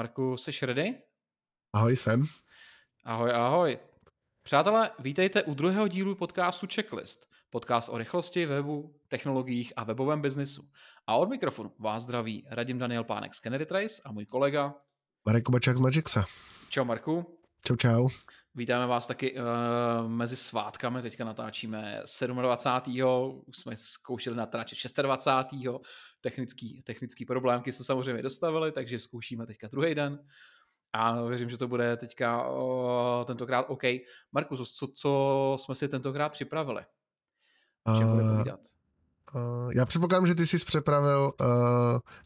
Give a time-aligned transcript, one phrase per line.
[0.00, 0.94] Marku, jsi ready?
[1.72, 2.26] Ahoj, jsem.
[3.04, 3.78] Ahoj, ahoj.
[4.42, 7.26] Přátelé, vítejte u druhého dílu podcastu Checklist.
[7.50, 10.68] Podcast o rychlosti webu, technologiích a webovém biznisu.
[11.06, 14.74] A od mikrofonu vás zdraví Radim Daniel Pánek z Kennedy Trace a můj kolega
[15.26, 16.24] Marek Kubačák z Magixa.
[16.68, 17.38] Čau Marku.
[17.62, 18.08] Čau, čau.
[18.54, 23.42] Vítáme vás taky uh, mezi svátkami, teďka natáčíme 27.
[23.46, 25.84] Už jsme zkoušeli natáčet 26.
[26.20, 30.18] Technický, technický problémky se samozřejmě dostavily, takže zkoušíme teďka druhý den.
[30.92, 33.82] A věřím, že to bude teďka uh, tentokrát OK.
[34.32, 36.82] Markus, co, co jsme si tentokrát připravili?
[37.88, 38.44] Uh,
[39.34, 41.46] Uh, já předpokládám, že ty jsi připravil uh,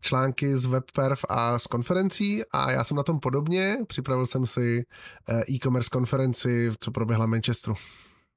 [0.00, 3.76] články z WebPerf a z konferencí a já jsem na tom podobně.
[3.86, 4.84] Připravil jsem si
[5.28, 7.74] uh, e-commerce konferenci, co proběhla v Manchesteru.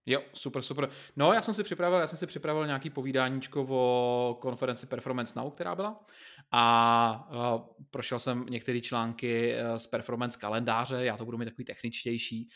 [0.10, 0.90] Jo, super, super.
[1.16, 5.52] No, já jsem si připravil, já jsem si připravil nějaký povídáníčko o konferenci Performance Now,
[5.52, 6.04] která byla.
[6.52, 11.66] A uh, prošel jsem některé články uh, z Performance kalendáře, já to budu mít takový
[11.66, 12.50] techničtější.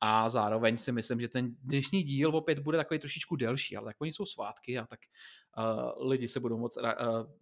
[0.00, 3.96] A zároveň si myslím, že ten dnešní díl opět bude takový trošičku delší, ale tak
[4.00, 5.00] oni jsou svátky a tak
[5.58, 6.82] uh, lidi se budou moc uh,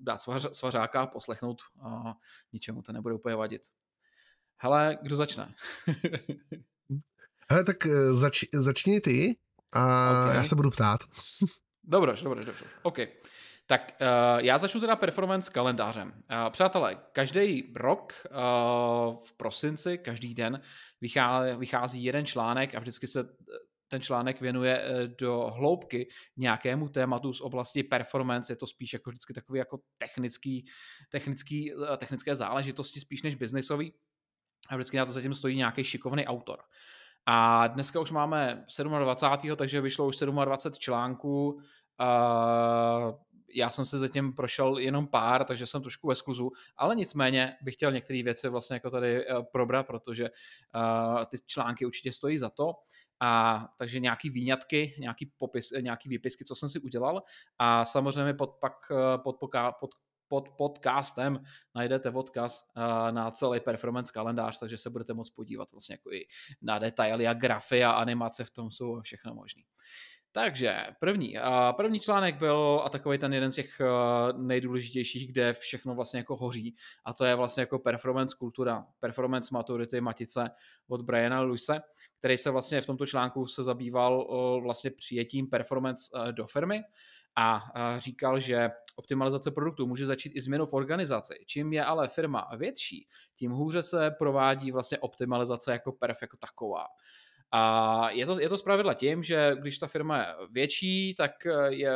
[0.01, 1.63] dát svař, svařáka a poslechnout.
[1.85, 2.13] Uh,
[2.53, 3.63] ničemu to nebude úplně vadit.
[4.57, 5.55] Hele, kdo začne?
[7.51, 7.77] Hele, tak
[8.13, 9.37] zač, začni ty
[9.77, 10.37] a okay.
[10.37, 11.01] já se budu ptát.
[11.89, 12.65] Dobře, dobře, dobře.
[12.83, 12.99] OK.
[13.67, 16.09] Tak uh, já začnu teda performance kalendářem.
[16.09, 20.61] Uh, přátelé, každý rok uh, v prosinci, každý den
[21.01, 23.25] vychází, vychází jeden článek a vždycky se
[23.89, 24.85] ten článek věnuje
[25.19, 28.53] do hloubky nějakému tématu z oblasti performance.
[28.53, 30.65] Je to spíš jako vždycky takový jako technický,
[31.11, 33.93] technický, technické záležitosti spíš než biznisový.
[34.69, 36.59] A vždycky na to zatím stojí nějaký šikovný autor.
[37.27, 38.65] A dneska už máme
[38.99, 39.57] 27.
[39.57, 41.53] takže vyšlo už 27 článků.
[42.01, 43.15] Uh,
[43.55, 47.75] já jsem se zatím prošel jenom pár, takže jsem trošku ve skluzu, ale nicméně bych
[47.75, 52.51] chtěl některé věci vlastně jako tady uh, probrat, protože uh, ty články určitě stojí za
[52.51, 52.73] to.
[53.21, 57.23] A takže nějaký výňatky, nějaký popis, nějaký výpisky, co jsem si udělal
[57.59, 58.73] a samozřejmě pod, pak
[59.17, 59.37] pod,
[59.81, 59.91] pod
[60.29, 61.43] pod podcastem
[61.75, 66.27] najdete odkaz eh, na celý performance kalendář, takže se budete moct podívat vlastně jako i
[66.63, 69.65] na detaily a grafy a animace v tom jsou všechno možný.
[70.37, 71.37] Takže první,
[71.77, 73.85] první článek byl a takový ten jeden z těch eh,
[74.37, 80.01] nejdůležitějších, kde všechno vlastně jako hoří a to je vlastně jako performance kultura, performance maturity
[80.01, 80.51] matice
[80.89, 81.81] od Briana Luise,
[82.19, 86.83] který se vlastně v tomto článku se zabýval eh, vlastně přijetím performance do firmy
[87.37, 87.65] a
[87.99, 91.35] říkal, že optimalizace produktu může začít i změnou v organizaci.
[91.47, 96.87] Čím je ale firma větší, tím hůře se provádí vlastně optimalizace jako perf jako taková.
[97.53, 101.33] A je to, je to zpravidla tím, že když ta firma je větší, tak
[101.69, 101.91] je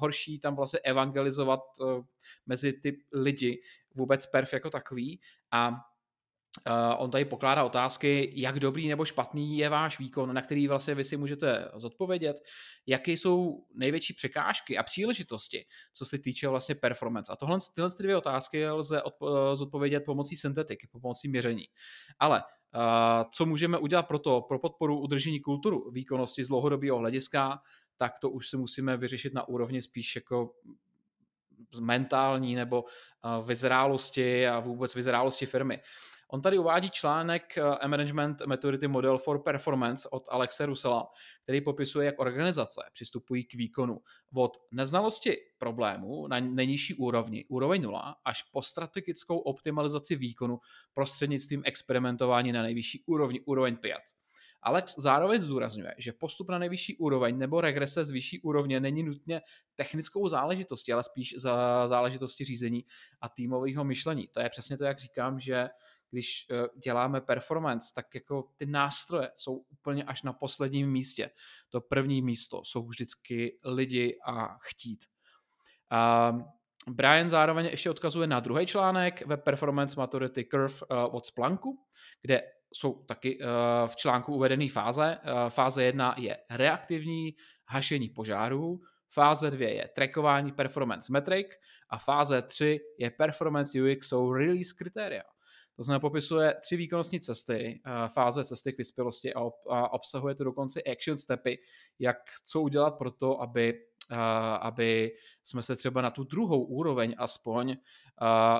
[0.00, 2.02] horší tam vlastně evangelizovat eh,
[2.46, 3.60] mezi ty lidi
[3.94, 5.72] vůbec perf jako takový a
[6.98, 11.04] on tady pokládá otázky, jak dobrý nebo špatný je váš výkon, na který vlastně vy
[11.04, 12.36] si můžete zodpovědět,
[12.86, 17.32] jaké jsou největší překážky a příležitosti, co se týče vlastně performance.
[17.32, 21.64] A tohle, tyhle dvě otázky lze odpo- zodpovědět pomocí syntetiky, pomocí měření.
[22.18, 22.42] Ale
[22.74, 27.58] uh, co můžeme udělat pro to, pro podporu udržení kulturu výkonnosti z dlouhodobého hlediska,
[27.96, 30.52] tak to už si musíme vyřešit na úrovni spíš jako
[31.80, 32.84] mentální nebo
[33.46, 35.80] vyzrálosti a vůbec vyzrálosti firmy.
[36.32, 41.10] On tady uvádí článek eh, Management Maturity Model for Performance od Alexe Rusela,
[41.42, 43.98] který popisuje, jak organizace přistupují k výkonu
[44.34, 50.58] od neznalosti problému na nejnižší úrovni, úroveň 0, až po strategickou optimalizaci výkonu
[50.94, 53.98] prostřednictvím experimentování na nejvyšší úrovni, úroveň 5.
[54.64, 59.40] Alex zároveň zdůrazňuje, že postup na nejvyšší úroveň nebo regrese z vyšší úrovně není nutně
[59.74, 62.84] technickou záležitostí, ale spíš za záležitosti řízení
[63.20, 64.28] a týmového myšlení.
[64.28, 65.68] To je přesně to, jak říkám, že
[66.14, 71.30] když eh, děláme performance, tak jako ty nástroje jsou úplně až na posledním místě.
[71.68, 75.04] To první místo jsou vždycky lidi a chtít.
[75.90, 76.32] A
[76.88, 81.78] Brian zároveň ještě odkazuje na druhý článek ve Performance Maturity Curve eh, od Splanku,
[82.22, 82.42] kde
[82.72, 83.46] jsou taky eh,
[83.86, 85.18] v článku uvedené fáze.
[85.48, 87.34] Fáze 1 je reaktivní
[87.68, 91.46] hašení požárů, fáze 2 je trackování performance metric
[91.90, 95.22] a fáze 3 je performance UX, jsou release kritéria.
[95.76, 100.82] To znamená, popisuje tři výkonnostní cesty, eh, fáze cesty k vyspělosti a, obsahuje to dokonce
[100.82, 101.58] action stepy,
[101.98, 103.86] jak co udělat pro to, aby
[104.60, 105.12] aby
[105.44, 107.76] jsme se třeba na tu druhou úroveň aspoň,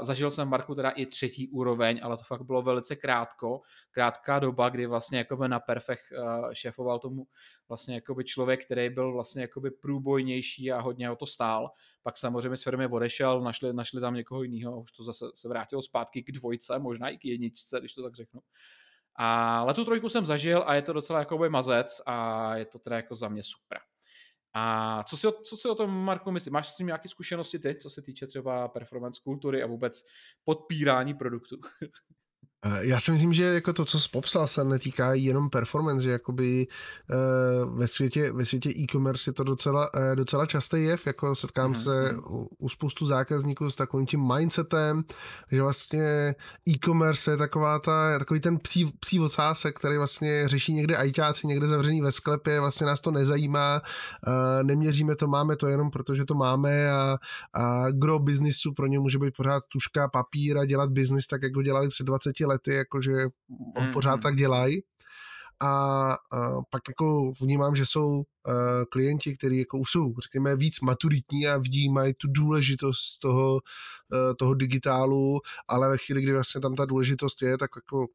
[0.03, 3.61] zažil jsem Marku teda i třetí úroveň, ale to fakt bylo velice krátko,
[3.91, 6.01] krátká doba, kdy vlastně jakoby na perfech
[6.53, 7.27] šéfoval tomu
[7.69, 11.71] vlastně jakoby člověk, který byl vlastně jakoby průbojnější a hodně o to stál.
[12.03, 15.49] Pak samozřejmě z firmy odešel, našli, našli tam někoho jiného a už to zase se
[15.49, 18.41] vrátilo zpátky k dvojce, možná i k jedničce, když to tak řeknu.
[19.17, 22.97] Ale tu trojku jsem zažil a je to docela jakoby mazec a je to teda
[22.97, 23.79] jako za mě super.
[24.55, 26.53] A co si, o, co si o tom, Marko, myslíš?
[26.53, 30.05] Máš s tím nějaké zkušenosti ty, co se týče třeba performance kultury a vůbec
[30.45, 31.57] podpírání produktu?
[32.65, 36.11] Eh, já si myslím, že jako to, co jsi popsal, se netýká jenom performance, že
[36.11, 36.67] jakoby
[37.67, 41.73] uh, ve světě, ve světě e-commerce je to docela, uh, docela častý jev, jako setkám
[41.73, 41.83] mm-hmm.
[41.83, 42.23] se mhm.
[42.27, 45.05] u, u spoustu zákazníků s takovým tím mindsetem,
[45.53, 46.35] že vlastně
[46.69, 51.67] e-commerce je taková ta, takový ten psí, psí ocásek, který vlastně řeší někde ajťáci, někde
[51.67, 53.83] zavřený ve sklepě, vlastně nás to nezajímá,
[54.63, 57.19] neměříme to, máme to jenom protože to máme a,
[57.55, 61.57] a gro biznisu pro ně může být pořád tuška, papír a dělat biznis tak, jak
[61.57, 64.23] ho dělali před 20 lety lety, jakože mm, pořád mm.
[64.23, 64.83] tak dělají.
[65.63, 65.69] A,
[66.13, 66.17] a
[66.71, 68.25] pak jako vnímám, že jsou uh,
[68.91, 74.55] klienti, kteří jako už jsou, řekněme, víc maturitní a vnímají tu důležitost toho, uh, toho
[74.55, 78.07] digitálu, ale ve chvíli, kdy vlastně tam ta důležitost je, tak jako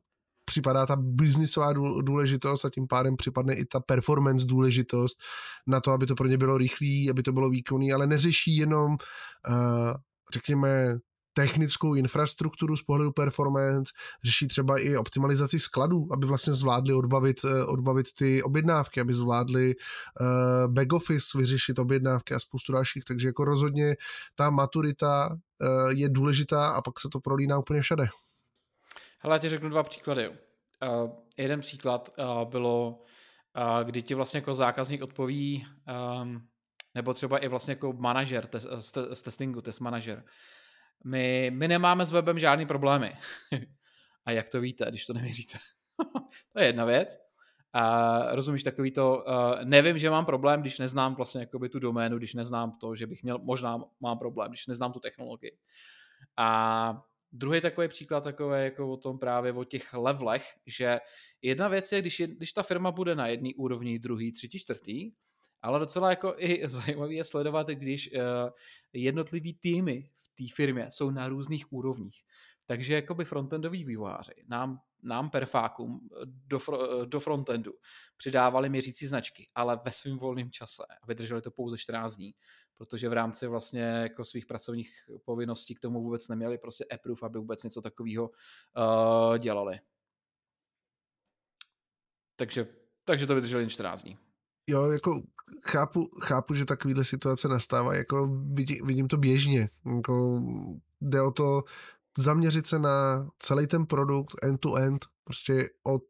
[0.45, 5.19] připadá ta biznisová důležitost a tím pádem připadne i ta performance důležitost
[5.67, 8.91] na to, aby to pro ně bylo rychlý, aby to bylo výkonný, ale neřeší jenom,
[8.91, 9.93] uh,
[10.33, 10.97] řekněme,
[11.39, 13.93] technickou infrastrukturu z pohledu performance,
[14.23, 19.75] řeší třeba i optimalizaci skladů, aby vlastně zvládli odbavit, eh, odbavit ty objednávky, aby zvládli
[19.75, 23.95] uh, back office vyřešit objednávky a spoustu dalších, takže jako rozhodně
[24.35, 28.07] ta maturita uh, je důležitá a pak se to prolíná úplně všade.
[29.19, 30.29] Hele, já ti řeknu dva příklady.
[30.29, 30.35] Uh,
[31.37, 32.89] jeden příklad uh, bylo,
[33.57, 35.67] uh, kdy ti vlastně jako zákazník odpoví,
[36.21, 36.41] um,
[36.95, 38.49] nebo třeba i vlastně jako manažer
[39.11, 40.23] z testingu, test manažer,
[41.05, 43.17] my, my nemáme s webem žádný problémy.
[44.25, 45.57] a jak to víte, když to nevěříte?
[46.53, 47.19] to je jedna věc.
[47.73, 52.17] A rozumíš takový to, uh, nevím, že mám problém, když neznám vlastně jakoby tu doménu,
[52.17, 55.57] když neznám to, že bych měl, možná mám problém, když neznám tu technologii.
[56.37, 60.99] A druhý takový příklad takový jako o tom právě o těch levelech, že
[61.41, 65.11] jedna věc je, když, je, když ta firma bude na jedné úrovni, druhý, třetí, čtvrtý,
[65.61, 68.21] ale docela jako i zajímavé je sledovat, když uh,
[68.93, 70.09] jednotlivý týmy
[70.39, 72.23] té firmě jsou na různých úrovních.
[72.65, 76.59] Takže jakoby frontendoví vývojáři nám, nám perfákům do,
[77.05, 77.73] do frontendu
[78.17, 82.35] přidávali měřící značky, ale ve svém volném čase vydrželi to pouze 14 dní,
[82.77, 84.91] protože v rámci vlastně jako svých pracovních
[85.25, 89.79] povinností k tomu vůbec neměli prostě approve, aby vůbec něco takového uh, dělali.
[92.35, 92.67] Takže,
[93.03, 94.17] takže to vydrželi jen 14 dní
[94.69, 95.21] jo, jako
[95.63, 100.41] chápu, chápu, že takovýhle situace nastává, jako vidí, vidím to běžně, jako
[101.01, 101.63] jde o to
[102.17, 106.03] zaměřit se na celý ten produkt end-to-end, prostě od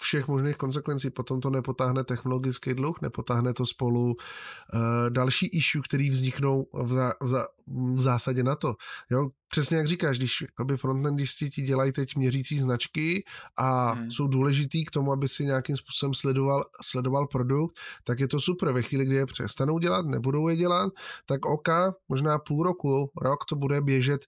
[0.00, 1.10] všech možných konsekvencí.
[1.10, 7.12] Potom to nepotáhne technologický dluh, nepotáhne to spolu uh, další issue, které vzniknou v, zá,
[7.20, 8.74] v, zá, v zásadě na to.
[9.10, 9.28] Jo?
[9.48, 10.44] Přesně jak říkáš, když
[10.76, 13.24] frontendisti ti dělají teď měřící značky
[13.56, 14.10] a hmm.
[14.10, 18.72] jsou důležitý k tomu, aby si nějakým způsobem sledoval, sledoval produkt, tak je to super.
[18.72, 20.92] Ve chvíli, kdy je přestanou dělat, nebudou je dělat,
[21.26, 21.68] tak OK,
[22.08, 24.20] možná půl roku, rok to bude běžet,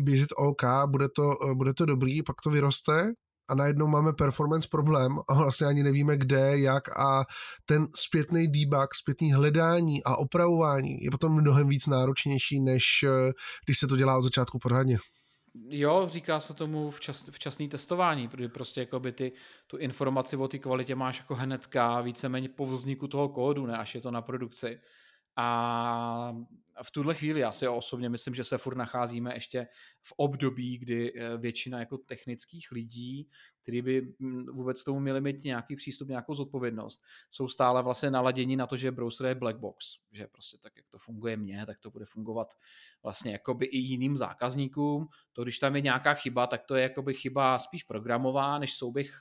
[0.00, 3.12] běžet OK, bude to, bude to dobrý, pak to vyroste,
[3.48, 7.24] a najednou máme performance problém a vlastně ani nevíme kde, jak a
[7.64, 13.32] ten zpětný debug, zpětný hledání a opravování je potom mnohem víc náročnější, než eh,
[13.64, 14.96] když se to dělá od začátku pořádně.
[15.68, 19.32] Jo, říká se tomu včas, včasný testování, protože prostě jako by ty,
[19.66, 23.94] tu informaci o té kvalitě máš jako hnedka, víceméně po vzniku toho kódu, ne až
[23.94, 24.80] je to na produkci.
[25.40, 26.34] A
[26.82, 29.68] v tuhle chvíli já si osobně myslím, že se furt nacházíme ještě
[30.02, 33.28] v období, kdy eh, většina jako technických lidí,
[33.62, 38.56] kteří by hm, vůbec tomu měli mít nějaký přístup, nějakou zodpovědnost, jsou stále vlastně naladěni
[38.56, 41.78] na to, že browser je black box, že prostě tak, jak to funguje mně, tak
[41.78, 42.54] to bude fungovat
[43.02, 45.08] vlastně jakoby i jiným zákazníkům.
[45.32, 49.20] To, když tam je nějaká chyba, tak to je jakoby chyba spíš programová, než souběh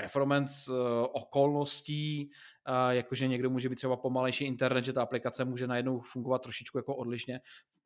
[0.00, 0.76] performance uh,
[1.12, 2.30] okolností,
[2.68, 6.78] uh, jakože někdo může být třeba pomalejší internet, že ta aplikace může najednou fungovat trošičku
[6.78, 7.40] jako odlišně.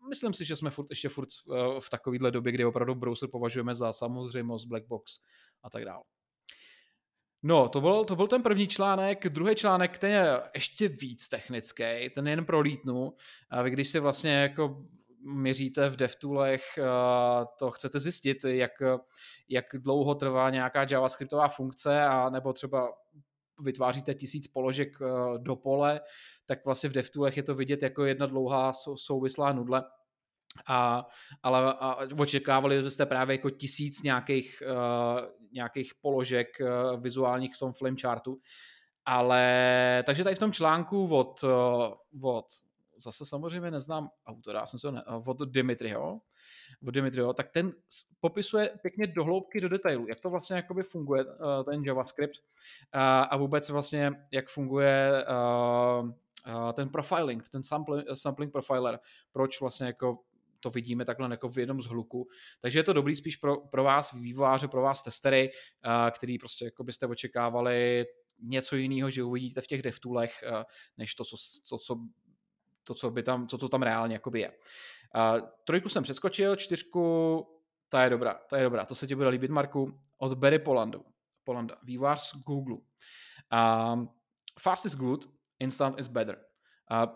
[0.08, 3.74] Myslím si, že jsme furt, ještě furt uh, v takovéhle době, kdy opravdu browser považujeme
[3.74, 5.20] za samozřejmost, black box
[5.62, 6.02] a tak dále.
[7.46, 9.28] No, to byl, to byl ten první článek.
[9.28, 13.12] Druhý článek, ten je ještě víc technický, ten jen prolítnu.
[13.50, 14.84] A vy když si vlastně jako
[15.24, 16.78] měříte v DevToolech,
[17.58, 18.72] to chcete zjistit, jak,
[19.48, 22.88] jak dlouho trvá nějaká JavaScriptová funkce, a nebo třeba
[23.60, 24.98] vytváříte tisíc položek
[25.38, 26.00] do pole,
[26.46, 29.84] tak vlastně v DevToolech je to vidět jako jedna dlouhá souvislá nudle.
[30.68, 31.06] A,
[31.42, 35.20] ale a očekávali jste právě jako tisíc nějakých, uh,
[35.52, 37.96] nějakých položek uh, vizuálních v tom flame
[39.04, 41.44] Ale takže tady v tom článku od,
[42.22, 42.46] od
[42.96, 46.20] zase samozřejmě neznám autora, jsem se ne, od Dimitriho,
[46.86, 47.72] od Dimitriho, tak ten
[48.20, 51.24] popisuje pěkně dohloubky do detailu, jak to vlastně jakoby funguje,
[51.70, 52.36] ten JavaScript
[53.30, 55.24] a vůbec vlastně, jak funguje
[56.74, 58.98] ten profiling, ten sampling, sampling profiler,
[59.32, 60.18] proč vlastně jako
[60.60, 62.28] to vidíme takhle jako v jednom z hluku.
[62.60, 65.50] Takže je to dobrý spíš pro, pro vás vývojáře, pro vás testery,
[66.10, 68.06] který prostě jako byste očekávali
[68.42, 70.44] něco jiného, že uvidíte v těch devtoolech,
[70.98, 71.98] než to, co, co, co
[72.84, 74.50] to, co, by tam, co to tam reálně jakoby je.
[74.50, 77.46] Uh, trojku jsem přeskočil, čtyřku,
[77.88, 81.04] ta je dobrá, ta je dobrá, to se ti bude líbit, Marku, od Barry Polandu,
[81.44, 82.76] Polanda, vývář z Google.
[83.92, 84.08] Um,
[84.60, 86.44] fast is good, instant is better.
[86.90, 87.12] Uh,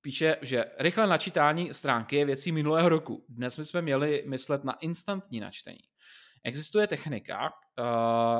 [0.00, 3.24] píše, že rychlé načítání stránky je věcí minulého roku.
[3.28, 5.82] Dnes my jsme měli myslet na instantní načtení.
[6.44, 7.84] Existuje technika uh,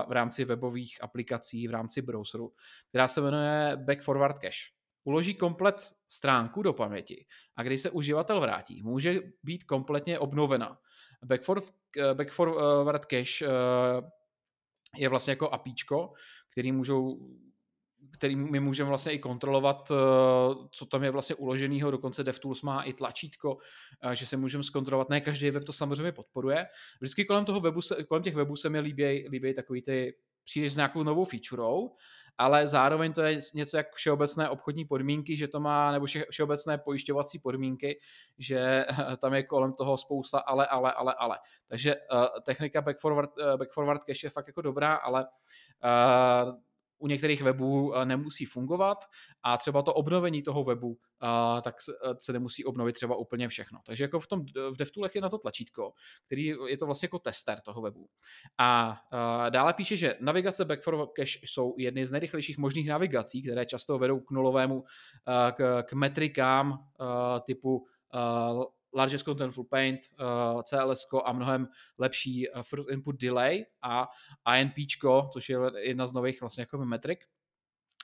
[0.08, 2.52] v rámci webových aplikací, v rámci browseru,
[2.88, 8.40] která se jmenuje Back Forward Cache uloží komplet stránku do paměti a když se uživatel
[8.40, 10.78] vrátí, může být kompletně obnovena.
[11.24, 14.02] Backforward, eh, backforward cache eh,
[14.96, 16.12] je vlastně jako apíčko,
[16.52, 17.18] který můžou
[18.18, 19.94] který my můžeme vlastně i kontrolovat, eh,
[20.70, 23.58] co tam je vlastně uloženého, dokonce DevTools má i tlačítko,
[24.12, 25.08] že se můžeme zkontrolovat.
[25.08, 26.66] Ne každý web to samozřejmě podporuje.
[27.00, 30.76] Vždycky kolem toho webu, kolem těch webů se mi líbí, líbí takový ty přijdeš s
[30.76, 31.96] nějakou novou featurou
[32.38, 37.38] ale zároveň to je něco jak všeobecné obchodní podmínky, že to má, nebo všeobecné pojišťovací
[37.38, 38.00] podmínky,
[38.38, 38.84] že
[39.16, 41.38] tam je kolem toho spousta ale, ale, ale, ale.
[41.66, 45.26] Takže uh, technika backforward, uh, backforward cache je fakt jako dobrá, ale
[45.84, 46.54] uh,
[47.02, 48.98] u některých webů eh, nemusí fungovat
[49.42, 53.78] a třeba to obnovení toho webu eh, tak eh, se nemusí obnovit třeba úplně všechno.
[53.86, 55.92] Takže jako v tom v DevToolech je na to tlačítko,
[56.26, 58.08] který je to vlastně jako tester toho webu.
[58.58, 59.00] A
[59.50, 63.98] dále píše, že navigace back for cache jsou jedny z nejrychlejších možných navigací, které často
[63.98, 64.84] vedou k nulovému,
[65.52, 66.78] k, k metrikám
[67.46, 67.86] typu
[68.94, 70.00] Largest Contentful Paint,
[70.54, 71.68] uh, CLS a mnohem
[71.98, 74.08] lepší uh, First Input Delay a
[74.58, 74.74] INP,
[75.32, 77.24] což je jedna z nových vlastně jako metrik.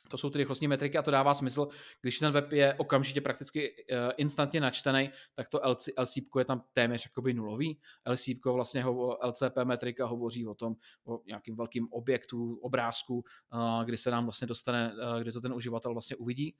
[0.08, 1.68] To jsou ty rychlostní metriky a to dává smysl,
[2.00, 6.64] když ten web je okamžitě prakticky uh, instantně načtený, tak to LC, LCP je tam
[6.72, 7.80] téměř jakoby nulový.
[8.06, 13.96] LCP vlastně ho, LCP metrika hovoří o tom, o nějakým velkým objektu, obrázku, uh, kdy
[13.96, 16.54] se nám vlastně dostane, uh, kdy to ten uživatel vlastně uvidí.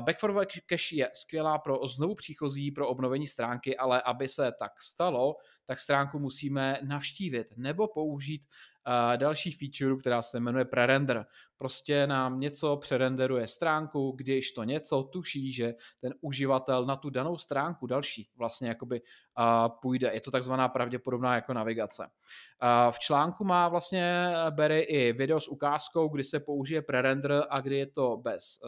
[0.00, 5.36] Backforward cache je skvělá pro znovu příchozí, pro obnovení stránky, ale aby se tak stalo,
[5.66, 8.42] tak stránku musíme navštívit nebo použít
[8.86, 11.26] uh, další feature, která se jmenuje prerender.
[11.58, 17.36] Prostě nám něco prerenderuje stránku, když to něco tuší, že ten uživatel na tu danou
[17.36, 20.10] stránku další vlastně jakoby uh, půjde.
[20.14, 22.02] Je to takzvaná pravděpodobná jako navigace.
[22.06, 27.60] Uh, v článku má vlastně Barry i video s ukázkou, kdy se použije prerender a
[27.60, 28.58] kdy je to bez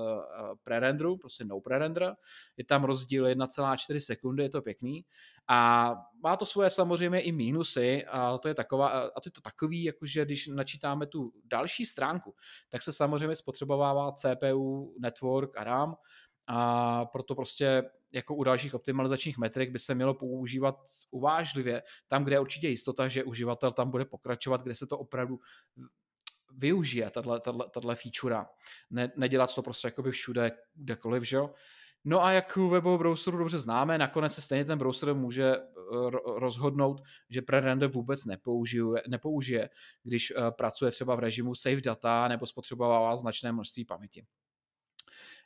[0.64, 2.14] prerenderu, prostě no prerender.
[2.56, 5.04] Je tam rozdíl 1,4 sekundy, je to pěkný.
[5.48, 9.40] A má to svoje samozřejmě i mínusy a to je taková, a to je to
[9.40, 12.34] takový, jakože když načítáme tu další stránku,
[12.68, 15.96] tak se samozřejmě spotřebovává CPU, network a RAM
[16.46, 20.76] a proto prostě jako u dalších optimalizačních metrik by se mělo používat
[21.10, 25.40] uvážlivě, tam, kde je určitě jistota, že uživatel tam bude pokračovat, kde se to opravdu
[26.52, 28.44] využije, tato feature.
[28.90, 31.54] Ne, nedělat to prostě jakoby všude, kdekoliv, že jo?
[32.04, 35.60] No a jak u webového browseru dobře známe, nakonec se stejně ten browser může eh,
[36.38, 39.70] rozhodnout, že prerender vůbec nepoužije, nepoužije,
[40.02, 44.26] když eh, pracuje třeba v režimu save data nebo spotřebovává značné množství paměti.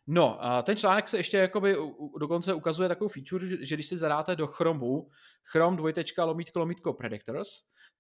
[0.06, 1.76] No, ten článek se ještě jakoby
[2.18, 5.09] dokonce ukazuje takovou feature, že, že když si zadáte do Chromu
[5.44, 7.49] Chrome dvojtečka lomítko lomítko predictors,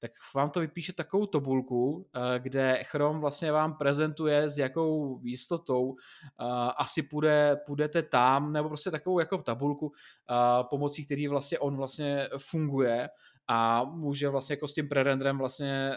[0.02, 5.94] tak vám to vypíše takovou tabulku, eh, kde Chrome vlastně vám prezentuje s jakou jistotou
[5.96, 6.44] eh,
[6.76, 9.92] asi půjde, půjdete tam, nebo prostě takovou jako tabulku,
[10.30, 13.08] eh, pomocí který vlastně on vlastně funguje
[13.52, 15.92] a může vlastně jako s tím prerenderem vlastně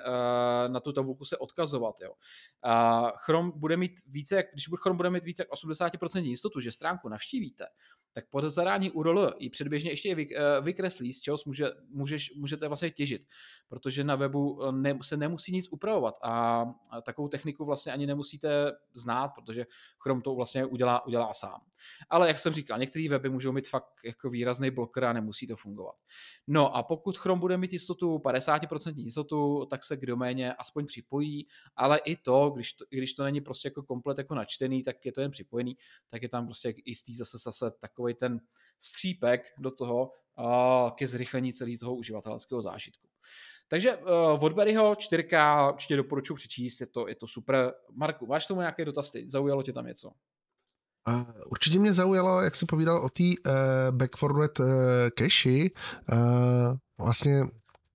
[0.68, 1.96] na tu tabulku se odkazovat.
[2.02, 2.14] Jo.
[3.16, 7.66] Chrome bude mít více, když Chrome bude mít více jak 80% jistotu, že stránku navštívíte,
[8.16, 12.68] tak po zadání URL i předběžně ještě vy, eh, vykreslí, z čeho může, můžeš, můžete
[12.68, 13.22] vlastně těžit,
[13.68, 18.08] protože na webu eh, ne, se nemusí nic upravovat a, a takovou techniku vlastně ani
[18.08, 19.66] nemusíte znát, protože
[20.04, 21.62] Chrome to vlastně udělá, udělá sám.
[22.10, 25.56] Ale jak jsem říkal, některé weby můžou mít fakt jako výrazný bloker a nemusí to
[25.56, 25.96] fungovat.
[26.48, 31.48] No a pokud Chrome bude mít jistotu 50% jistotu, tak se k doméně aspoň připojí,
[31.76, 35.12] ale i to, když to, když to není prostě jako komplet jako načtený, tak je
[35.12, 35.78] to jen připojený,
[36.10, 38.40] tak je tam prostě jistý zase zase takový ten
[38.80, 43.08] střípek do toho uh, ke zrychlení celého toho uživatelského zážitku.
[43.68, 45.28] Takže uh, od Barryho 4
[45.74, 47.74] určitě doporučuji přečíst, je to, je to super.
[47.92, 50.12] Marku, máš tomu nějaké dotaz Zaujalo tě tam něco?
[51.46, 53.54] Určitě mě zaujalo, jak jsi povídal o té uh,
[53.92, 54.66] backforward uh,
[55.18, 55.50] cache.
[55.50, 57.46] Uh, vlastně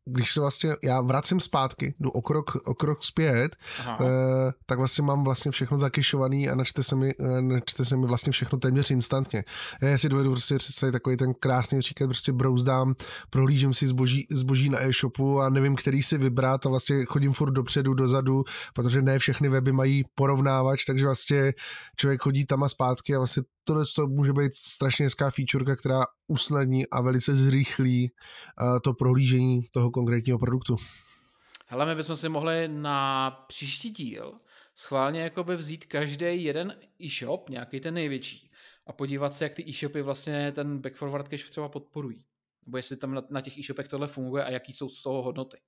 [0.05, 3.57] když se vlastně, já vracím zpátky, jdu o krok, o krok zpět,
[3.89, 4.07] uh,
[4.67, 8.33] tak vlastně mám vlastně všechno zakyšovaný a načte se mi, uh, načte se mi vlastně
[8.33, 9.45] všechno téměř instantně.
[9.83, 12.95] Já si dovedu prostě představit takový ten krásný říkat, prostě brouzdám,
[13.31, 17.51] prohlížím si zboží, zboží na e-shopu a nevím, který si vybrat a vlastně chodím furt
[17.51, 21.53] dopředu, dozadu, protože ne všechny weby mají porovnávač, takže vlastně
[21.97, 26.05] člověk chodí tam a zpátky a vlastně tohle to může být strašně hezká featureka, která
[26.27, 30.77] usnadní a velice zrychlí uh, to prohlížení toho konkrétního produktu.
[31.67, 34.33] Hele, my bychom si mohli na příští díl
[34.75, 38.51] schválně jakoby vzít každý jeden e-shop, nějaký ten největší,
[38.87, 42.25] a podívat se, jak ty e-shopy vlastně ten backforward cache třeba podporují.
[42.67, 45.59] Nebo jestli tam na, na těch e-shopech tohle funguje a jaký jsou z toho hodnoty.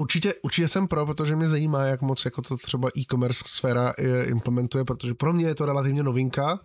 [0.00, 4.24] Určitě, určitě jsem pro, protože mě zajímá, jak moc jako to třeba e-commerce sféra eh,
[4.24, 6.60] implementuje, protože pro mě je to relativně novinka,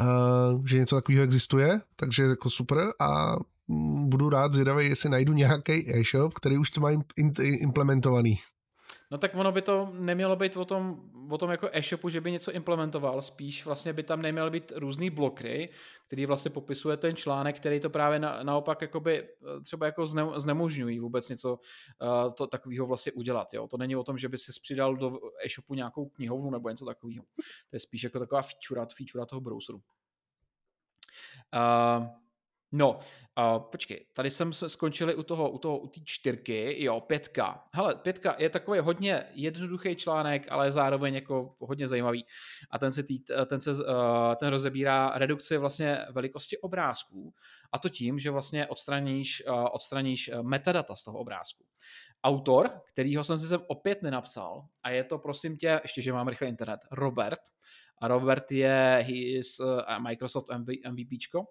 [0.00, 3.36] uh, že něco takového existuje, takže jako super a
[3.68, 6.90] mm, budu rád zvědavý, jestli najdu nějaký e-shop, který už to má
[7.60, 8.38] implementovaný.
[9.10, 12.32] No tak ono by to nemělo být o tom, o tom jako e-shopu, že by
[12.32, 15.68] něco implementoval, spíš vlastně by tam neměly být různý blokry,
[16.06, 20.26] který vlastně popisuje ten článek, který to právě na, naopak jakoby eh, třeba jako zne,
[20.36, 21.58] znemožňují vůbec něco
[22.02, 23.54] uh, to takového vlastně udělat.
[23.54, 23.68] Jo?
[23.68, 27.24] To není o tom, že by si přidal do e-shopu nějakou knihovnu nebo něco takového.
[27.70, 29.82] To je spíš jako taková feature, feature toho browseru.
[31.54, 32.06] Uh,
[32.72, 33.00] No,
[33.38, 37.64] uh, počkej, tady jsem se skončili u toho, u toho, u té čtyřky, jo, pětka.
[37.74, 42.24] Hele, pětka je takový hodně jednoduchý článek, ale zároveň jako hodně zajímavý.
[42.70, 43.78] A ten se, tý, ten, se uh,
[44.36, 47.34] ten rozebírá redukci vlastně velikosti obrázků.
[47.72, 51.64] A to tím, že vlastně odstraníš, uh, odstraníš metadata z toho obrázku.
[52.24, 56.28] Autor, kterýho jsem si sem opět nenapsal, a je to prosím tě, ještě, že mám
[56.28, 57.40] rychle internet, Robert.
[58.00, 61.44] A Robert je his, uh, Microsoft MV, MVPčko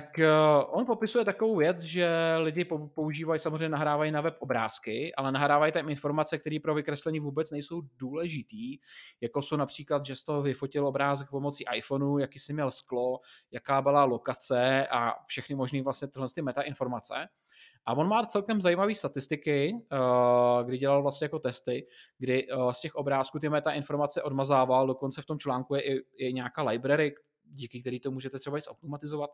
[0.00, 0.28] tak eh,
[0.66, 5.88] on popisuje takovou věc, že lidi používají, samozřejmě nahrávají na web obrázky, ale nahrávají tam
[5.88, 8.78] informace, které pro vykreslení vůbec nejsou důležitý,
[9.20, 13.82] jako jsou například, že z toho vyfotil obrázek pomocí iPhoneu, jaký jsi měl sklo, jaká
[13.82, 17.14] byla lokace a všechny možné vlastně tyhle ty meta informace.
[17.86, 21.86] A on má celkem zajímavé statistiky, eh, kdy dělal vlastně jako testy,
[22.18, 26.04] kdy eh, z těch obrázků ty meta informace odmazával, dokonce v tom článku je i,
[26.18, 27.14] je nějaká library,
[27.52, 29.30] díky který to můžete třeba i zautomatizovat.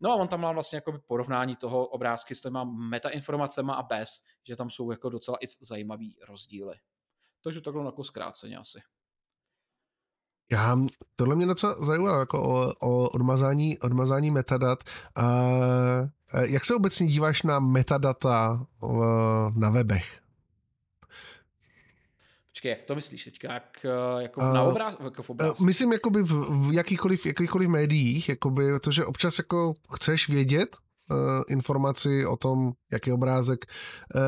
[0.00, 4.08] No a on tam má vlastně jako porovnání toho obrázky s těma metainformacemi a bez,
[4.48, 6.76] že tam jsou jako docela i zajímavý rozdíly.
[7.44, 8.78] Takže takhle jako zkráceně asi.
[10.52, 10.76] Já,
[11.16, 14.84] tohle mě docela zajímalo, jako o, o odmazání, odmazání metadat.
[15.16, 15.32] A,
[16.48, 18.66] jak se obecně díváš na metadata
[19.56, 20.20] na webech?
[22.58, 23.52] Počkej, jak to myslíš teďka?
[23.52, 25.64] Jak, eh, jako na obráz, jako v obrázku?
[25.64, 30.76] Myslím jakoby v, v jakýchkoliv, jakýchkoliv médiích, jakoby, že občas jako chceš vědět
[31.10, 31.16] uh,
[31.48, 33.66] informaci o tom, jaký obrázek
[34.14, 34.20] uh,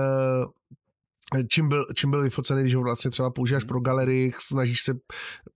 [1.48, 4.94] čím byl, čím byl vyfocený, když ho vlastně třeba používáš pro galerii, snažíš se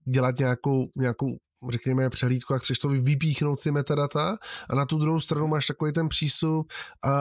[0.05, 1.37] dělat nějakou, nějakou
[1.71, 4.37] řekněme, přehlídku a chceš to vypíchnout ty metadata
[4.69, 6.71] a na tu druhou stranu máš takový ten přístup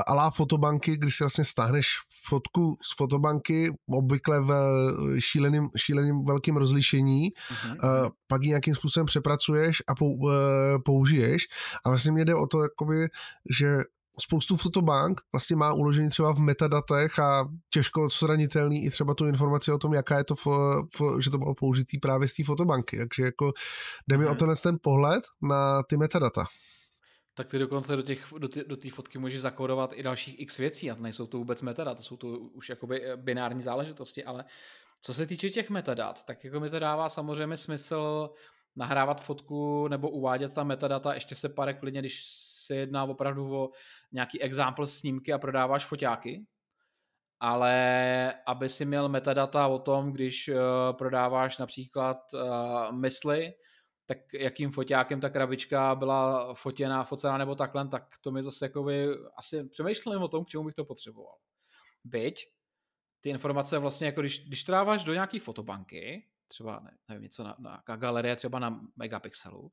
[0.07, 1.87] a la fotobanky, když si vlastně stáhneš
[2.29, 4.51] fotku z fotobanky, obvykle v
[5.19, 7.87] šíleným, šíleným velkým rozlišení, uh-huh.
[7.87, 11.47] a pak ji nějakým způsobem přepracuješ a e, použiješ
[11.85, 13.09] a vlastně mě jde o to, jakoby,
[13.59, 13.77] že
[14.21, 19.73] spoustu fotobank vlastně má uložený třeba v metadatech a těžko odstranitelný i třeba tu informaci
[19.73, 22.99] o tom, jaká je to, fo, fo, že to bylo použitý právě z té fotobanky.
[22.99, 23.53] Takže jako
[24.09, 24.31] jde mi mm.
[24.31, 26.45] o to ten pohled na ty metadata.
[27.35, 30.95] Tak ty dokonce do té do do fotky můžeš zakódovat i dalších x věcí a
[30.95, 34.45] nejsou to vůbec metadata, jsou to už jakoby eh, binární záležitosti, ale
[35.01, 38.31] co se týče těch metadat, tak jako mi to dává samozřejmě smysl
[38.77, 42.23] nahrávat fotku nebo uvádět ta metadata, ještě se pare klidně, když
[42.67, 43.71] se jedná opravdu o
[44.13, 46.47] nějaký example snímky a prodáváš foťáky,
[47.41, 50.57] ale aby si měl metadata o tom, když uh,
[50.99, 53.53] prodáváš například uh, mysli,
[54.07, 58.83] tak jakým foťákem ta krabička byla fotěná, focená nebo takhle, tak to mi zase jako
[58.83, 61.37] by asi přemýšlím o tom, k čemu bych to potřeboval.
[62.05, 62.47] Byť
[63.21, 67.57] ty informace vlastně jako když, když to do nějaký fotobanky, třeba ne, nevím, něco na,
[67.59, 69.73] na galerie třeba na megapixelu,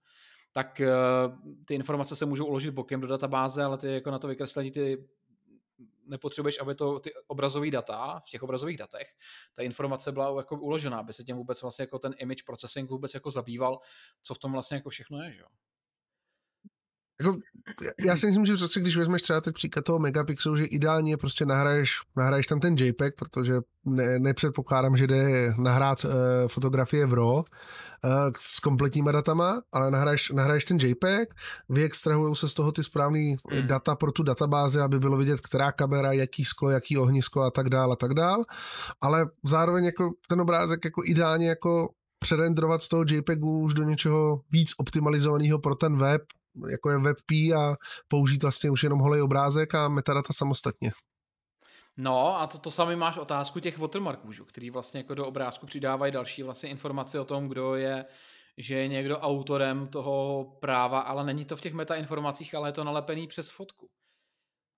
[0.52, 4.28] tak uh, ty informace se můžou uložit bokem do databáze, ale ty jako na to
[4.28, 5.08] vykreslení ty
[6.06, 9.08] nepotřebuješ, aby to ty obrazové data, v těch obrazových datech,
[9.56, 13.14] ta informace byla jako uložená, aby se tím vůbec vlastně jako ten image processing vůbec
[13.14, 13.80] jako zabýval,
[14.22, 15.48] co v tom vlastně jako všechno je, že jo.
[17.21, 17.38] Jako,
[18.05, 21.45] já si myslím, že prostě, když vezmeš třeba teď příklad toho megapixelu, že ideálně prostě
[21.45, 23.53] nahraješ, nahraješ tam ten JPEG, protože
[23.86, 26.12] ne, nepředpokládám, že jde nahrát uh,
[26.47, 27.43] fotografie v RAW,
[28.05, 31.34] Eh, s kompletníma datama, ale nahraješ, nahraješ ten JPEG,
[31.69, 33.67] vyextrahují se z toho ty správné hmm.
[33.67, 37.69] data pro tu databázi, aby bylo vidět, která kamera, jaký sklo, jaký ohnisko a tak
[37.69, 38.43] dál a tak dál,
[39.01, 44.41] ale zároveň jako ten obrázek jako ideálně jako přerendrovat z toho JPEGu už do něčeho
[44.51, 46.21] víc optimalizovaného pro ten web,
[46.72, 47.76] jako je WebP a
[48.08, 50.92] použít vlastně už jenom holý obrázek a metadata samostatně.
[51.98, 54.44] No a to, to samý máš otázku těch watermarků, že?
[54.44, 58.06] který vlastně jako do obrázku přidávají další vlastně informace o tom, kdo je,
[58.58, 62.84] že je někdo autorem toho práva, ale není to v těch metainformacích, ale je to
[62.84, 63.90] nalepený přes fotku.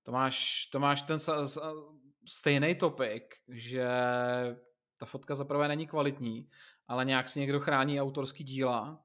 [0.04, 1.20] To máš, to máš ten
[2.28, 3.88] stejný topik, že
[4.98, 6.50] ta fotka zaprvé není kvalitní,
[6.88, 9.00] ale nějak si někdo chrání autorský díla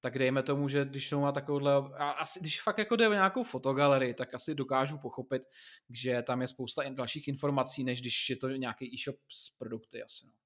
[0.00, 3.12] tak dejme tomu, že když to má takovouhle, a asi, když fakt jako jde o
[3.12, 5.42] nějakou fotogalerii, tak asi dokážu pochopit,
[5.90, 10.26] že tam je spousta dalších informací, než když je to nějaký e-shop s produkty asi.
[10.26, 10.45] No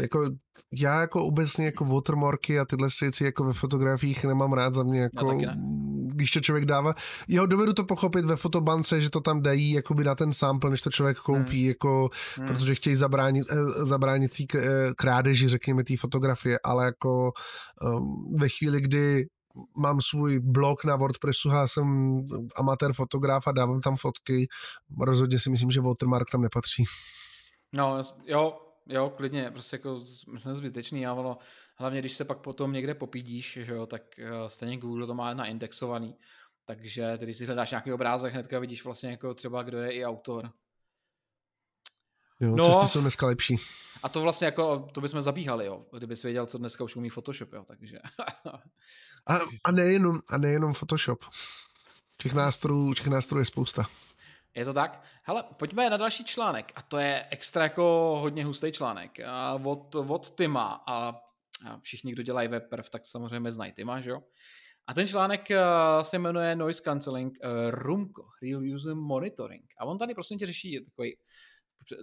[0.00, 0.30] jako,
[0.72, 5.00] já jako obecně jako watermarky a tyhle věci jako ve fotografiích nemám rád za mě
[5.00, 5.56] jako, ne.
[6.06, 6.94] když to člověk dává,
[7.28, 10.82] jo, dovedu to pochopit ve fotobance, že to tam dají jakoby na ten sample, než
[10.82, 11.68] to člověk koupí, hmm.
[11.68, 12.46] jako, hmm.
[12.46, 14.60] protože chtějí zabránit, eh, zabránit tý eh,
[14.96, 17.32] krádeži, řekněme, té fotografie, ale jako
[17.82, 19.26] um, ve chvíli, kdy
[19.76, 22.18] mám svůj blog na WordPressu, já jsem
[22.56, 24.48] amatér fotograf a dávám tam fotky,
[25.00, 26.84] rozhodně si myslím, že watermark tam nepatří.
[27.72, 28.52] No, jo,
[28.90, 30.00] jo, klidně, prostě jako
[30.32, 31.38] myslím zbytečný, a ono,
[31.76, 35.34] hlavně když se pak potom někde popídíš, že jo, tak uh, stejně Google to má
[35.34, 36.16] naindexovaný,
[36.64, 40.52] takže když si hledáš nějaký obrázek, hnedka vidíš vlastně jako třeba, kdo je i autor.
[42.40, 43.56] Jo, no, cesty jsou dneska lepší.
[44.02, 47.52] A to vlastně jako, to bychom zabíhali, jo, kdybys věděl, co dneska už umí Photoshop,
[47.52, 47.98] jo, takže.
[49.26, 51.24] a, a, nejenom, a nejenom Photoshop.
[52.16, 53.84] Těch nástrojů, těch nástrojů je spousta.
[54.54, 55.02] Je to tak?
[55.22, 59.18] Hele, pojďme na další článek a to je extra jako hodně hustý článek
[59.64, 61.20] od, od Tima a
[61.80, 64.22] všichni, kdo dělají webperf, tak samozřejmě znají Tima, že jo?
[64.86, 65.48] A ten článek
[66.02, 67.38] se jmenuje Noise Cancelling
[67.70, 69.64] Rumko, Real User Monitoring.
[69.78, 71.16] A on tady prostě řeší takový,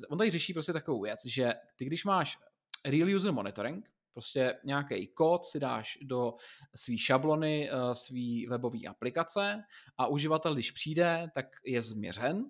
[0.10, 2.38] on tady řeší prostě takovou věc, že ty když máš
[2.86, 6.34] Real User Monitoring, prostě nějaký kód si dáš do
[6.76, 9.64] své šablony, eh, své webové aplikace
[9.98, 12.46] a uživatel, když přijde, tak je změřen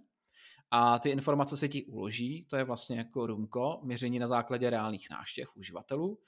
[0.71, 5.07] a ty informace se ti uloží, to je vlastně jako rumko, měření na základě reálných
[5.11, 6.19] náštěv uživatelů,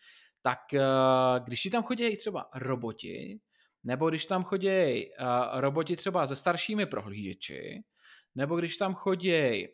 [0.42, 0.84] tak eh,
[1.44, 3.40] když ti tam chodí třeba roboti,
[3.84, 5.12] nebo když tam chodí eh,
[5.54, 7.84] roboti třeba se staršími prohlížeči,
[8.36, 9.68] nebo když tam chodí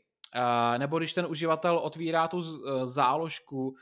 [0.77, 2.41] nebo když ten uživatel otvírá tu
[2.87, 3.75] záložku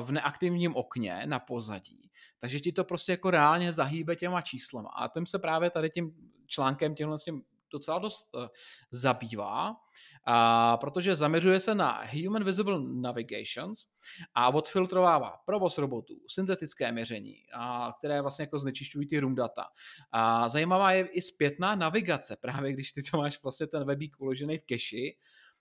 [0.00, 4.88] v neaktivním okně na pozadí, takže ti to prostě jako reálně zahýbe těma číslama.
[4.88, 6.12] A tím se právě tady tím
[6.46, 8.48] článkem tímhle s tím docela dost e,
[8.90, 9.76] zabývá,
[10.24, 13.86] a protože zaměřuje se na Human Visible Navigations
[14.34, 19.64] a odfiltrovává provoz robotů, syntetické měření, a které vlastně jako znečišťují ty room data.
[20.12, 24.58] A zajímavá je i zpětná navigace, právě když ty to máš vlastně ten webík uložený
[24.58, 25.16] v keši,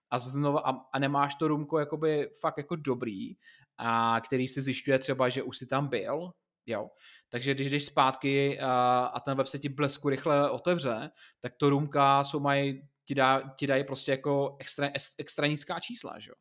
[0.10, 3.36] a znova a, a nemáš to rumko jakoby fakt jako dobrý,
[3.78, 6.32] a který si zjišťuje třeba, že už si tam byl,
[6.66, 6.90] jo.
[7.30, 11.10] Takže když jdeš zpátky a, a ten web se ti blesku rychle otevře,
[11.40, 16.20] tak to rumka jsou mají, ti, dá, ti dají prostě jako extra, extra nízká čísla,
[16.20, 16.36] že jo.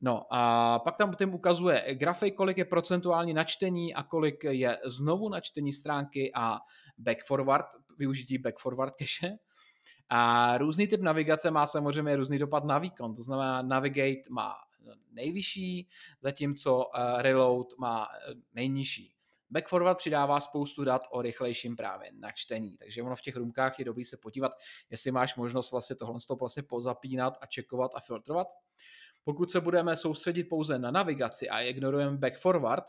[0.00, 5.28] No a pak tam tím ukazuje grafy, kolik je procentuální načtení a kolik je znovu
[5.28, 6.58] načtení stránky a
[6.98, 7.66] back forward,
[7.98, 9.34] využití back forward cache.
[10.08, 14.54] A různý typ navigace má samozřejmě různý dopad na výkon, to znamená Navigate má
[15.10, 15.88] nejvyšší,
[16.20, 19.14] zatímco uh, Reload má eh, nejnižší.
[19.50, 24.04] Backforward přidává spoustu dat o rychlejším právě načtení, takže ono v těch růmkách je dobrý
[24.04, 24.52] se podívat,
[24.90, 28.48] jestli máš možnost vlastně tohle vlastně pozapínat a čekovat a filtrovat.
[29.28, 32.84] Pokud se budeme soustředit pouze na navigaci a ignorujeme back forward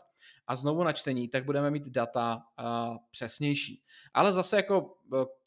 [0.46, 3.82] a znovu načtení, tak budeme mít data uh, přesnější.
[4.14, 4.96] Ale zase jako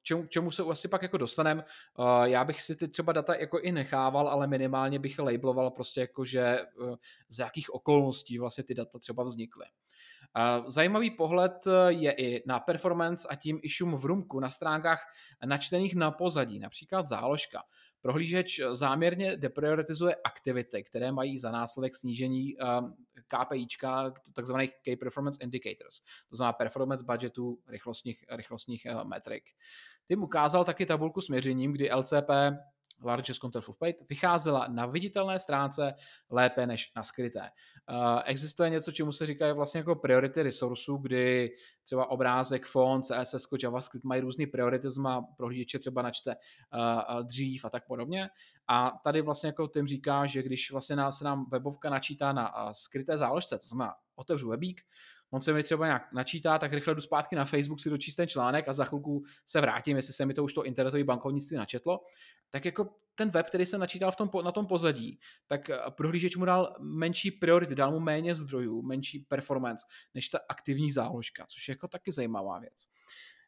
[0.01, 1.63] čemu, čemu se asi pak jako dostanem,
[1.97, 6.01] uh, já bych si ty třeba data jako i nechával, ale minimálně bych labeloval prostě
[6.01, 6.95] jako, že uh,
[7.29, 9.65] z jakých okolností vlastně ty data třeba vznikly.
[10.67, 15.06] Zajímavý pohled je i na performance a tím i šum v rumku na stránkách
[15.46, 17.63] načtených na pozadí, například záložka.
[18.02, 22.56] Prohlížeč záměrně deprioritizuje aktivity, které mají za následek snížení
[23.28, 29.43] KPIčka, takzvaných Key Performance Indicators, to znamená performance budgetu rychlostních, rychlostních metrik.
[30.08, 32.30] Tím ukázal taky tabulku s měřením, kdy LCP
[33.06, 35.94] Largest Content of Page, vycházela na viditelné stránce
[36.30, 37.50] lépe než na skryté.
[37.89, 43.48] Uh, existuje něco, čemu se říká vlastně jako priority resourceů, kdy třeba obrázek, font, CSS,
[43.63, 48.30] JavaScript mají různý priority, má prohlížeče třeba načte uh, dřív a tak podobně.
[48.68, 53.18] A tady vlastně jako tím říká, že když vlastně se nám webovka načítá na skryté
[53.18, 54.82] záložce, to znamená otevřu webík,
[55.34, 58.28] on se mi třeba nějak načítá, tak rychle jdu zpátky na Facebook si dočíst ten
[58.28, 62.00] článek a za chvilku se vrátím, jestli se mi to už to internetové bankovnictví načetlo,
[62.52, 66.36] tak jako ten web, který se načítal v tom, na tom pozadí, tak eh, prohlížeč
[66.36, 71.67] mu dal menší priority, dal mu méně zdrojů, menší performance, než ta aktivní záložka, což
[71.67, 72.86] je jako taky zajímavá věc.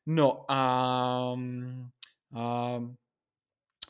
[0.06, 1.90] No a um,
[2.32, 2.96] um,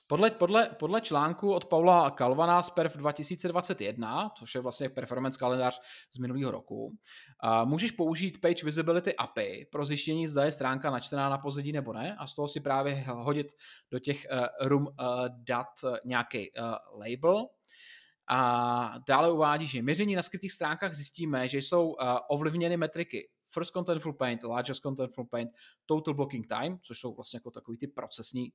[0.07, 5.81] podle, podle, podle článku od Paula Kalvana z PERF 2021, což je vlastně performance kalendář
[6.15, 6.97] z minulého roku,
[7.65, 12.15] můžeš použít Page Visibility API pro zjištění, zda je stránka načtená na pozadí nebo ne
[12.19, 13.47] a z toho si právě hodit
[13.91, 14.93] do těch uh, room uh,
[15.37, 15.67] dat
[16.05, 16.65] nějaký uh,
[16.99, 17.45] label.
[18.29, 21.95] A dále uvádí, že měření na skrytých stránkách zjistíme, že jsou uh,
[22.29, 25.51] ovlivněny metriky First Contentful Paint, Largest Contentful Paint,
[25.85, 28.51] Total Blocking Time, což jsou vlastně jako takový ty procesní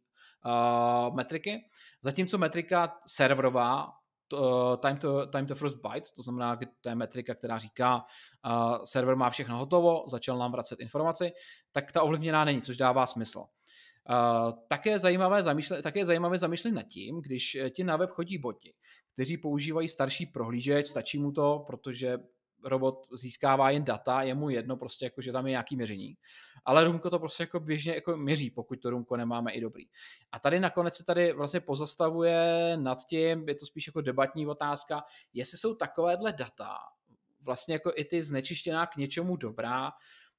[0.47, 1.65] uh, metriky.
[2.03, 3.87] Zatímco metrika serverová,
[4.29, 7.97] to, time, to, time to first byte, to znamená, že to je metrika, která říká,
[7.97, 11.33] uh, server má všechno hotovo, začal nám vracet informaci,
[11.73, 13.39] tak ta ovlivněná není, což dává smysl.
[13.39, 18.75] Uh, také, zajímavé zamýšle, také zajímavé zamýšlet nad tím, když ti na web chodí boti,
[19.13, 22.19] kteří používají starší prohlížeč, stačí mu to, protože
[22.65, 26.17] robot získává jen data, je mu jedno prostě, jako, že tam je nějaký měření.
[26.65, 29.85] Ale Rumko to prostě jako běžně jako měří, pokud to Rumko nemáme i dobrý.
[30.33, 35.05] A tady nakonec se tady vlastně pozastavuje nad tím, je to spíš jako debatní otázka,
[35.35, 36.77] jestli jsou takovéhle data
[37.43, 39.93] vlastně jako i ty znečištěná k něčemu dobrá,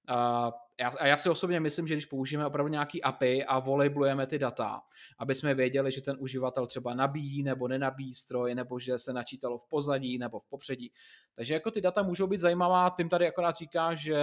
[0.07, 4.27] a já, a já si osobně myslím, že když použijeme opravdu nějaký API a volejblujeme
[4.27, 4.81] ty data,
[5.17, 9.57] aby jsme věděli, že ten uživatel třeba nabíjí nebo nenabíjí stroj, nebo že se načítalo
[9.57, 10.91] v pozadí nebo v popředí.
[11.35, 14.17] Takže jako ty data můžou být zajímavá, tím tady akorát říká, že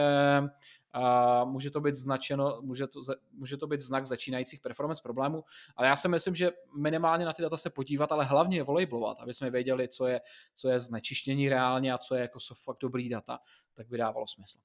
[0.97, 3.01] uh, může to být značeno, může to,
[3.33, 5.45] může to být znak začínajících performance problémů,
[5.77, 9.21] ale já si myslím, že minimálně na ty data se podívat, ale hlavně je volejblovat,
[9.21, 10.21] aby jsme věděli, co je,
[10.55, 13.39] co je znečištění reálně a co je jako so fakt dobrý data,
[13.75, 14.59] tak by dávalo smysl.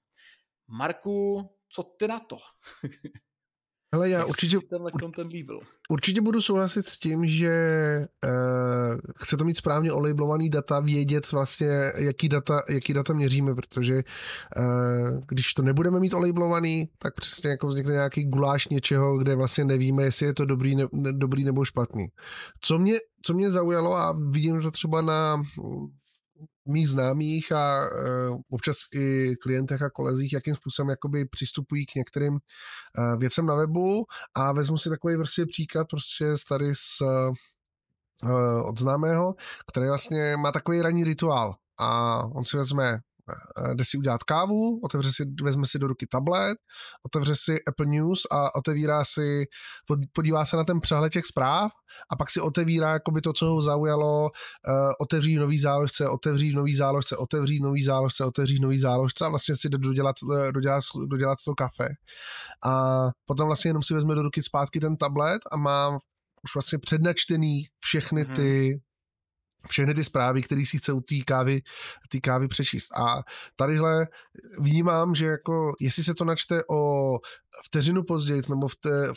[0.68, 2.38] Marku, co ty na to?
[3.94, 5.60] Ale já určitě, tenhle content líbil?
[5.90, 7.56] určitě budu souhlasit s tím, že
[8.26, 14.04] uh, chce to mít správně olejblovaný data, vědět vlastně, jaký data, jaký data měříme, protože
[14.58, 19.66] uh, když to nebudeme mít olejblovaný, tak přesně jako vznikne nějaký guláš něčeho, kde vlastně
[19.66, 22.08] nevíme, jestli je to dobrý, ne, dobrý nebo špatný.
[22.62, 22.94] Co mě,
[23.26, 25.42] co mě zaujalo a vidím to třeba na
[26.66, 32.34] mých známých a uh, občas i klientech a kolezích, jakým způsobem jakoby přistupují k některým
[32.34, 34.06] uh, věcem na webu.
[34.36, 39.36] A vezmu si takový prostě příklad prostě tady z, uh, od známého,
[39.72, 41.54] který vlastně má takový ranní rituál.
[41.80, 43.00] A on si vezme
[43.74, 46.58] jde si udělat kávu, otevře si, vezme si do ruky tablet,
[47.06, 49.46] otevře si Apple News a otevírá si,
[50.14, 51.72] podívá se na ten přehled těch zpráv
[52.12, 54.30] a pak si otevírá jakoby to, co ho zaujalo, uh,
[55.02, 59.70] otevří nový záložce, otevří nový záložce, otevří nový záložce, otevří nový záložce a vlastně si
[59.70, 61.90] jde dodělat, eh, dodělat, dodělat to kafe.
[62.66, 66.00] A potom vlastně jenom si vezme do ruky zpátky ten tablet a má
[66.44, 68.36] už vlastně přednačtený všechny mhm.
[68.36, 68.82] ty
[69.70, 71.62] všechny ty zprávy, které si chce u té kávy,
[72.10, 72.88] té kávy přečíst.
[72.98, 73.24] A
[73.56, 74.08] tadyhle
[74.60, 77.14] vnímám, že jako, jestli se to načte o
[77.66, 78.68] vteřinu později nebo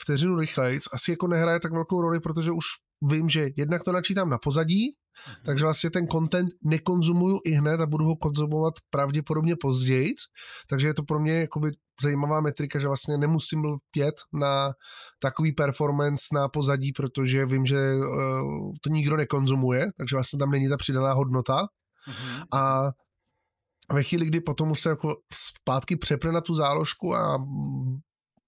[0.00, 2.64] vteřinu rychleji, asi jako nehraje tak velkou roli, protože už
[3.02, 5.44] vím, že jednak to načítám na pozadí, mm-hmm.
[5.44, 10.14] takže vlastně ten content nekonzumuju i hned a budu ho konzumovat pravděpodobně později,
[10.68, 11.70] takže je to pro mě jakoby
[12.02, 14.72] zajímavá metrika, že vlastně nemusím pět na
[15.18, 20.68] takový performance na pozadí, protože vím, že uh, to nikdo nekonzumuje, takže vlastně tam není
[20.68, 21.66] ta přidaná hodnota.
[22.08, 22.44] Mm-hmm.
[22.52, 22.90] A
[23.92, 27.38] ve chvíli, kdy potom už se jako zpátky přepne na tu záložku a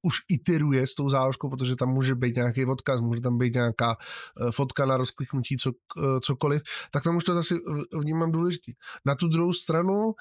[0.02, 3.96] už iteruje s tou záložkou, protože tam může být nějaký odkaz, může tam být nějaká
[4.40, 7.54] uh, fotka na rozkliknutí, co, uh, cokoliv, tak tam už to zase
[8.00, 8.72] vnímám důležitý.
[9.06, 10.12] Na tu druhou stranu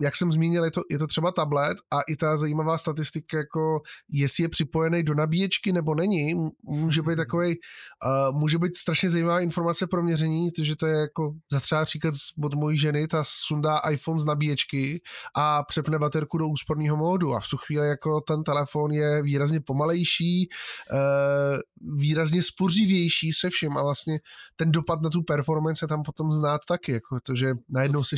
[0.00, 3.80] jak jsem zmínil, je to, je to třeba tablet a i ta zajímavá statistika, jako
[4.12, 9.40] jestli je připojený do nabíječky nebo není, může být takový, uh, může být strašně zajímavá
[9.40, 13.80] informace pro měření, protože to je jako za třeba příklad od mojí ženy, ta sundá
[13.90, 15.00] iPhone z nabíječky
[15.36, 19.60] a přepne baterku do úsporného módu a v tu chvíli jako ten telefon je výrazně
[19.60, 20.48] pomalejší,
[20.92, 21.58] uh,
[21.98, 24.18] výrazně spořivější se všem a vlastně
[24.56, 28.16] ten dopad na tu performance je tam potom znát taky, jako to, že najednou se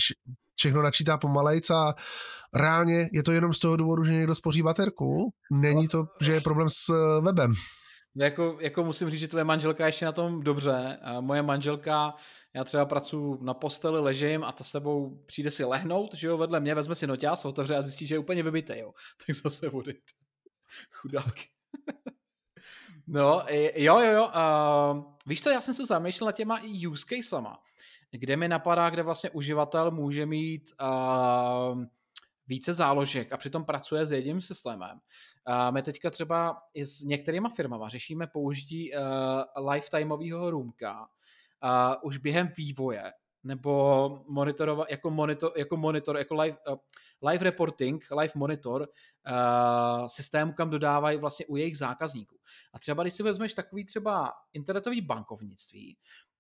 [0.59, 1.95] všechno načítá pomalejc a
[2.55, 5.33] reálně je to jenom z toho důvodu, že někdo spoří baterku.
[5.53, 7.53] Není to, že je problém s eh, webem.
[8.17, 10.99] Jako, jako musím říct, že tvoje manželka je ještě na tom dobře.
[11.21, 12.15] Moje manželka,
[12.55, 16.61] já třeba pracuji na posteli, ležím a ta sebou přijde si lehnout, že jo, vedle
[16.61, 18.93] mě, vezme si noťás, otevře a zjistí, že je úplně vybitý, jo.
[19.27, 19.95] Tak zase vody.
[20.93, 21.43] Chudáky.
[23.07, 23.45] no,
[23.75, 24.29] jo, jo, jo.
[24.29, 27.59] Uh, víš co, já jsem se zamýšlel na těma i use casama
[28.11, 31.85] kde mi napadá, kde vlastně uživatel může mít uh,
[32.47, 35.01] více záložek a přitom pracuje s jedním systémem.
[35.49, 42.19] Uh, my teďka třeba i s některýma firmama řešíme použití uh, lifetimeového roomka uh, už
[42.19, 43.13] během vývoje
[43.45, 46.77] nebo monitorovat jako monitor, jako monitor, jako live, uh,
[47.31, 48.89] live reporting, live monitor
[49.29, 52.37] uh, systému, kam dodávají vlastně u jejich zákazníků.
[52.73, 55.99] A třeba když si vezmeš takový třeba internetový bankovnictví,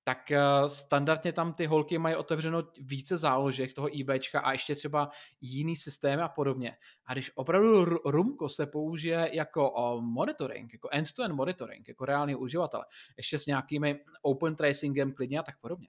[0.08, 5.10] tak eh, standardně tam ty holky mají otevřeno více záložek toho eBayčka a ještě třeba
[5.40, 6.76] jiný systémy a podobně.
[7.06, 12.82] A když opravdu Rumko se použije jako monitoring, jako end-to-end monitoring, jako reálný uživatel,
[13.16, 15.88] ještě s nějakými open tracingem klidně a tak podobně,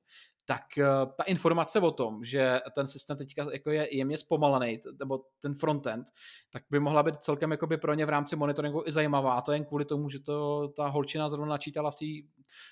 [0.50, 5.22] tak uh, ta informace o tom, že ten systém teďka jako je jemně zpomalený, nebo
[5.40, 6.06] ten frontend,
[6.50, 9.34] tak by mohla být celkem jakoby pro ně v rámci monitoringu i zajímavá.
[9.34, 12.06] A to jen kvůli tomu, že to ta holčina zrovna načítala v té,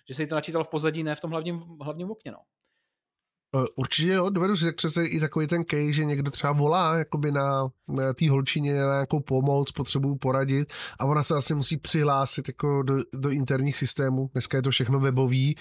[0.07, 2.31] že se jí to načítalo v pozadí, ne v tom hlavním, hlavním okně.
[2.31, 2.39] No.
[3.55, 7.31] Eh, určitě jo, dovedu si představit i takový ten case, že někdo třeba volá jakoby
[7.31, 12.47] na, na té holčině na nějakou pomoc, potřebuju poradit a ona se vlastně musí přihlásit
[12.47, 14.29] jako do, do interních systémů.
[14.33, 15.55] Dneska je to všechno webový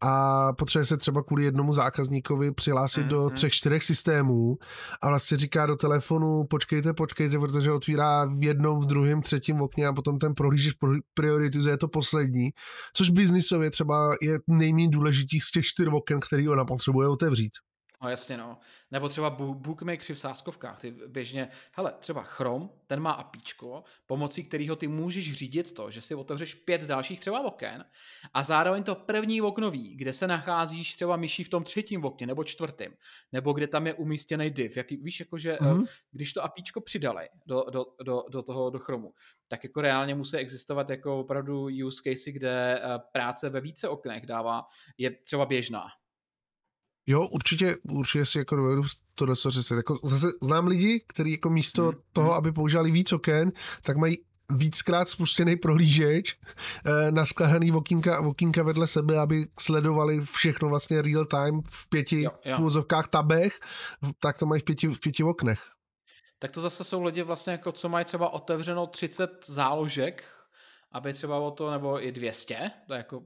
[0.00, 3.08] a potřebuje se třeba kvůli jednomu zákazníkovi přihlásit mm-hmm.
[3.08, 4.56] do třech, čtyřech systémů
[5.02, 9.86] a vlastně říká do telefonu počkejte, počkejte, protože otvírá v jednom, v druhém, třetím okně
[9.86, 10.74] a potom ten prohlížeč
[11.14, 12.50] prioritizuje to poslední,
[12.96, 17.52] což biznisově třeba je nejméně důležitý z těch čtyř oken, který ona potřebuje otevřít otevřít.
[18.02, 18.58] No jasně, no.
[18.90, 24.76] Nebo třeba bookmakeři v sáskovkách, ty běžně, hele, třeba Chrome, ten má apíčko, pomocí kterého
[24.76, 27.84] ty můžeš řídit to, že si otevřeš pět dalších třeba oken
[28.34, 32.26] a zároveň to první okno ví, kde se nacházíš třeba myší v tom třetím okně
[32.26, 32.92] nebo čtvrtém,
[33.32, 34.76] nebo kde tam je umístěný div.
[34.76, 35.86] Jaký, víš, jakože mm-hmm.
[36.10, 39.14] když to apíčko přidali do, do, do, do toho, do Chromu,
[39.48, 44.26] tak jako reálně musí existovat jako opravdu use case, kde eh, práce ve více oknech
[44.26, 44.62] dává,
[44.98, 46.01] je třeba běžná.
[47.06, 48.82] Jo, určitě, určitě si jako dovedu
[49.14, 52.00] to dost Jako zase znám lidi, kteří jako místo hmm.
[52.12, 52.36] toho, hmm.
[52.36, 54.16] aby používali víc oken, tak mají
[54.56, 56.36] víckrát spuštěný prohlížeč,
[56.86, 62.70] eh, naskládaný okýnka, okýnka vedle sebe, aby sledovali všechno vlastně real time v pěti jo,
[63.10, 63.60] tabech,
[64.18, 65.60] tak to mají v pěti, v pěti oknech.
[66.38, 70.24] Tak to zase jsou lidi vlastně jako, co mají třeba otevřeno 30 záložek,
[70.92, 73.22] aby třeba o to, nebo i 200, to je jako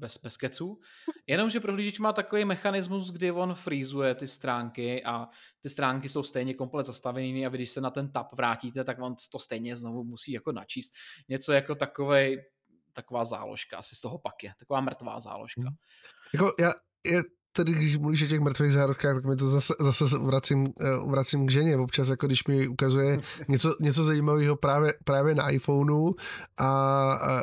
[0.00, 0.80] bez, bez keců.
[1.26, 5.28] Jenomže prohlížeč má takový mechanismus, kdy on freezuje ty stránky a
[5.60, 8.98] ty stránky jsou stejně komplet zastavené a vy, když se na ten tab vrátíte, tak
[9.00, 10.92] on to stejně znovu musí jako načíst.
[11.28, 12.44] Něco jako takovej,
[12.92, 15.62] taková záložka, asi z toho pak je, taková mrtvá záložka.
[15.62, 15.76] Hmm.
[16.34, 16.70] Jako já,
[17.06, 20.68] je, tedy když mluvíš o těch mrtvých zárodkách, tak mi to zase, zase vracím,
[21.02, 21.76] uh, vracím k ženě.
[21.76, 26.14] Občas, jako když mi ukazuje něco, něco zajímavého právě, právě na iPhoneu
[26.58, 26.68] a,
[27.12, 27.42] a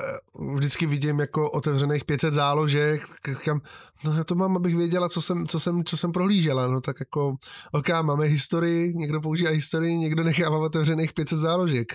[0.56, 3.62] vždycky vidím jako otevřených 500 záložek, říkám,
[4.06, 6.68] no já to mám, abych věděla, co jsem, co jsem, co jsem prohlížela.
[6.68, 7.36] No tak jako,
[7.72, 11.94] ok, máme historii, někdo používá historii, někdo nechává otevřených 500 záložek.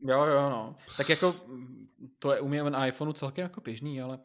[0.00, 0.74] Jo, jo, no.
[0.96, 1.34] Tak jako
[2.18, 4.18] to je u mě na iPhoneu celkem jako běžný, ale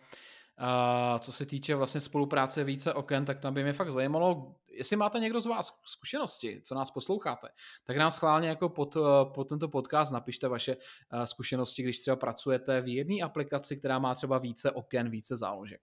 [0.57, 4.95] a co se týče vlastně spolupráce více oken, tak tam by mě fakt zajímalo, jestli
[4.95, 7.47] máte někdo z vás zkušenosti, co nás posloucháte,
[7.83, 8.97] tak nám schválně jako pod,
[9.33, 10.77] pod tento podcast napište vaše
[11.25, 15.81] zkušenosti, když třeba pracujete v jedné aplikaci, která má třeba více oken, více záložek.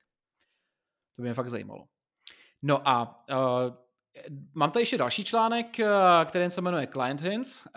[1.16, 1.84] To by mě fakt zajímalo.
[2.62, 3.36] No a uh,
[4.54, 5.88] Mám tady ještě další článek, eh,
[6.24, 7.70] který se jmenuje Client Hints eh,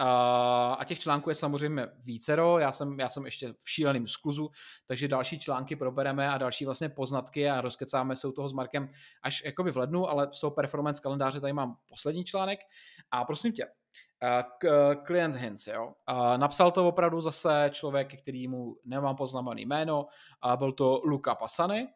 [0.78, 4.50] a těch článků je samozřejmě vícero, já jsem, já jsem ještě v šíleném skluzu,
[4.88, 8.90] takže další články probereme a další vlastně poznatky a rozkecáme se u toho s Markem
[9.24, 12.60] až jakoby v lednu, ale z toho performance kalendáře tady mám poslední článek.
[13.12, 13.66] A prosím tě,
[14.24, 14.44] eh,
[15.06, 15.94] Client Hints, jo.
[16.38, 20.08] napsal to opravdu zase člověk, který mu nemám poznamený jméno,
[20.42, 21.88] a byl to Luca Pasany,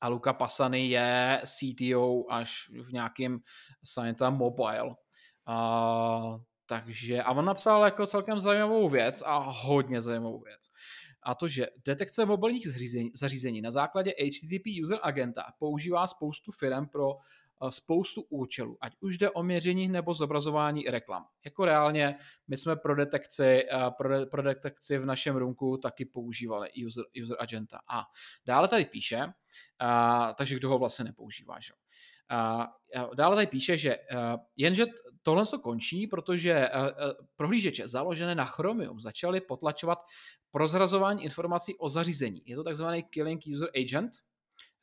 [0.00, 3.38] a Luca Pasany je CTO až v nějakém
[3.84, 4.94] Scienta Mobile.
[5.46, 10.60] A, takže, a on napsal jako celkem zajímavou věc a hodně zajímavou věc.
[11.22, 16.86] A to, že detekce mobilních zařízení, zařízení na základě HTTP User Agenta používá spoustu firm
[16.86, 17.16] pro
[17.70, 21.24] spoustu účelů, ať už jde o měření nebo zobrazování reklam.
[21.44, 22.16] Jako reálně
[22.48, 23.66] my jsme pro detekci, eh,
[23.98, 27.78] pro, de, pro detekci v našem runku taky používali user, user agenta.
[27.90, 28.04] A
[28.46, 29.26] dále tady píše,
[29.78, 31.72] a, eh, takže kdo ho vlastně nepoužívá, že?
[32.28, 32.68] A,
[33.14, 33.96] dále tady píše, že
[34.56, 34.84] jenže
[35.22, 36.68] tohle to končí, protože
[37.36, 39.98] prohlížeče založené na Chromium začaly potlačovat
[40.50, 42.42] prozrazování informací o zařízení.
[42.44, 44.12] Je to takzvaný Killing User Agent,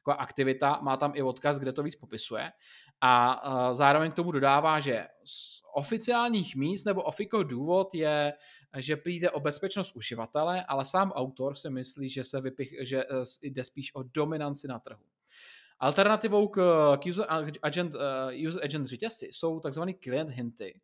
[0.01, 2.51] taková aktivita, má tam i odkaz, kde to víc popisuje.
[3.01, 3.41] A
[3.73, 8.33] zároveň k tomu dodává, že z oficiálních míst nebo ofiko důvod je,
[8.77, 13.23] že přijde o bezpečnost uživatele, ale sám autor si myslí, že se vypich, že uh,
[13.41, 15.03] jde spíš o dominanci na trhu.
[15.79, 16.61] Alternativou k,
[17.07, 17.25] user
[17.61, 20.81] agent, uh, user agent řetězci jsou takzvané client hinty,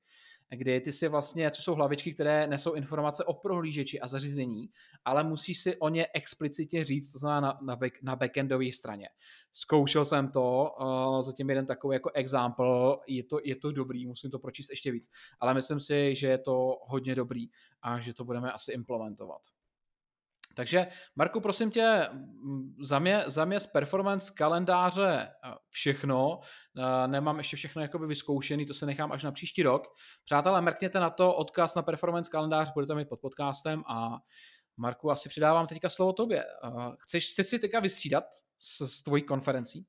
[0.50, 4.70] kdy ty si vlastně, co jsou hlavičky, které nesou informace o prohlížeči a zařízení,
[5.06, 9.10] ale musíš si o ně explicitně říct, to znamená na, na, back, na backendové straně.
[9.54, 14.32] Zkoušel jsem to, uh, zatím jeden takový jako example, je to, je to dobrý, musím
[14.32, 17.48] to pročíst ještě víc, ale myslím si, že je to hodně dobrý
[17.82, 19.42] a že to budeme asi implementovat.
[20.58, 22.10] Takže Marku, prosím tě,
[22.82, 25.32] za mě, za mě z performance kalendáře
[25.70, 26.40] všechno.
[27.08, 29.84] Nemám ještě všechno jakoby vyzkoušený, to se nechám až na příští rok.
[30.26, 34.18] Přátelé, mrkněte na to, odkaz na performance kalendář budete mít pod podcastem a
[34.78, 36.46] Marku, asi přidávám teďka slovo tobě.
[37.00, 38.24] Chceš, chceš si teďka vystřídat
[38.60, 39.86] s, s tvojí konferencí?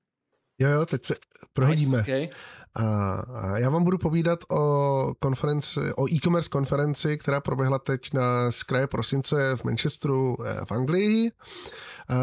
[0.58, 1.14] Jo, jo, teď se
[1.52, 1.98] prohodíme.
[1.98, 2.28] Nice, okay.
[2.74, 8.50] A, a já vám budu povídat o konferenci, o e-commerce konferenci, která proběhla teď na
[8.50, 11.30] z kraje prosince v Manchesteru eh, v Anglii.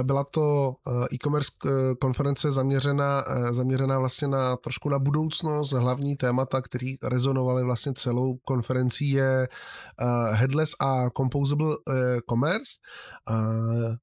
[0.04, 1.70] Byla to eh, e-commerce eh,
[2.02, 5.72] konference zaměřená, zaměřená vlastně na trošku na budoucnost.
[5.72, 9.48] Hlavní témata, které rezonovaly vlastně celou konferencí je
[10.32, 11.76] headless a composable
[12.30, 12.72] commerce.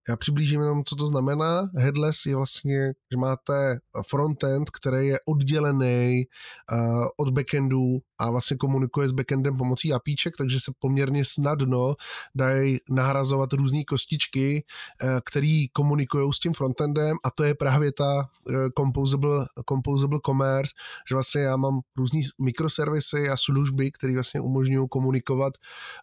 [0.08, 1.68] Já přiblížím jenom, co to znamená.
[1.76, 3.78] Headless je vlastně, že máte
[4.22, 6.24] frontend, který je oddělený
[6.72, 11.94] uh, od backendu a vlastně komunikuje s backendem pomocí APIček, takže se poměrně snadno
[12.34, 14.64] dají nahrazovat různé kostičky,
[15.02, 17.16] uh, které komunikují s tím frontendem.
[17.24, 20.72] A to je právě ta uh, composable, composable commerce,
[21.08, 25.52] že vlastně já mám různý mikroservisy a služby, které vlastně umožňují komunikovat,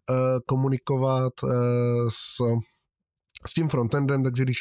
[0.09, 0.15] uh,
[0.45, 1.49] komunikovat uh,
[2.09, 2.41] s
[3.47, 4.57] s tím frontendem, takže když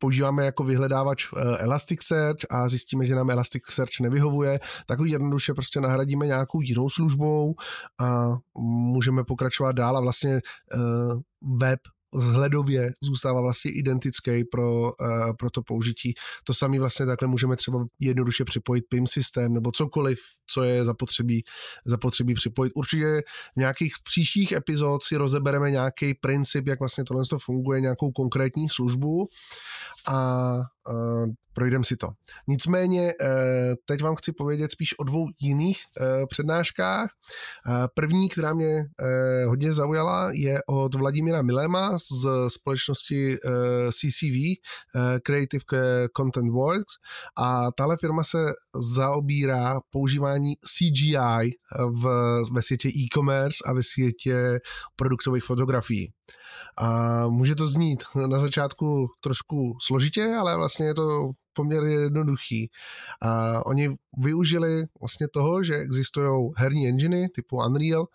[0.00, 6.26] používáme jako vyhledávač eh, Elasticsearch a zjistíme, že nám Elasticsearch nevyhovuje, tak jednoduše prostě nahradíme
[6.26, 7.54] nějakou jinou službou
[8.00, 10.40] a můžeme pokračovat dál a vlastně
[10.74, 11.20] uh,
[11.58, 11.80] web
[12.14, 14.90] vzhledově zůstává vlastně identický pro, uh,
[15.38, 16.14] pro to použití.
[16.44, 21.44] To samé vlastně takhle můžeme třeba jednoduše připojit PIM systém nebo cokoliv, co je zapotřebí,
[21.84, 22.72] zapotřebí připojit.
[22.76, 23.22] Určitě
[23.56, 29.26] v nějakých příštích epizod si rozebereme nějaký princip, jak vlastně tohle funguje, nějakou konkrétní službu
[30.08, 30.54] a
[30.90, 32.08] uh, projdeme si to.
[32.48, 33.28] Nicméně uh,
[33.84, 37.10] teď vám chci povědět spíš o dvou jiných uh, přednáškách.
[37.68, 43.52] Uh, první, která mě uh, hodně zaujala, je od Vladimíra Milema z společnosti uh,
[43.90, 44.36] CCV,
[44.94, 45.64] uh, Creative
[46.16, 46.94] Content Works
[47.38, 48.38] a tahle firma se
[48.94, 51.54] zaobírá používání CGI
[51.90, 52.04] v,
[52.52, 54.60] ve světě e-commerce a ve světě
[54.96, 56.12] produktových fotografií.
[56.76, 62.70] A může to znít na začátku trošku složitě, ale vlastně je to poměrně jednoduchý.
[63.22, 68.06] A oni využili vlastně toho, že existují herní enginy typu Unreal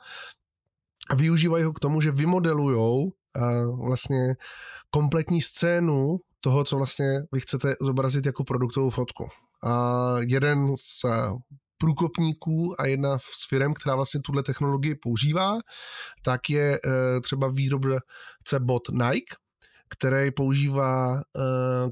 [1.09, 3.11] a využívají ho k tomu, že vymodelují
[3.85, 4.35] vlastně
[4.89, 9.27] kompletní scénu toho, co vlastně vy chcete zobrazit jako produktovou fotku.
[9.63, 11.05] A jeden z
[11.77, 15.57] průkopníků a jedna z firm, která vlastně tuhle technologii používá,
[16.23, 19.35] tak je uh, třeba výrobce bot Nike,
[19.89, 21.21] který používá uh,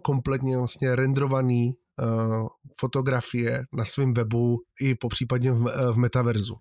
[0.04, 2.48] kompletně vlastně renderovaný uh,
[2.80, 6.56] fotografie na svém webu i po případně v, v metaverzu.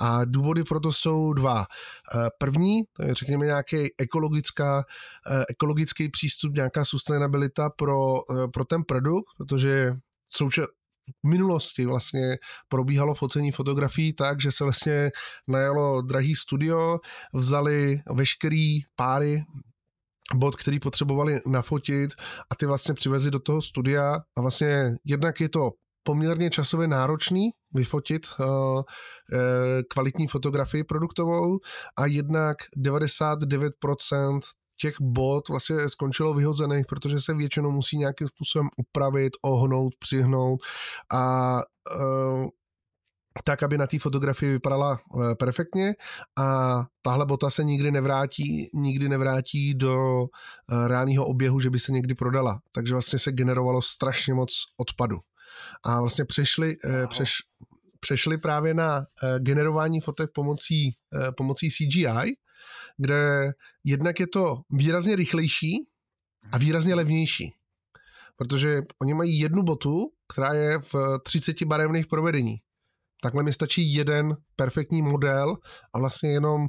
[0.00, 1.64] A důvody pro to jsou dva.
[2.38, 4.84] První, to je řekněme nějaký ekologická,
[5.50, 8.14] ekologický přístup, nějaká sustainabilita pro,
[8.52, 9.92] pro ten produkt, protože
[11.24, 12.36] v minulosti vlastně
[12.68, 15.10] probíhalo focení fotografií tak, že se vlastně
[15.48, 16.98] najalo drahý studio,
[17.34, 19.44] vzali veškerý páry
[20.34, 22.10] bod, který potřebovali nafotit
[22.50, 25.70] a ty vlastně přivezli do toho studia a vlastně jednak je to
[26.02, 28.82] poměrně časově náročný vyfotit uh,
[29.90, 31.58] kvalitní fotografii produktovou
[31.98, 34.40] a jednak 99%
[34.80, 40.60] těch bod vlastně skončilo vyhozených, protože se většinou musí nějakým způsobem upravit, ohnout, přihnout
[41.12, 41.54] a
[42.00, 42.46] uh,
[43.44, 45.94] tak, aby na té fotografii vypadala uh, perfektně
[46.38, 51.92] a tahle bota se nikdy nevrátí, nikdy nevrátí do uh, reálného oběhu, že by se
[51.92, 52.60] někdy prodala.
[52.72, 55.18] Takže vlastně se generovalo strašně moc odpadu.
[55.84, 57.32] A vlastně přešli, uh, přeš,
[58.00, 59.06] přešli právě na
[59.38, 60.94] generování fotek pomocí,
[61.36, 62.36] pomocí CGI,
[62.98, 63.52] kde
[63.84, 65.84] jednak je to výrazně rychlejší
[66.52, 67.52] a výrazně levnější.
[68.36, 72.56] Protože oni mají jednu botu, která je v 30 barevných provedení.
[73.22, 75.56] Takhle mi stačí jeden perfektní model
[75.94, 76.66] a vlastně jenom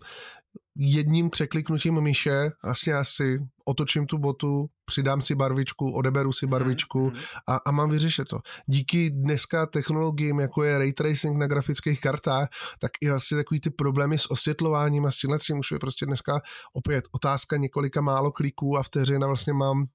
[0.80, 7.10] jedním překliknutím myše vlastně asi otočím tu botu, přidám si barvičku, odeberu si mhm, barvičku
[7.10, 7.40] mm-hmm.
[7.48, 8.40] a, a mám vyřešit to.
[8.66, 12.48] Díky dneska technologiím, jako je ray tracing na grafických kartách,
[12.80, 16.42] tak i vlastně takový ty problémy s osvětlováním a s tímhle už je prostě dneska
[16.74, 19.86] opět otázka několika málo kliků a vteřin a vlastně mám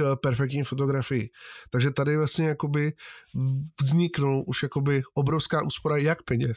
[0.00, 1.28] Eh, perfektní fotografii.
[1.70, 2.92] Takže tady vlastně jakoby
[3.82, 6.56] vzniknul už jakoby obrovská úspora jak peněz,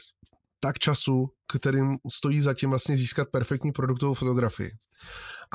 [0.60, 4.70] tak času, kterým stojí zatím vlastně získat perfektní produktovou fotografii.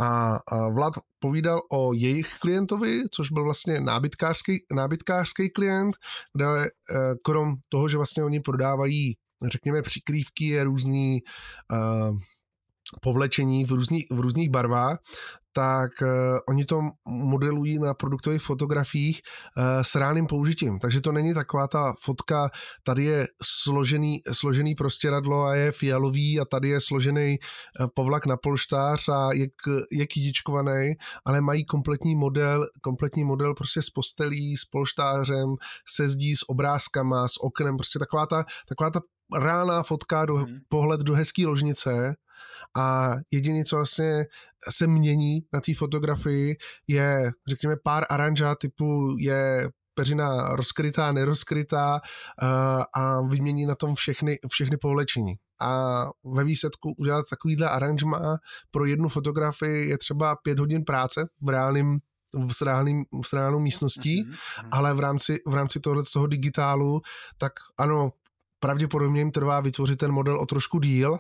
[0.02, 5.96] A, a Vlad povídal o jejich klientovi, což byl vlastně nábytkářský, nábytkářský klient,
[6.34, 6.70] kde eh,
[7.24, 11.22] krom toho, že vlastně oni prodávají řekněme přikrývky, různý
[11.72, 12.18] uh,
[13.02, 14.98] povlečení v, různý, v různých barvách,
[15.56, 16.08] tak uh,
[16.50, 19.22] oni to modelují na produktových fotografiích
[19.58, 20.80] uh, s reálným použitím.
[20.80, 22.50] Takže to není taková ta fotka,
[22.84, 28.38] tady je složený, složený prostěradlo a je fialový a tady je složený uh, povlak na
[28.38, 29.48] polštář a je,
[29.92, 30.94] je kydičkovaný,
[31.26, 35.56] ale mají kompletní model, kompletní model prostě s postelí, s polštářem,
[35.90, 39.00] se zdí, s obrázkama, s oknem, prostě taková ta, taková ta
[39.34, 40.58] reálná fotka, do, hmm.
[40.68, 42.16] pohled do hezké ložnice
[42.78, 44.26] a jediné, co vlastně
[44.70, 46.58] se mění na té fotografii,
[46.88, 54.40] je, řekněme, pár aranžá typu je peřina rozkrytá, nerozkrytá uh, a vymění na tom všechny,
[54.52, 55.34] všechny povlečení.
[55.62, 58.38] A ve výsledku udělat takovýhle aranžma
[58.72, 62.00] pro jednu fotografii je třeba pět hodin práce v reálným
[62.52, 64.68] s, reálným, s reálnou místností, mm-hmm.
[64.72, 67.02] ale v rámci, v rámci tohle z toho digitálu,
[67.38, 68.12] tak ano,
[68.66, 71.18] pravděpodobně jim trvá vytvořit ten model o trošku díl,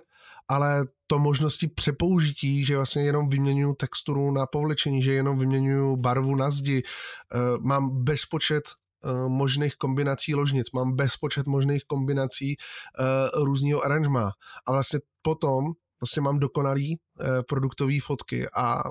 [0.48, 6.36] ale to možnosti přepoužití, že vlastně jenom vyměňuju texturu na povlečení, že jenom vyměňuju barvu
[6.36, 13.86] na zdi, uh, mám bezpočet uh, možných kombinací ložnic, mám bezpočet možných kombinací uh, různého
[13.86, 14.32] aranžma.
[14.66, 17.00] A vlastně potom vlastně mám dokonalý
[17.48, 18.84] produktový fotky a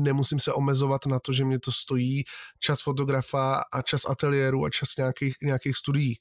[0.00, 2.24] nemusím se omezovat na to, že mě to stojí
[2.58, 6.14] čas fotografa a čas ateliéru a čas nějakých, nějakých studií.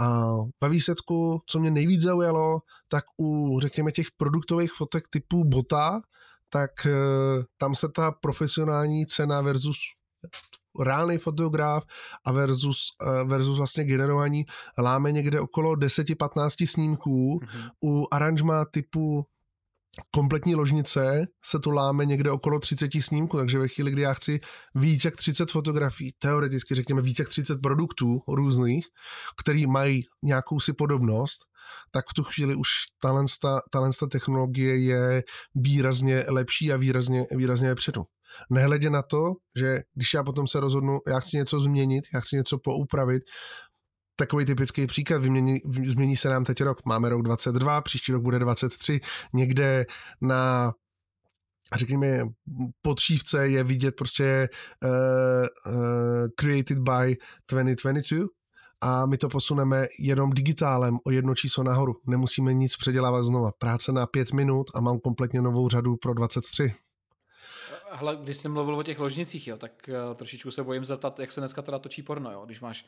[0.00, 6.00] A ve výsledku, co mě nejvíc zaujalo, tak u, řekněme, těch produktových fotek typu bota,
[6.48, 6.92] tak e,
[7.58, 9.76] tam se ta profesionální cena versus
[10.80, 11.84] reálný fotograf
[12.26, 14.44] a versus, e, versus vlastně generování
[14.78, 17.38] láme někde okolo 10-15 snímků.
[17.38, 17.70] Mm-hmm.
[17.84, 19.26] U aranžma typu
[20.10, 24.40] kompletní ložnice se tu láme někde okolo 30 snímků, takže ve chvíli, kdy já chci
[24.74, 28.86] víc jak 30 fotografií, teoreticky řekněme víc jak 30 produktů různých,
[29.40, 31.40] který mají nějakou si podobnost,
[31.90, 32.68] tak v tu chvíli už
[33.70, 35.22] tahle technologie je
[35.54, 38.04] výrazně lepší a výrazně, výrazně předu.
[38.50, 42.36] Nehledě na to, že když já potom se rozhodnu, já chci něco změnit, já chci
[42.36, 43.22] něco poupravit,
[44.22, 48.38] takový typický příklad, vymění, změní se nám teď rok, máme rok 22, příští rok bude
[48.38, 49.00] 23,
[49.32, 49.86] někde
[50.20, 50.72] na
[51.74, 52.24] řekněme,
[52.82, 54.48] podšívce je vidět prostě
[54.84, 57.16] uh, uh, created by
[57.50, 58.26] 2022
[58.80, 61.94] a my to posuneme jenom digitálem o jedno číslo nahoru.
[62.06, 63.52] Nemusíme nic předělávat znova.
[63.58, 66.72] Práce na pět minut a mám kompletně novou řadu pro 23.
[67.90, 71.32] Hele, když jsem mluvil o těch ložnicích, jo, tak uh, trošičku se bojím zeptat, jak
[71.32, 72.86] se dneska teda točí porno, jo, když máš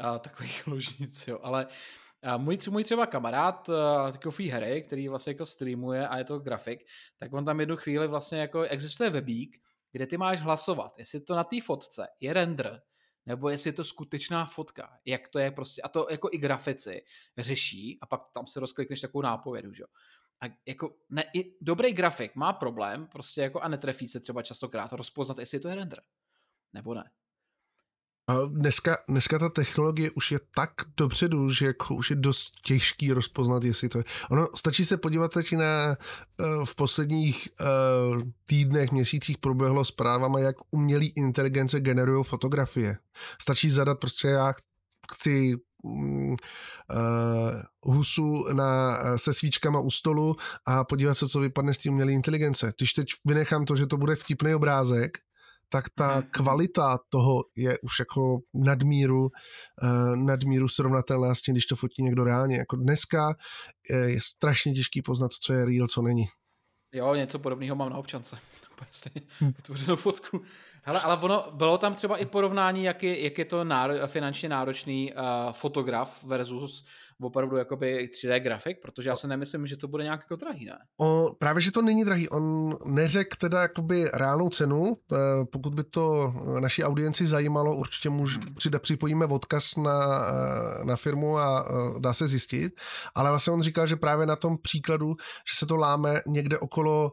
[0.00, 3.74] uh, takových ložnic, jo, ale uh, můj, můj třeba kamarád, uh,
[4.12, 6.86] takový Harry, který vlastně jako streamuje a je to grafik,
[7.18, 9.60] tak on tam jednu chvíli vlastně jako existuje webík,
[9.92, 12.82] kde ty máš hlasovat, jestli to na té fotce je render,
[13.26, 17.04] nebo jestli je to skutečná fotka, jak to je prostě, a to jako i grafici
[17.38, 19.86] řeší a pak tam se rozklikneš takovou nápovědu, že jo.
[20.40, 24.92] A jako ne, i dobrý grafik má problém prostě jako a netrefí se třeba častokrát
[24.92, 26.00] rozpoznat, jestli to je render.
[26.72, 27.10] Nebo ne.
[28.28, 33.12] A dneska, dneska ta technologie už je tak dopředu, že jako už je dost těžký
[33.12, 34.04] rozpoznat, jestli to je.
[34.30, 35.96] Ono stačí se podívat teď na
[36.40, 42.98] uh, v posledních uh, týdnech, měsících proběhlo zprávama, jak umělý inteligence generují fotografie.
[43.40, 44.54] Stačí zadat prostě já
[45.12, 46.36] chci uh,
[47.82, 52.72] husu na, se svíčkama u stolu a podívat se, co vypadne z té umělé inteligence.
[52.78, 55.18] Když teď vynechám to, že to bude vtipný obrázek,
[55.68, 56.30] tak ta mm-hmm.
[56.30, 62.24] kvalita toho je už jako nadmíru, uh, nadmíru srovnatelná s tím, když to fotí někdo
[62.24, 62.56] reálně.
[62.56, 63.34] Jako dneska
[63.90, 66.24] je, je strašně těžký poznat, co je real, co není.
[66.92, 68.38] Jo, něco podobného mám na občance.
[69.40, 69.52] Hm.
[69.56, 70.42] vytvořenou fotku.
[70.82, 74.48] Hele, ale ono, bylo tam třeba i porovnání, jak je, jak je to náro, finančně
[74.48, 76.84] náročný uh, fotograf versus
[77.22, 80.78] opravdu jakoby 3D grafik, protože já si nemyslím, že to bude nějak jako drahý, ne?
[81.00, 82.28] O, právě, že to není drahý.
[82.28, 84.96] On neřekl teda jakoby reálnou cenu.
[85.12, 88.54] E, pokud by to naší audienci zajímalo, určitě můž, hmm.
[88.54, 92.72] přida, připojíme odkaz na, e, na firmu a dá se zjistit.
[93.14, 95.16] Ale vlastně on říkal, že právě na tom příkladu,
[95.52, 97.12] že se to láme někde okolo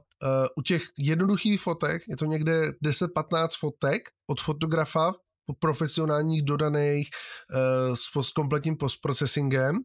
[0.58, 5.14] u těch jednoduchých fotek, je to někde 10-15 fotek od fotografa
[5.60, 9.80] profesionálních dodaných uh, s, s kompletním postprocessingem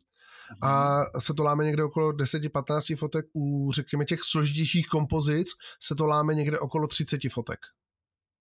[0.63, 5.49] a se to láme někde okolo 10-15 fotek, u řekněme těch složitějších kompozic
[5.83, 7.59] se to láme někde okolo 30 fotek.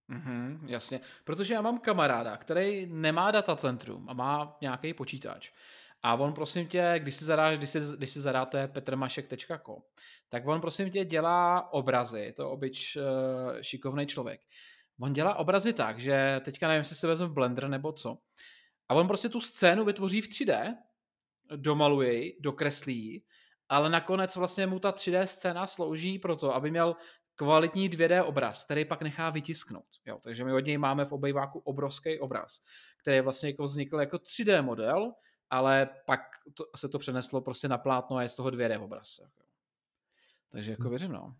[0.09, 5.51] Mm-hmm, jasně, protože já mám kamaráda, který nemá datacentrum a má nějaký počítač.
[6.03, 9.81] A on prosím tě, když si, zadáš, když si, když si zadáte petrmašek.com,
[10.29, 13.03] tak on prosím tě dělá obrazy, to obyč uh,
[13.61, 14.41] šikovný člověk.
[15.01, 18.17] On dělá obrazy tak, že teďka nevím, jestli se vezme Blender nebo co.
[18.89, 20.75] A on prostě tu scénu vytvoří v 3D
[21.55, 23.21] domaluje ji, dokreslí ji,
[23.69, 26.95] ale nakonec vlastně mu ta 3D scéna slouží pro to, aby měl
[27.35, 29.85] kvalitní 2D obraz, který pak nechá vytisknout.
[30.05, 32.59] Jo, takže my od něj máme v obejváku obrovský obraz,
[33.01, 35.11] který vlastně jako vznikl jako 3D model,
[35.49, 36.19] ale pak
[36.53, 39.19] to, se to přeneslo prostě na plátno a je z toho 2D obraz.
[39.21, 39.27] Jo.
[40.51, 40.89] Takže jako hm.
[40.89, 41.35] věřím, no.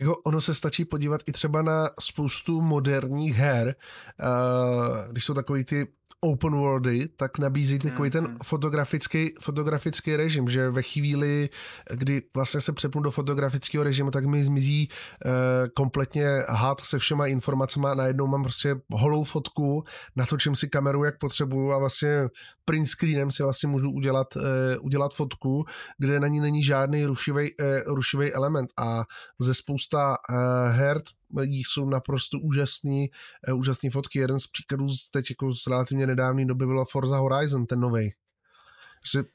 [0.00, 3.76] Jako ono se stačí podívat i třeba na spoustu moderních her,
[4.20, 5.92] uh, když jsou takový ty
[6.24, 8.38] open worldy, tak nabízí takový ten mm-hmm.
[8.42, 11.50] fotografický, fotografický režim, že ve chvíli,
[11.90, 15.32] kdy vlastně se přepnu do fotografického režimu, tak mi zmizí uh,
[15.74, 19.84] kompletně had se všema informacemi a najednou mám prostě holou fotku,
[20.16, 22.28] natočím si kameru, jak potřebuju a vlastně
[22.64, 24.42] print screenem si vlastně můžu udělat, uh,
[24.80, 25.64] udělat fotku,
[25.98, 29.04] kde na ní není žádný rušivý, uh, rušivý element a
[29.40, 30.36] ze spousta uh,
[30.68, 31.02] her
[31.46, 33.10] jsou naprosto úžasný,
[33.48, 34.18] uh, úžasný fotky.
[34.18, 38.10] Jeden z příkladů z teď jako z relativně nedávné doby byla Forza Horizon, ten nový.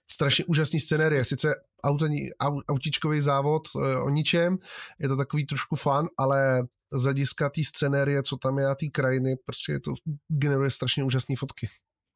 [0.10, 2.18] Strašně úžasný scenérie, sice autení,
[2.70, 3.64] autičkový závod
[4.04, 4.58] o ničem,
[5.00, 6.64] je to takový trošku fun, ale
[6.94, 9.94] z hlediska té scenérie, co tam je a té krajiny, prostě to
[10.28, 11.68] generuje strašně úžasné fotky.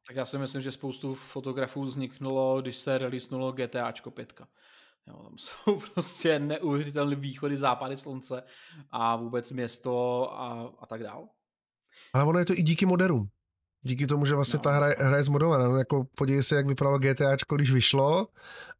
[0.06, 4.40] Tak já si myslím, že spoustu fotografů vzniknulo, když se releasnulo GTAčko 5.
[5.06, 8.42] Jo, tam jsou prostě neuvěřitelné východy, západy slunce
[8.90, 11.28] a vůbec město a, a tak dál.
[12.14, 13.28] A ono je to i díky moderům.
[13.84, 14.62] Díky tomu, že vlastně no.
[14.62, 15.68] ta hra, hra je zmodovaná.
[15.68, 18.28] No, jako podívej se, jak vypadalo GTAčko, když vyšlo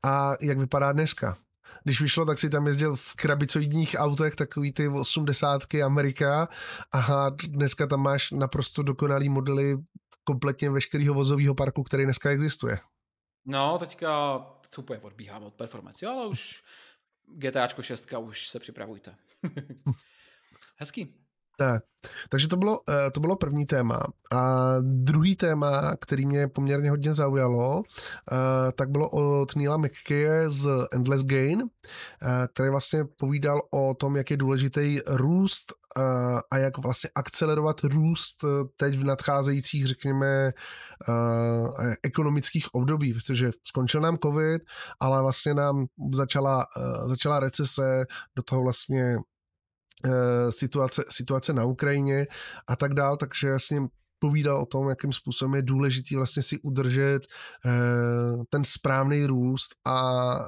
[0.03, 1.37] a jak vypadá dneska.
[1.85, 6.49] Když vyšlo, tak si tam jezdil v krabicoidních autech, takový ty osmdesátky Amerika
[6.95, 9.77] a dneska tam máš naprosto dokonalý modely
[10.25, 12.79] kompletně veškerého vozového parku, který dneska existuje.
[13.45, 14.39] No, teďka
[14.71, 16.63] to úplně odbíhám od performance, ale už
[17.27, 19.17] GTAčko 6 už se připravujte.
[20.77, 21.22] Hezký.
[21.63, 21.83] Tak,
[22.29, 24.03] takže to bylo, eh, to bylo první téma.
[24.33, 27.83] A druhý téma, který mě poměrně hodně zaujalo,
[28.33, 34.17] eh, tak bylo od Neila McKay z Endless Gain, eh, který vlastně povídal o tom,
[34.17, 35.73] jak je důležitý růst
[36.51, 38.45] a jak vlastně akcelerovat růst
[38.77, 40.53] teď v nadcházejících, řekněme,
[42.03, 44.63] ekonomických období, protože skončil nám covid,
[45.01, 46.67] ale vlastně nám začala,
[47.07, 48.07] začala recese,
[48.37, 49.17] do toho vlastně
[50.51, 52.27] situace, situace na Ukrajině
[52.69, 53.81] a tak dál, takže jasně
[54.19, 57.27] povídal o tom, jakým způsobem je důležitý vlastně si udržet
[57.67, 57.71] eh,
[58.51, 60.39] ten správný růst a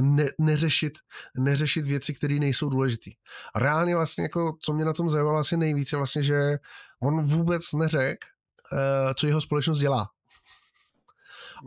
[0.00, 0.92] ne, neřešit,
[1.38, 3.10] neřešit věci, které nejsou důležité.
[3.54, 6.58] A reálně vlastně, jako, co mě na tom zajímalo asi nejvíce, vlastně, že
[7.02, 8.26] on vůbec neřekl,
[8.72, 10.08] uh, co jeho společnost dělá.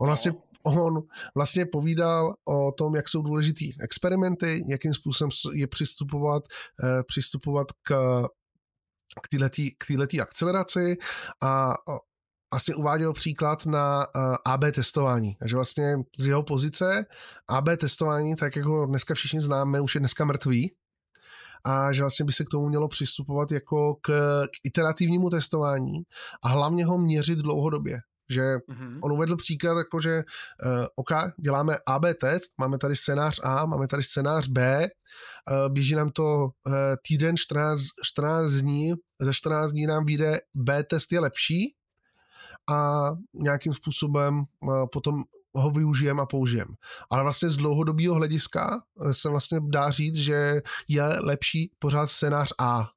[0.00, 0.06] no.
[0.06, 0.32] vlastně
[0.64, 1.02] on
[1.34, 6.42] vlastně povídal o tom, jak jsou důležitý experimenty, jakým způsobem je přistupovat,
[6.84, 7.92] eh, přistupovat k
[9.78, 10.96] k této akceleraci
[11.42, 11.74] a
[12.52, 15.36] vlastně uváděl příklad na eh, AB testování.
[15.38, 17.06] Takže vlastně z jeho pozice
[17.48, 20.74] AB testování, tak jako ho dneska všichni známe, už je dneska mrtvý
[21.64, 24.08] a že vlastně by se k tomu mělo přistupovat jako k,
[24.46, 26.02] k iterativnímu testování
[26.44, 27.98] a hlavně ho měřit dlouhodobě
[28.32, 28.98] že mm-hmm.
[29.02, 30.24] on uvedl příklad, jako že
[30.64, 31.10] uh, OK,
[31.40, 34.88] děláme AB test, máme tady scénář A, máme tady scénář B,
[35.50, 36.72] uh, běží nám to uh,
[37.06, 41.74] týden, 14, 14 dní, za 14 dní nám vyjde B test je lepší
[42.70, 45.24] a nějakým způsobem uh, potom
[45.54, 46.74] ho využijeme a použijeme.
[47.10, 52.88] Ale vlastně z dlouhodobého hlediska se vlastně dá říct, že je lepší pořád scénář A.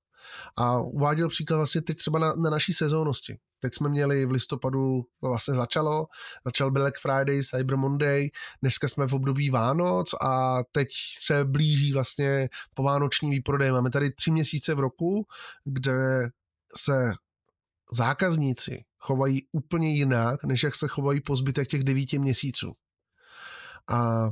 [0.57, 3.37] A uváděl příklad vlastně teď třeba na, na naší sezónnosti.
[3.59, 6.05] Teď jsme měli v listopadu, to vlastně začalo,
[6.45, 8.29] začal Black Friday, Cyber Monday,
[8.61, 10.87] dneska jsme v období Vánoc a teď
[11.19, 13.71] se blíží vlastně po vánoční výprodej.
[13.71, 15.25] Máme tady tři měsíce v roku,
[15.65, 16.29] kde
[16.77, 17.13] se
[17.91, 22.73] zákazníci chovají úplně jinak, než jak se chovají po zbytek těch devíti měsíců.
[23.89, 24.29] A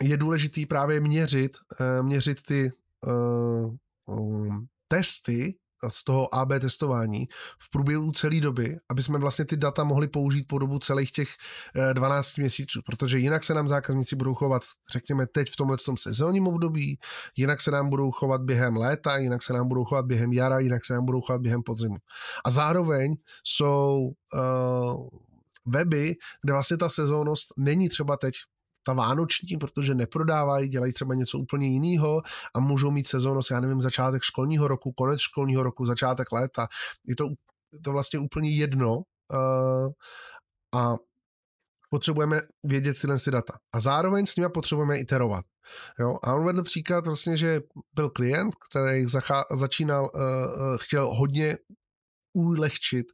[0.00, 2.70] je důležitý právě měřit, eh, měřit ty
[3.06, 3.74] uh,
[4.06, 5.54] um, testy
[5.88, 10.48] z toho AB testování v průběhu celé doby, aby jsme vlastně ty data mohli použít
[10.48, 11.28] po dobu celých těch
[11.92, 14.62] 12 měsíců, protože jinak se nám zákazníci budou chovat,
[14.92, 16.98] řekněme, teď v tomhle tom sezónním období,
[17.36, 20.84] jinak se nám budou chovat během léta, jinak se nám budou chovat během jara, jinak
[20.84, 21.96] se nám budou chovat během podzimu.
[22.44, 23.14] A zároveň
[23.44, 25.08] jsou uh,
[25.66, 26.14] weby,
[26.44, 28.34] kde vlastně ta sezónnost není třeba teď
[28.82, 32.22] ta vánoční, protože neprodávají, dělají třeba něco úplně jiného
[32.54, 36.66] a můžou mít sezónnost, já nevím, začátek školního roku, konec školního roku, začátek léta.
[37.06, 37.28] Je to,
[37.84, 39.92] to vlastně úplně jedno uh,
[40.74, 40.94] a
[41.90, 43.58] potřebujeme vědět tyhle ty data.
[43.72, 45.44] A zároveň s nimi potřebujeme iterovat.
[45.98, 46.18] Jo?
[46.22, 47.60] A on vedl příklad vlastně, že
[47.94, 50.20] byl klient, který zachá- začínal, uh,
[50.76, 51.56] chtěl hodně
[52.38, 53.06] ulehčit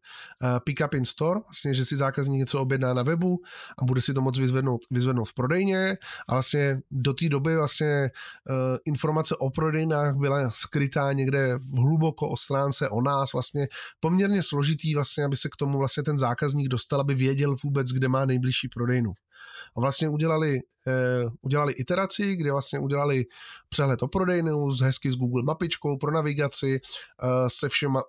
[0.42, 3.36] uh, pick-up in store, vlastně, že si zákazník něco objedná na webu
[3.78, 5.98] a bude si to moct vyzvednout, vyzvednout v prodejně
[6.28, 8.10] a vlastně do té doby vlastně
[8.50, 13.68] uh, informace o prodejnách byla skrytá někde hluboko o stránce o nás, vlastně
[14.00, 18.08] poměrně složitý vlastně, aby se k tomu vlastně ten zákazník dostal, aby věděl vůbec, kde
[18.08, 19.12] má nejbližší prodejnu.
[19.76, 23.24] A vlastně udělali, uh, udělali iteraci, kde vlastně udělali
[23.68, 26.80] přehled o prodejnu, z hezky s Google mapičkou pro navigaci,
[27.22, 28.02] uh, se všema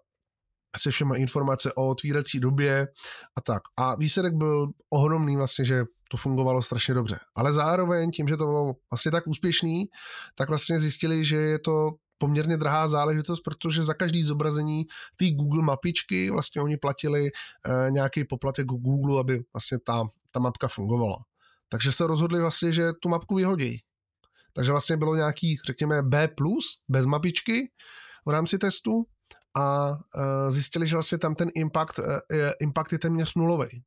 [0.79, 2.87] se všema informace o otvírací době
[3.37, 3.61] a tak.
[3.77, 7.19] A výsledek byl ohromný vlastně, že to fungovalo strašně dobře.
[7.35, 9.85] Ale zároveň tím, že to bylo vlastně tak úspěšný,
[10.35, 14.85] tak vlastně zjistili, že je to poměrně drahá záležitost, protože za každý zobrazení
[15.17, 20.67] té Google mapičky vlastně oni platili eh, nějaký poplatek Google, aby vlastně ta, ta mapka
[20.67, 21.17] fungovala.
[21.69, 23.77] Takže se rozhodli vlastně, že tu mapku vyhodí.
[24.53, 26.29] Takže vlastně bylo nějaký, řekněme, B+,
[26.89, 27.71] bez mapičky
[28.25, 29.05] v rámci testu
[29.55, 32.05] a uh, zjistili, že vlastně tam ten impact, uh,
[32.59, 33.83] impact je téměř nulový.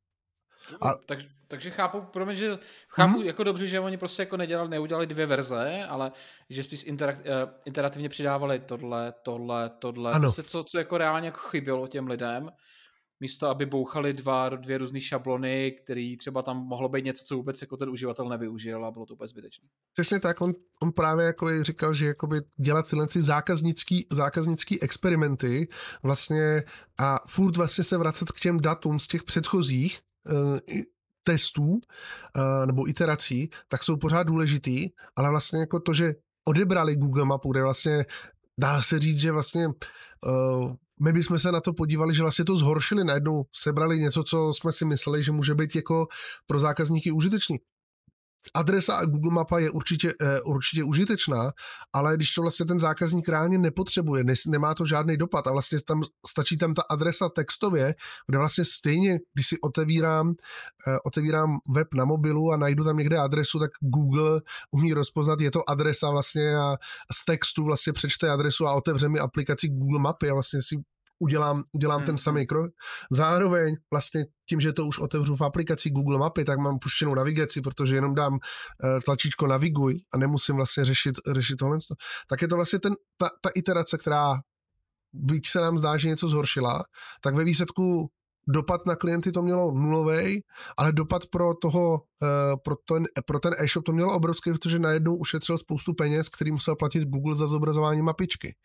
[0.81, 0.93] A...
[1.05, 2.57] Tak, takže chápu, promiň, že
[2.87, 3.25] chápu mm-hmm.
[3.25, 6.11] jako dobře, že oni prostě jako nedělali, neudělali dvě verze, ale
[6.49, 7.23] že spíš interak, uh,
[7.65, 10.21] interativně přidávali tohle, tohle, tohle, ano.
[10.21, 12.49] Prostě co, co jako reálně jako chybělo těm lidem
[13.19, 17.61] místo aby bouchali dva, dvě různé šablony, který třeba tam mohlo být něco, co vůbec
[17.61, 19.67] jako ten uživatel nevyužil a bylo to úplně zbytečné.
[19.93, 25.67] Přesně tak, on, on právě jako říkal, že jakoby dělat tyhle ty zákaznický, zákaznický experimenty
[26.03, 26.63] vlastně
[26.97, 29.99] a furt vlastně se vracet k těm datům z těch předchozích
[30.31, 30.57] uh,
[31.25, 31.79] testů uh,
[32.65, 36.15] nebo iterací, tak jsou pořád důležitý, ale vlastně jako to, že
[36.45, 38.05] odebrali Google Mapu, kde vlastně
[38.57, 42.55] dá se říct, že vlastně uh, my bychom se na to podívali, že vlastně to
[42.55, 46.07] zhoršili, najednou sebrali něco, co jsme si mysleli, že může být jako
[46.47, 47.57] pro zákazníky užitečný
[48.53, 51.51] adresa Google Mapa je určitě, uh, určitě užitečná,
[51.93, 55.77] ale když to vlastně ten zákazník reálně nepotřebuje, ne, nemá to žádný dopad a vlastně
[55.87, 57.95] tam stačí tam ta adresa textově,
[58.27, 60.33] kde vlastně stejně, když si otevírám, uh,
[61.05, 65.69] otevírám web na mobilu a najdu tam někde adresu, tak Google umí rozpoznat, je to
[65.69, 66.77] adresa vlastně a
[67.13, 70.75] z textu vlastně přečte adresu a otevře mi aplikaci Google Mapy a vlastně si
[71.19, 72.05] udělám, udělám hmm.
[72.05, 72.71] ten samý krok.
[73.11, 77.61] Zároveň vlastně tím, že to už otevřu v aplikaci Google Mapy, tak mám puštěnou navigaci,
[77.61, 78.39] protože jenom dám uh,
[79.05, 81.77] tlačítko naviguj a nemusím vlastně řešit, řešit tohle.
[82.27, 84.39] Tak je to vlastně ten, ta, ta iterace, která
[85.13, 86.83] byť se nám zdá, že něco zhoršila,
[87.21, 88.09] tak ve výsledku
[88.47, 90.43] dopad na klienty to mělo nulový,
[90.77, 95.15] ale dopad pro toho, uh, pro ten, pro ten e-shop to mělo obrovský, protože najednou
[95.15, 98.55] ušetřil spoustu peněz, který musel platit Google za zobrazování mapičky.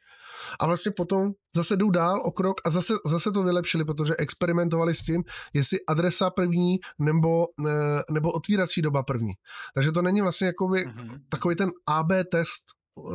[0.60, 4.94] A vlastně potom zase jdou dál o krok a zase, zase to vylepšili, protože experimentovali
[4.94, 5.22] s tím,
[5.52, 9.32] jestli adresa první nebo, eh, nebo otvírací doba první.
[9.74, 11.20] Takže to není vlastně jakoby mm-hmm.
[11.28, 12.64] takový ten AB test,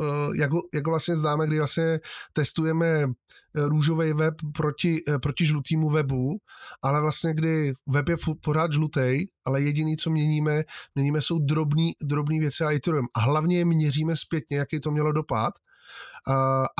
[0.00, 2.00] eh, jak ho, jak ho vlastně známe, kdy vlastně
[2.32, 3.08] testujeme eh,
[3.54, 6.38] růžový web proti, proti žlutému webu,
[6.82, 10.62] ale vlastně kdy web je pořád žlutý, ale jediný, co měníme,
[10.94, 13.08] měníme jsou drobný, drobný věci a iterujeme.
[13.16, 15.54] A hlavně je měříme zpětně, jaký to mělo dopad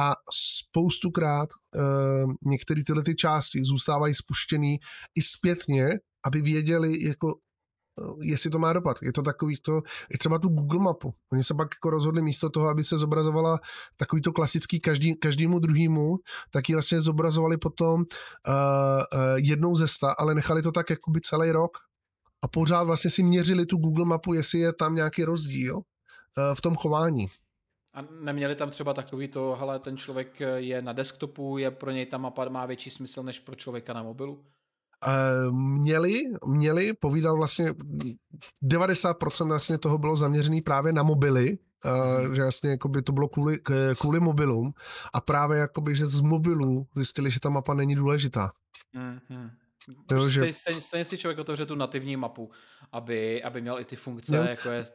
[0.01, 1.81] a spoustukrát e,
[2.45, 4.79] některé tyhle ty části zůstávají spuštěný
[5.15, 5.89] i zpětně,
[6.27, 8.97] aby věděli, jako e, jestli to má dopad.
[9.03, 9.83] Je to takový to,
[10.13, 11.13] je třeba tu Google mapu.
[11.33, 13.59] Oni se pak jako rozhodli místo toho, aby se zobrazovala
[13.97, 16.17] takový to klasický každý, každému druhému,
[16.51, 18.05] tak ji vlastně zobrazovali potom uh,
[18.55, 21.71] uh, jednou ze sta, ale nechali to tak jakoby celý rok
[22.45, 25.83] a pořád vlastně si měřili tu Google mapu, jestli je tam nějaký rozdíl uh,
[26.55, 27.27] v tom chování.
[27.95, 32.07] A neměli tam třeba takový to, hele, ten člověk je na desktopu, je pro něj
[32.07, 34.45] ta mapa má větší smysl než pro člověka na mobilu?
[35.07, 37.71] Uh, měli, měli, povídal vlastně
[38.63, 43.59] 90% vlastně toho bylo zaměřený právě na mobily, Uh, že jasně by to bylo kvůli,
[43.99, 44.73] kvůli mobilům
[45.13, 48.51] a právě jakoby, že z mobilů zjistili, že ta mapa není důležitá.
[48.97, 49.51] Mm-hmm.
[50.09, 50.53] To, že...
[50.53, 52.51] stejně, stejně si člověk otevře tu nativní mapu,
[52.93, 54.43] aby, aby měl i ty funkce, no.
[54.43, 54.87] jako je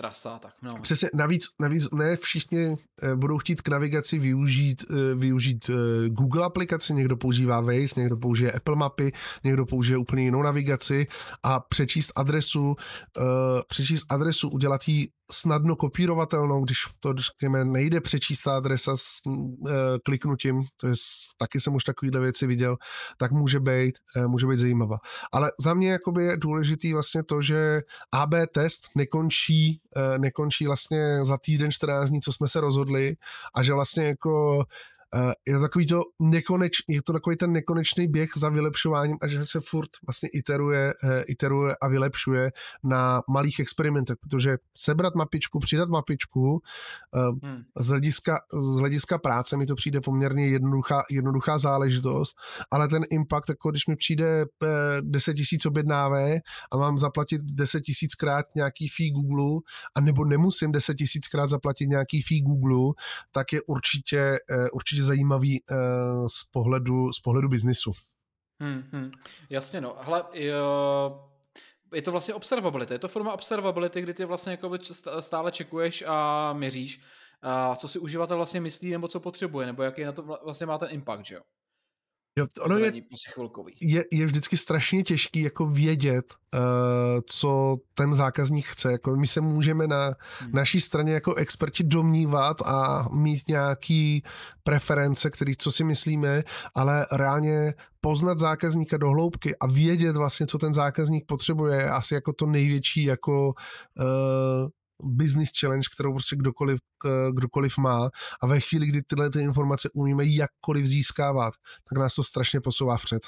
[0.00, 0.74] trasa, tak no.
[0.80, 6.44] Přesně, navíc, navíc ne všichni eh, budou chtít k navigaci využít, eh, využít eh, Google
[6.44, 9.12] aplikaci, někdo používá Waze, někdo použije Apple mapy,
[9.44, 11.06] někdo použije úplně jinou navigaci
[11.42, 12.76] a přečíst adresu,
[13.68, 19.72] přečíst adresu, udělat ji snadno kopírovatelnou, když to řekněme, nejde přečíst ta adresa s e,
[20.02, 20.94] kliknutím, to je
[21.38, 22.76] taky jsem už takovýhle věci viděl,
[23.16, 24.98] tak může být, e, může být zajímavá.
[25.32, 27.80] Ale za mě jakoby je důležitý vlastně to, že
[28.12, 33.16] AB test nekončí, e, nekončí vlastně za týden 14 dní, co jsme se rozhodli
[33.54, 34.64] a že vlastně jako
[35.48, 39.46] je to takový to nekoneč, je to takový ten nekonečný běh za vylepšováním a že
[39.46, 42.50] se furt vlastně iteruje, eh, iteruje a vylepšuje
[42.84, 46.62] na malých experimentech, protože sebrat mapičku, přidat mapičku
[47.16, 47.62] eh, hmm.
[47.78, 48.38] z, hlediska,
[48.74, 52.36] z hlediska práce mi to přijde poměrně jednoduchá, jednoduchá záležitost,
[52.70, 54.46] ale ten impact, jako když mi přijde
[55.00, 56.34] 10 tisíc objednávé
[56.72, 59.60] a mám zaplatit 10 tisíckrát nějaký fee Google,
[59.94, 62.92] a nebo nemusím 10 tisíckrát zaplatit nějaký fee Google,
[63.32, 64.38] tak je určitě,
[64.72, 67.90] určitě určitě zajímavý uh, z pohledu, z pohledu biznisu.
[68.60, 69.10] Hmm, hmm.
[69.50, 69.96] Jasně, no.
[70.00, 71.30] Hele, jo,
[71.94, 72.94] je to vlastně observability.
[72.94, 74.78] Je to forma observability, kdy ty vlastně jako
[75.20, 77.00] stále čekuješ a měříš,
[77.42, 80.78] a co si uživatel vlastně myslí, nebo co potřebuje, nebo jaký na to vlastně má
[80.78, 81.40] ten impact, že jo?
[82.40, 82.92] Jo, ono je,
[83.80, 86.60] je, je vždycky strašně těžký jako vědět, uh,
[87.26, 88.92] co ten zákazník chce.
[88.92, 90.52] Jako my se můžeme na hmm.
[90.52, 94.22] naší straně jako experti domnívat a mít nějaký
[94.62, 96.42] preference, který co si myslíme,
[96.74, 102.14] ale reálně poznat zákazníka do hloubky a vědět vlastně, co ten zákazník potřebuje, je asi
[102.14, 104.68] jako to největší jako uh,
[105.02, 106.78] business challenge, kterou prostě kdokoliv,
[107.34, 108.10] kdokoliv má
[108.42, 111.54] a ve chvíli, kdy tyhle ty informace umíme jakkoliv získávat,
[111.88, 113.22] tak nás to strašně posouvá vpřed.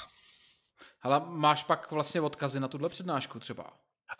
[1.01, 3.63] Ale máš pak vlastně odkazy na tuhle přednášku třeba?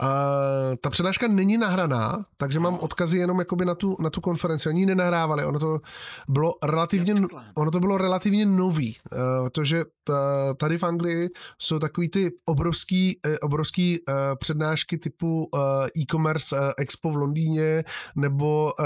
[0.02, 4.70] Uh, ta přednáška není nahraná, takže mám odkazy jenom jakoby na tu, na tu konferenci.
[4.70, 5.80] Oni ji nenahrávali, ono to
[6.28, 7.16] bylo relativně,
[7.56, 11.30] ono to bylo relativně nový, uh, protože ta, tady v Anglii
[11.60, 15.60] jsou takový ty obrovský, uh, obrovský uh, přednášky typu uh,
[15.98, 17.84] e-commerce uh, expo v Londýně
[18.16, 18.86] nebo uh,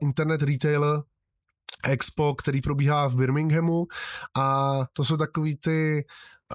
[0.00, 1.02] internet retail
[1.84, 3.86] expo, který probíhá v Birminghamu.
[4.36, 6.06] A to jsou takový ty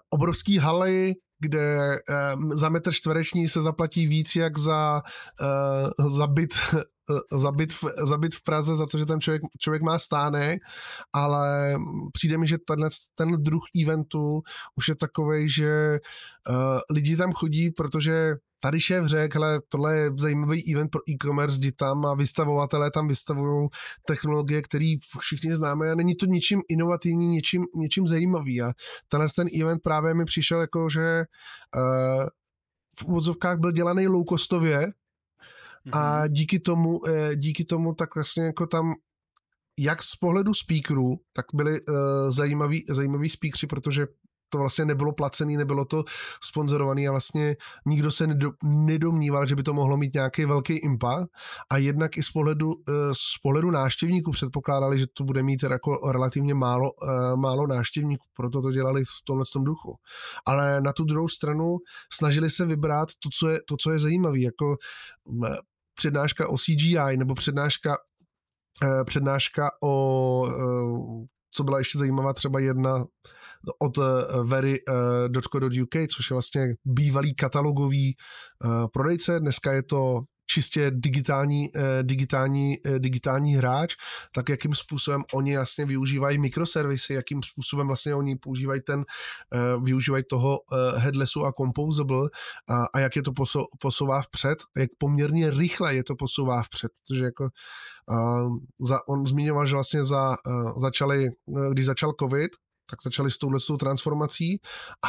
[0.10, 1.14] obrovský haly,
[1.44, 1.98] kde
[2.36, 5.02] um, za metr čtvereční se zaplatí víc jak za,
[5.42, 6.54] uh, za, byt,
[7.10, 10.00] uh, za, byt v, za byt v Praze, za to, že ten člověk, člověk má
[10.00, 10.62] stánek,
[11.14, 11.76] ale
[12.14, 14.42] přijde mi, že tenhle, ten druh eventu
[14.76, 16.00] už je takový, že
[16.50, 21.60] uh, lidi tam chodí, protože tady šéf řekl, hele, tohle je zajímavý event pro e-commerce,
[21.60, 23.70] kdy tam a vystavovatelé tam vystavují
[24.08, 28.62] technologie, které všichni známe a není to ničím inovativní, ničím, ničím zajímavý.
[28.62, 28.72] A
[29.08, 31.26] tenhle ten event právě mi přišel jako, že
[31.76, 32.28] uh,
[33.00, 34.94] v úvodzovkách byl dělaný low costově
[35.92, 36.34] a mhm.
[36.34, 38.94] díky tomu, uh, díky tomu tak vlastně jako tam
[39.80, 41.96] jak z pohledu speakerů, tak byli uh,
[42.30, 44.08] zajímaví, zajímaví speakři, protože
[44.54, 46.04] to vlastně nebylo placený, nebylo to
[46.44, 47.56] sponzorovaný a vlastně
[47.86, 48.28] nikdo se
[48.64, 51.28] nedomníval, že by to mohlo mít nějaký velký impact
[51.72, 56.12] a jednak i z pohledu, eh, z pohledu návštěvníků předpokládali, že to bude mít jako
[56.12, 59.96] relativně málo, eh, málo návštěvníků, proto to dělali v tomhle tom duchu.
[60.46, 61.78] Ale na tu druhou stranu
[62.14, 64.78] snažili se vybrat to, co je, to, co je zajímavé, jako
[65.96, 67.96] přednáška o CGI nebo přednáška
[68.84, 70.48] eh, přednáška o
[71.56, 73.06] co byla ještě zajímavá třeba jedna
[73.80, 79.40] od eh, very.co.uk, eh, což je vlastně bývalý katalogový eh, prodejce.
[79.40, 80.22] Dneska je to
[80.54, 81.70] čistě digitální,
[82.02, 83.96] digitální, digitální hráč,
[84.32, 89.06] tak jakým způsobem oni jasně využívají mikroservisy, jakým způsobem vlastně oni používají ten,
[89.84, 90.60] využívají toho
[90.96, 92.30] headlessu a composable
[92.70, 93.32] a, a jak je to
[93.80, 97.50] posouvá vpřed, jak poměrně rychle je to posouvá vpřed, protože jako
[98.80, 100.36] za, on zmiňoval, že vlastně za,
[100.78, 101.30] začali,
[101.72, 102.52] když začal covid,
[102.90, 104.62] tak začali s touhle transformací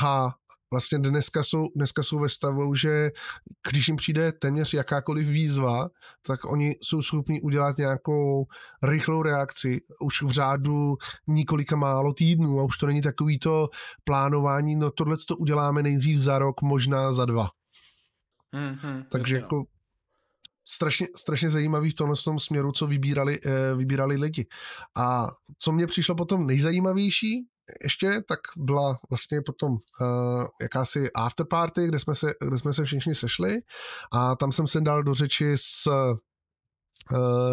[0.04, 0.30] a
[0.74, 3.10] vlastně dneska jsou, dneska jsou ve stavu, že
[3.70, 5.88] když jim přijde téměř jakákoliv výzva,
[6.26, 8.46] tak oni jsou schopni udělat nějakou
[8.82, 10.96] rychlou reakci už v řádu
[11.26, 13.68] několika málo týdnů a už to není takový to
[14.04, 17.48] plánování, no tohle to uděláme nejdřív za rok, možná za dva.
[18.54, 19.40] Mm-hmm, Takže no.
[19.40, 19.64] jako
[20.64, 24.46] strašně, strašně zajímavý v tomhle tom směru, co vybírali, uh, vybírali lidi.
[24.96, 27.46] A co mě přišlo potom nejzajímavější,
[27.84, 29.78] ještě, tak byla vlastně potom uh,
[30.62, 33.58] jakási afterparty, kde jsme, se, kde jsme se všichni sešli
[34.12, 36.16] a tam jsem se dal do řeči s uh,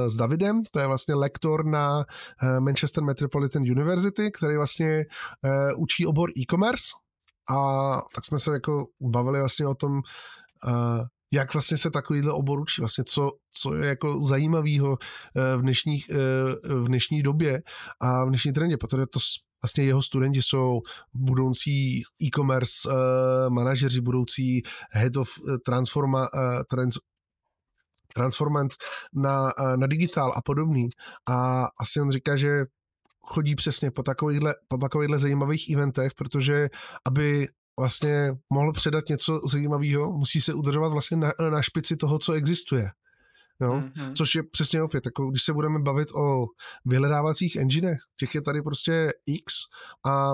[0.08, 5.06] s Davidem, to je vlastně lektor na uh, Manchester Metropolitan University, který vlastně
[5.78, 6.84] učí obor e-commerce.
[7.50, 10.02] A tak jsme se jako bavili vlastně o tom,
[11.34, 14.98] jak vlastně se takovýhle obor učí, vlastně co, co je jako zajímavého
[15.58, 16.00] v dnešní,
[16.64, 17.62] v dnešní době
[18.02, 19.20] a v dnešní trendě, protože to
[19.64, 20.82] vlastně jeho studenti jsou
[21.14, 22.94] budoucí e-commerce uh,
[23.54, 25.30] manažeři, budoucí head of
[25.66, 26.96] transforma, uh, trans,
[28.14, 28.74] transformant
[29.14, 30.90] na, uh, na digitál a podobný.
[31.30, 32.66] A asi on říká, že
[33.22, 36.70] chodí přesně po takovýchhle, po takovýchhle zajímavých eventech, protože
[37.08, 37.48] aby
[37.80, 42.92] vlastně mohl předat něco zajímavého, musí se udržovat vlastně na, na špici toho, co existuje.
[43.62, 43.72] Jo?
[43.72, 44.14] Mm-hmm.
[44.14, 46.46] Což je přesně opět, jako když se budeme bavit o
[46.86, 49.54] vyhledávacích enginech, těch je tady prostě X
[50.08, 50.32] a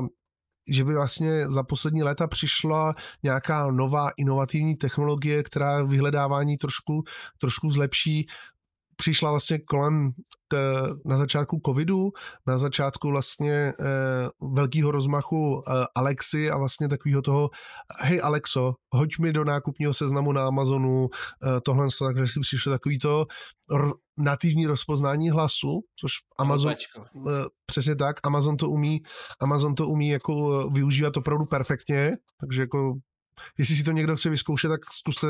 [0.69, 7.03] že by vlastně za poslední léta přišla nějaká nová inovativní technologie, která vyhledávání trošku,
[7.37, 8.27] trošku zlepší,
[8.97, 10.11] přišla vlastně kolem
[10.47, 10.57] k,
[11.05, 12.11] na začátku covidu,
[12.47, 13.73] na začátku vlastně e,
[14.53, 17.49] velkého rozmachu e, Alexy a vlastně takového toho,
[17.99, 21.07] hej Alexo, hoď mi do nákupního seznamu na Amazonu.
[21.07, 23.25] E, tohle, takže si přišlo takový to
[23.71, 23.85] r,
[24.17, 26.75] nativní rozpoznání hlasu, což Amazon, e,
[27.65, 29.01] přesně tak, Amazon to umí,
[29.41, 32.93] Amazon to umí jako využívat opravdu perfektně, takže jako
[33.57, 35.27] Jestli si to někdo chce vyzkoušet, tak zkuste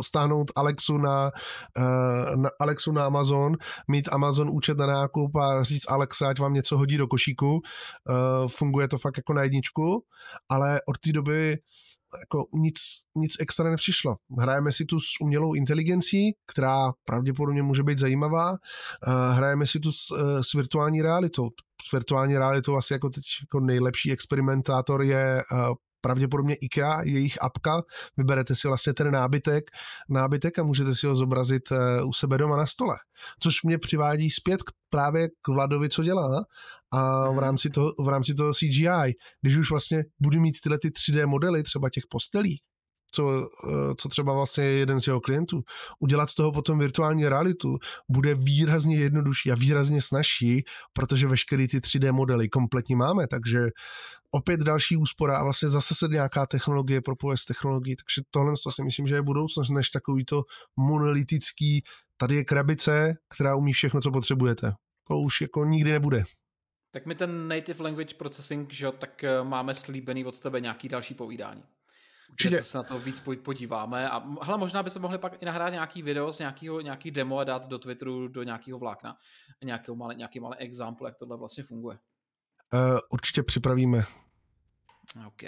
[0.00, 1.30] stáhnout Alexu na,
[1.78, 3.56] uh, na, Alexu na Amazon,
[3.88, 7.52] mít Amazon účet na nákup a říct Alexa, ať vám něco hodí do košíku.
[7.52, 7.60] Uh,
[8.48, 10.04] funguje to fakt jako na jedničku,
[10.50, 11.58] ale od té doby
[12.20, 12.74] jako nic,
[13.16, 14.16] nic extra nepřišlo.
[14.38, 18.50] Hrajeme si tu s umělou inteligencí, která pravděpodobně může být zajímavá.
[18.50, 18.56] Uh,
[19.36, 20.06] hrajeme si tu s,
[20.42, 21.48] s virtuální realitou.
[21.88, 25.42] S virtuální realitou asi jako teď jako nejlepší experimentátor je
[26.02, 27.82] pravděpodobně IKEA, jejich apka,
[28.16, 29.64] vyberete si vlastně ten nábytek,
[30.08, 32.94] nábytek a můžete si ho zobrazit eh, u sebe doma na stole.
[33.40, 36.44] Což mě přivádí zpět k, právě k Vladovi, co dělá
[36.92, 37.38] a v mhm.
[37.38, 41.62] rámci toho, v rámci toho CGI, když už vlastně budu mít tyhle ty 3D modely
[41.62, 42.60] třeba těch postelí,
[43.12, 45.62] co, eh, co třeba vlastně jeden z jeho klientů.
[46.00, 47.78] Udělat z toho potom virtuální realitu
[48.08, 53.68] bude výrazně jednodušší a výrazně snažší, protože veškeré ty 3D modely kompletní máme, takže
[54.34, 58.70] opět další úspora a vlastně zase se nějaká technologie propojuje s technologií, takže tohle to
[58.70, 60.42] si myslím, že je budoucnost než takový to
[60.76, 61.82] monolitický,
[62.16, 64.72] tady je krabice, která umí všechno, co potřebujete.
[65.08, 66.24] To už jako nikdy nebude.
[66.90, 71.14] Tak my ten native language processing, že tak eh, máme slíbený od tebe nějaký další
[71.14, 71.62] povídání.
[72.30, 72.62] Určitě.
[72.62, 74.10] se na to víc podíváme.
[74.10, 77.38] A hele, možná by se mohli pak i nahrát nějaký video z nějakého, nějaký demo
[77.38, 79.16] a dát do Twitteru do nějakého vlákna.
[79.64, 81.98] Nějaký malý, nějaký malý example, jak tohle vlastně funguje.
[82.72, 84.02] Uh, určitě připravíme.
[85.26, 85.42] OK.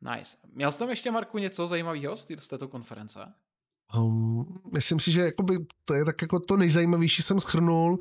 [0.00, 0.36] Nice.
[0.52, 3.34] Měl jsi tam ještě, Marku, něco zajímavého z této konference?
[3.96, 5.54] Um, myslím si, že jakoby
[5.84, 7.92] to je tak jako to nejzajímavější jsem schrnul.
[7.92, 7.98] Uh,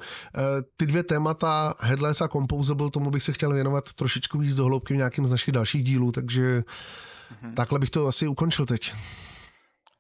[0.78, 4.98] ty dvě témata, Headless a Composable, tomu bych se chtěl věnovat trošičku víc dohloubky v
[4.98, 7.54] nějakým z našich dalších dílů, takže mm-hmm.
[7.54, 8.94] takhle bych to asi ukončil teď.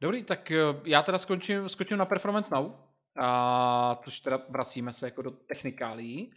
[0.01, 2.71] Dobrý, tak eh, já teda skončím, skončím na Performance Now,
[3.19, 6.34] a, tož teda vracíme se jako do technikálí.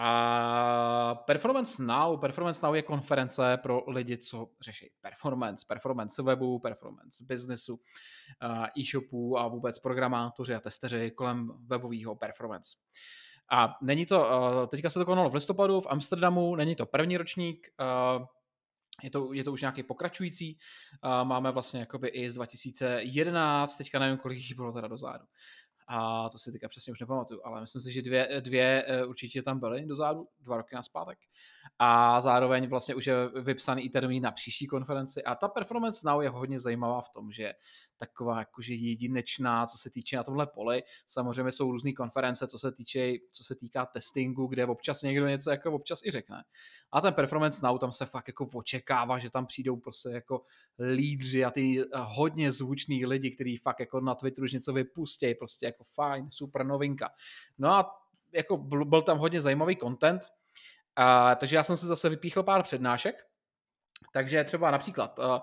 [0.00, 7.24] A Performance Now, Performance Now je konference pro lidi, co řeší performance, performance webu, performance
[7.24, 7.80] businessu,
[8.78, 12.76] e-shopů a vůbec programátoři a testeři kolem webového performance.
[13.50, 14.26] A není to,
[14.70, 17.68] teďka se to konalo v listopadu v Amsterdamu, není to první ročník,
[19.02, 20.58] je to, je to už nějaký pokračující.
[21.24, 25.24] Máme vlastně jakoby i z 2011, teďka nevím, kolik jich bylo teda dozadu
[25.88, 29.42] a to si teďka přesně už nepamatuju, ale myslím si, že dvě, dvě eh, určitě
[29.42, 31.18] tam byly dozadu, dva roky na zpátek.
[31.78, 36.22] A zároveň vlastně už je vypsaný i termín na příští konferenci a ta Performance Now
[36.22, 37.52] je hodně zajímavá v tom, že
[37.96, 40.82] taková jakože jedinečná, co se týče na tomhle poli.
[41.06, 45.50] Samozřejmě jsou různé konference, co se týče, co se týká testingu, kde občas někdo něco
[45.50, 46.44] jako občas i řekne.
[46.92, 50.42] A ten Performance Now tam se fakt jako očekává, že tam přijdou prostě jako
[50.94, 55.66] lídři a ty hodně zvuční lidi, kteří fakt jako na Twitteru už něco vypustí, prostě
[55.66, 57.10] jako fajn, super novinka.
[57.58, 60.22] No a jako byl tam hodně zajímavý content,
[60.98, 63.14] a, takže já jsem si zase vypíchl pár přednášek,
[64.12, 65.38] takže třeba například uh,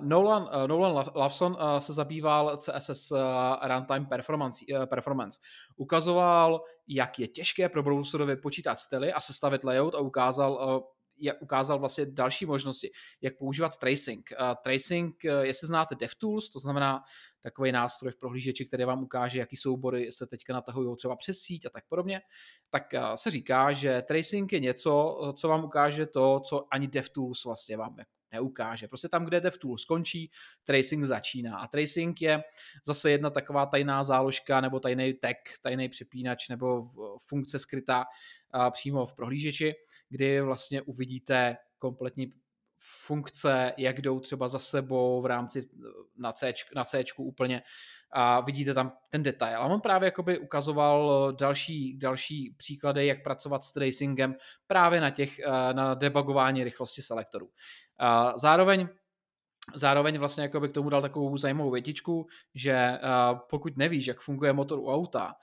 [0.00, 3.18] Nolan, uh, Nolan Lawson uh, se zabýval CSS uh,
[3.62, 5.40] runtime performance, uh, performance.
[5.76, 10.82] Ukazoval, jak je těžké pro browserově počítat styly a sestavit layout a ukázal, uh,
[11.20, 12.90] jak ukázal vlastně další možnosti,
[13.20, 14.30] jak používat tracing.
[14.40, 17.02] Uh, tracing, uh, jestli znáte DevTools, to znamená
[17.40, 21.66] takový nástroj v prohlížeči, který vám ukáže, jaký soubory se teďka natahují třeba přes síť
[21.66, 22.20] a tak podobně,
[22.70, 27.44] tak uh, se říká, že tracing je něco, co vám ukáže to, co ani DevTools
[27.44, 27.96] vlastně vám
[28.32, 28.88] neukáže.
[28.88, 30.30] Prostě tam, kde DevTool skončí,
[30.64, 31.58] tracing začíná.
[31.58, 32.42] A tracing je
[32.86, 36.88] zase jedna taková tajná záložka nebo tajný tag, tajný přepínač nebo
[37.26, 38.04] funkce skrytá
[38.70, 39.74] přímo v prohlížeči,
[40.08, 42.32] kdy vlastně uvidíte kompletní
[42.82, 45.62] funkce, jak jdou třeba za sebou v rámci
[46.16, 47.62] na C, na C úplně
[48.12, 49.56] a vidíte tam ten detail.
[49.56, 55.40] A on právě jakoby ukazoval další, další příklady, jak pracovat s tracingem právě na těch,
[55.72, 57.50] na debugování rychlosti selektorů.
[58.36, 58.88] Zároveň
[59.74, 62.98] Zároveň vlastně jako by k tomu dal takovou zajímavou větičku, že
[63.50, 65.34] pokud nevíš, jak funguje motor u auta,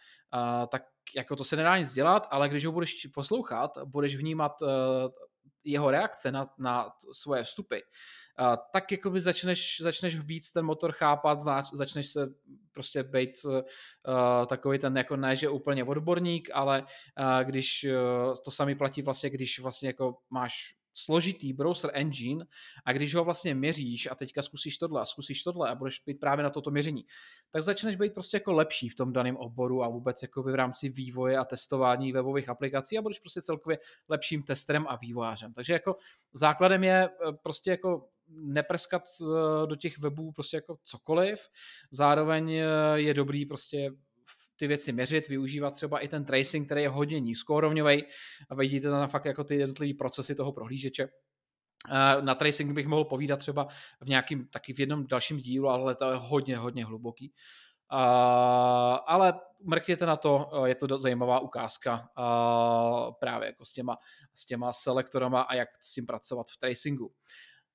[0.68, 0.84] tak
[1.16, 4.66] jako to se nedá nic dělat, ale když ho budeš poslouchat, budeš vnímat e,
[5.64, 7.78] jeho reakce na, na svoje vstupy,
[8.72, 11.39] tak jakoby začneš, začneš víc ten motor chápat,
[11.74, 12.30] začneš se
[12.72, 13.62] prostě být uh,
[14.45, 19.30] takový ten jako ne, že úplně odborník, ale uh, když uh, to sami platí vlastně,
[19.30, 22.45] když vlastně jako máš složitý browser engine
[22.86, 26.20] a když ho vlastně měříš a teďka zkusíš tohle a zkusíš tohle a budeš být
[26.20, 27.06] právě na toto měření,
[27.52, 30.89] tak začneš být prostě jako lepší v tom daném oboru a vůbec jako v rámci
[30.89, 33.80] vývoje a testování webových aplikací a budeš prostě celkově
[34.10, 35.54] lepším testerem a vývojářem.
[35.54, 35.95] Takže jako
[36.34, 39.26] základem je eh, prostě jako neprskat eh,
[39.68, 41.39] do těch webů prostě jako cokoliv.
[41.91, 43.91] Zároveň eh, je dobrý prostě
[44.58, 48.03] ty věci měřit, využívat třeba i ten tracing, který je hodně nízkourovňový
[48.49, 51.10] a vidíte tam fakt jako ty jednotlivé procesy toho prohlížeče.
[52.22, 53.68] Na tracing bych mohl povídat třeba
[54.01, 57.34] v nějakým, taky v jednom dalším dílu, ale to je hodně, hodně hluboký.
[57.93, 57.99] Uh,
[59.08, 59.34] ale
[59.64, 63.97] mrkněte na to, je to zajímavá ukázka uh, právě jako s těma,
[64.34, 67.12] s těma selektorama a jak s tím pracovat v tracingu.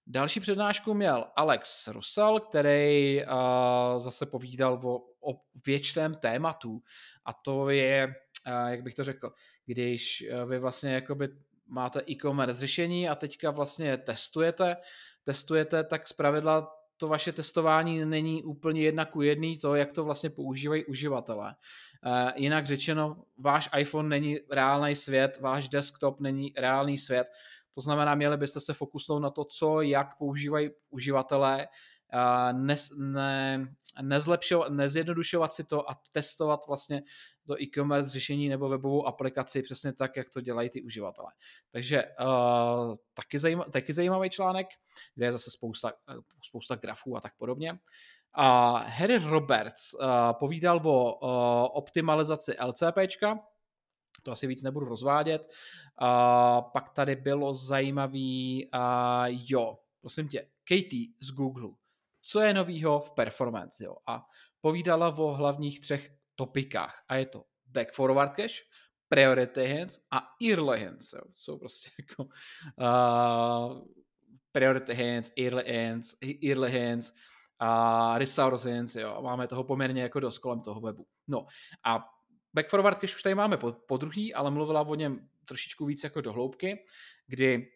[0.07, 4.97] Další přednášku měl Alex Russell, který uh, zase povídal o,
[5.33, 6.83] o věčném tématu
[7.25, 8.15] a to je,
[8.47, 9.33] uh, jak bych to řekl,
[9.67, 11.29] když uh, vy vlastně jakoby
[11.67, 14.77] máte e-commerce řešení a teďka vlastně testujete,
[15.25, 20.31] testujete, tak zpravidla to vaše testování není úplně jedna ku jedný to, jak to vlastně
[20.31, 21.55] používají uživatelé.
[22.37, 27.27] Jinak řečeno, váš iPhone není reálný svět, váš desktop není reálný svět,
[27.75, 31.69] to znamená, měli byste se fokusnout na to, co, jak používají uživatelé,
[32.53, 33.65] ne, ne,
[34.03, 37.03] nezlepšovat, nezjednodušovat si to a testovat vlastně
[37.47, 41.33] to e-commerce řešení nebo webovou aplikaci přesně tak, jak to dělají ty uživatelé.
[41.71, 44.67] Takže uh, taky, zajímav, taky zajímavý článek,
[45.15, 45.93] kde je zase spousta,
[46.45, 47.79] spousta grafů a tak podobně.
[48.35, 53.39] A Harry Roberts uh, povídal o uh, optimalizaci LCPčka,
[54.23, 55.53] to asi víc nebudu rozvádět.
[56.03, 61.71] Uh, pak tady bylo zajímavý, uh, jo, prosím tě, Katie z Google.
[62.23, 63.85] Co je novýho v performance?
[63.85, 63.97] Jo?
[64.07, 64.27] A
[64.61, 67.05] povídala o hlavních třech topikách.
[67.09, 68.63] A je to back forward cache,
[69.09, 71.13] priority hands a early hands.
[71.13, 71.21] Jo?
[71.35, 73.89] Jsou prostě jako uh,
[74.53, 76.15] priority hands, early hands,
[76.49, 77.13] early hands
[77.59, 78.97] a resource hands.
[78.97, 79.23] Jo?
[79.23, 81.07] Máme toho poměrně jako dost kolem toho webu.
[81.29, 81.47] No
[81.85, 82.09] a
[82.55, 86.05] Back forward cache už tady máme po, po druhý, ale mluvila o něm trošičku víc
[86.05, 86.85] jako do hloubky,
[87.27, 87.69] kdy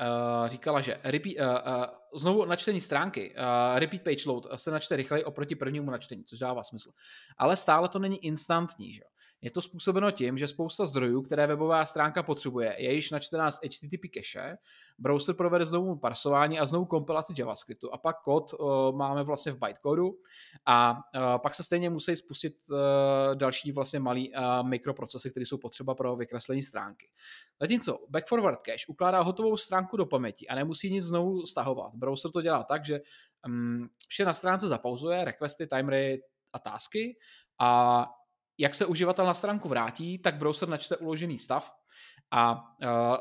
[0.00, 1.84] Uh, říkala, že repeat, uh, uh,
[2.20, 6.62] znovu načtení stránky, uh, repeat page load se načte rychleji oproti prvnímu načtení, což dává
[6.62, 6.90] smysl.
[7.38, 8.92] Ale stále to není instantní.
[8.92, 9.02] Že?
[9.40, 13.60] Je to způsobeno tím, že spousta zdrojů, které webová stránka potřebuje, je již načtená z
[13.64, 14.56] HTTP cache,
[14.98, 19.58] browser provede znovu parsování a znovu kompilaci JavaScriptu a pak kód uh, máme vlastně v
[19.58, 20.18] bytecodu
[20.66, 22.76] a uh, pak se stejně musí spustit uh,
[23.34, 27.06] další vlastně malý uh, mikroprocesy, které jsou potřeba pro vykreslení stránky.
[27.60, 31.94] Zatímco back forward cache ukládá hotovou stránku do paměti a nemusí nic znovu stahovat.
[31.94, 33.00] Browser to dělá tak, že
[33.46, 36.22] um, vše na stránce zapauzuje, requesty, timery
[36.52, 37.16] a tasky
[37.58, 38.06] a
[38.58, 41.72] jak se uživatel na stránku vrátí, tak browser načte uložený stav
[42.30, 43.16] a uh,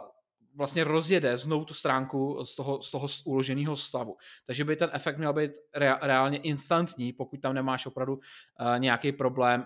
[0.56, 4.18] vlastně rozjede znovu tu stránku z toho, z toho uloženého stavu.
[4.46, 9.12] Takže by ten efekt měl být re, reálně instantní, pokud tam nemáš opravdu uh, nějaký
[9.12, 9.66] problém.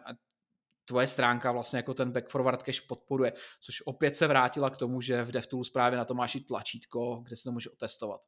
[0.85, 5.01] Tvoje stránka vlastně jako ten back forward cache podporuje, což opět se vrátila k tomu,
[5.01, 8.21] že v DevTools právě na to máš i tlačítko, kde se to může otestovat.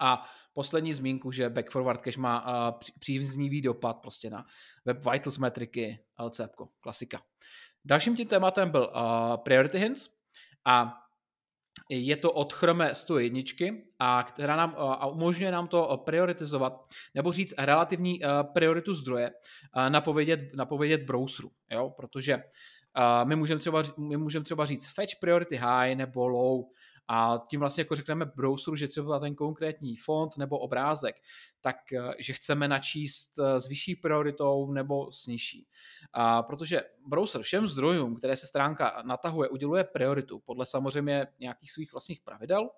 [0.00, 0.24] A
[0.54, 4.46] poslední zmínku, že back forward cache má uh, příznivý dopad prostě na
[4.84, 6.40] Web Vitals metriky, LC,
[6.80, 7.22] klasika.
[7.84, 10.08] Dalším tím tématem byl uh, Priority Hints
[10.64, 10.94] a
[11.90, 13.40] je to od Chrome 101,
[13.98, 16.72] a která nám a umožňuje nám to prioritizovat,
[17.14, 18.20] nebo říct relativní
[18.52, 19.30] prioritu zdroje,
[19.88, 21.90] napovědět, napovědět browseru, jo?
[21.96, 22.42] protože
[23.24, 26.64] my můžeme třeba, my můžeme třeba říct fetch priority high nebo low,
[27.12, 31.16] A tím vlastně jako řekneme browseru, že třeba ten konkrétní font nebo obrázek,
[31.60, 31.76] tak
[32.18, 35.66] že chceme načíst s vyšší prioritou nebo s nižší.
[36.12, 41.92] A protože browser všem zdrojům, které se stránka natahuje, uděluje prioritu podle samozřejmě nějakých svých
[41.92, 42.70] vlastních pravidel,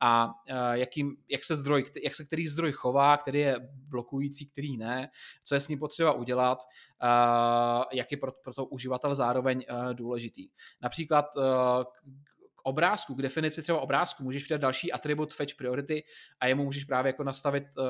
[0.00, 0.34] a
[0.72, 5.10] jakým, jak, se zdroj, jak se který zdroj chová, který je blokující, který ne,
[5.44, 6.58] co je s ním potřeba udělat,
[7.92, 10.48] jak je pro, pro to uživatel zároveň důležitý.
[10.82, 11.26] Například
[12.58, 16.04] k obrázku, k definici třeba obrázku, můžeš přidat další atribut fetch priority
[16.40, 17.84] a jemu můžeš právě jako nastavit uh,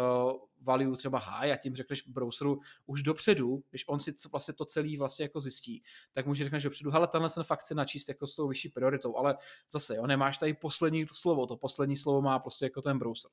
[0.61, 4.97] value třeba high a tím řekneš browseru už dopředu, když on si vlastně to celý
[4.97, 5.83] vlastně jako zjistí,
[6.13, 9.17] tak můžeš řekneš dopředu, hele, tenhle ten fakt chce načíst jako s tou vyšší prioritou,
[9.17, 9.37] ale
[9.71, 13.31] zase, jo, nemáš tady poslední slovo, to poslední slovo má prostě jako ten browser.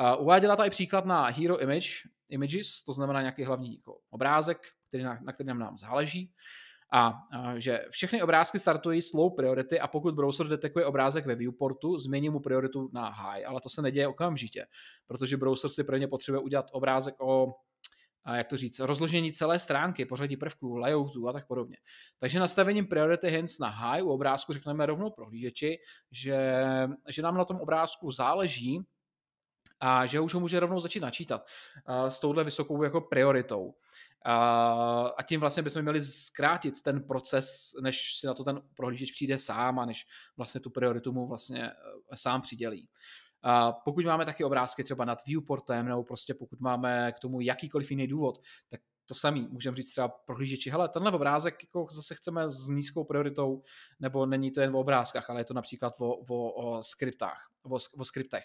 [0.00, 1.88] Uh, uváděla tady příklad na Hero Image,
[2.28, 4.58] Images, to znamená nějaký hlavní jako obrázek,
[4.88, 6.30] který na, na kterém nám záleží.
[6.30, 6.34] A,
[6.92, 7.22] a
[7.56, 12.30] že všechny obrázky startují s low priority a pokud browser detekuje obrázek ve viewportu, změní
[12.30, 14.66] mu prioritu na high, ale to se neděje okamžitě,
[15.06, 17.54] protože browser si pro ně potřebuje udělat obrázek o
[18.24, 21.76] a jak to říct, rozložení celé stránky, pořadí prvků, layoutu a tak podobně.
[22.18, 25.78] Takže nastavením priority hints na high u obrázku řekneme rovnou prohlížeči,
[26.12, 26.64] že,
[27.08, 28.80] že nám na tom obrázku záleží
[29.80, 31.46] a že už ho může rovnou začít načítat
[32.08, 33.74] s touhle vysokou jako prioritou.
[35.16, 39.38] A tím vlastně bychom měli zkrátit ten proces, než si na to ten prohlížeč přijde
[39.38, 40.06] sám a než
[40.36, 42.88] vlastně tu prioritu mu vlastně eh, sám přidělí.
[43.42, 47.90] A pokud máme taky obrázky třeba nad viewportem, nebo prostě pokud máme k tomu jakýkoliv
[47.90, 48.38] jiný důvod,
[48.68, 53.04] tak to samý, můžeme říct třeba prohlížeči, hele, tenhle obrázek jako zase chceme s nízkou
[53.04, 53.62] prioritou,
[54.00, 57.78] nebo není to jen o obrázkách, ale je to například o, o, o skriptách, o,
[57.98, 58.44] o skriptech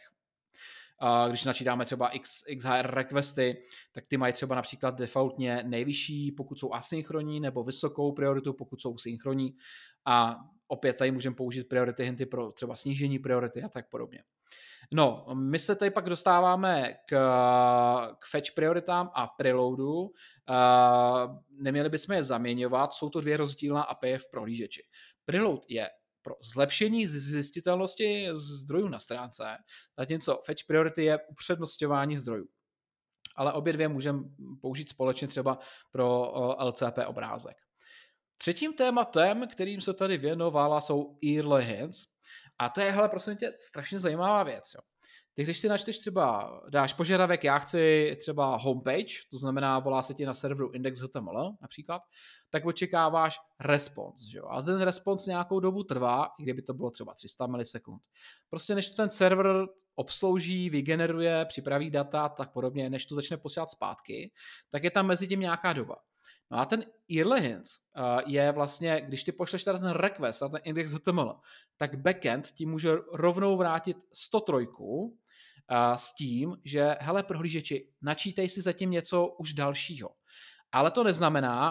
[1.29, 3.61] když načítáme třeba X, XHR requesty,
[3.91, 8.97] tak ty mají třeba například defaultně nejvyšší, pokud jsou asynchronní, nebo vysokou prioritu, pokud jsou
[8.97, 9.55] synchronní.
[10.05, 10.35] A
[10.67, 14.23] opět tady můžeme použít priority hinty pro třeba snížení priority a tak podobně.
[14.91, 17.15] No, my se tady pak dostáváme k,
[18.19, 20.11] k fetch prioritám a preloadu.
[21.49, 24.83] Neměli bychom je zaměňovat, jsou to dvě rozdílná API v prohlížeči.
[25.25, 25.89] Preload je
[26.23, 29.43] pro zlepšení zjistitelnosti zdrojů na stránce,
[29.99, 32.47] zatímco fetch priority je upřednostňování zdrojů.
[33.35, 34.19] Ale obě dvě můžeme
[34.61, 35.59] použít společně třeba
[35.91, 37.57] pro LCP obrázek.
[38.37, 41.89] Třetím tématem, kterým se tady věnovala, jsou early.
[42.59, 44.63] A to je, hele, prosím tě, strašně zajímavá věc.
[44.75, 44.81] Jo.
[45.33, 50.13] Ty, když si načteš třeba, dáš požadavek, já chci třeba homepage, to znamená, volá se
[50.13, 52.01] ti na serveru index.html například,
[52.53, 54.45] tak očekáváš respons, že jo?
[54.49, 58.01] Ale ten respons nějakou dobu trvá, i kdyby to bylo třeba 300 milisekund.
[58.49, 63.71] Prostě než to ten server obslouží, vygeneruje, připraví data tak podobně, než to začne posílat
[63.71, 64.31] zpátky,
[64.69, 65.95] tak je tam mezi tím nějaká doba.
[66.51, 66.85] No a ten
[67.17, 71.39] early hints uh, je vlastně, když ty pošleš tady ten request na ten index HTML,
[71.77, 75.07] tak backend ti může rovnou vrátit 103 uh,
[75.95, 80.09] s tím, že hele prohlížeči, načítej si zatím něco už dalšího.
[80.73, 81.69] Ale to neznamená,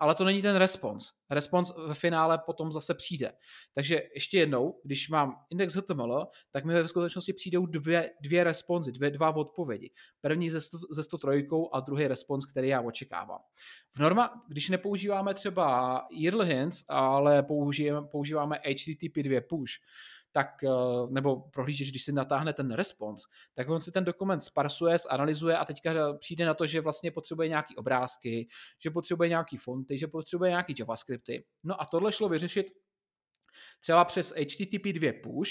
[0.00, 1.12] ale to není ten respons.
[1.30, 3.32] Respons ve finále potom zase přijde.
[3.74, 8.92] Takže ještě jednou, když mám index HTML, tak mi ve skutečnosti přijdou dvě, dvě responzy,
[8.92, 9.90] dvě, dva odpovědi.
[10.20, 13.40] První ze, sto, ze 103 a druhý respons, který já očekávám.
[13.96, 19.72] V norma, když nepoužíváme třeba URL hints, ale používáme, používáme HTTP 2 push,
[20.32, 20.68] tak, eh,
[21.10, 25.64] nebo prohlížíš, když si natáhne ten response, tak on si ten dokument sparsuje, zanalizuje a
[25.64, 28.48] teďka přijde na to, že vlastně potřebuje nějaký obrázky,
[28.78, 31.44] že potřebuje nějaký fonty, že potřebuje nějaký JavaScripty.
[31.64, 32.66] No a tohle šlo vyřešit
[33.80, 35.50] třeba přes HTTP 2 push,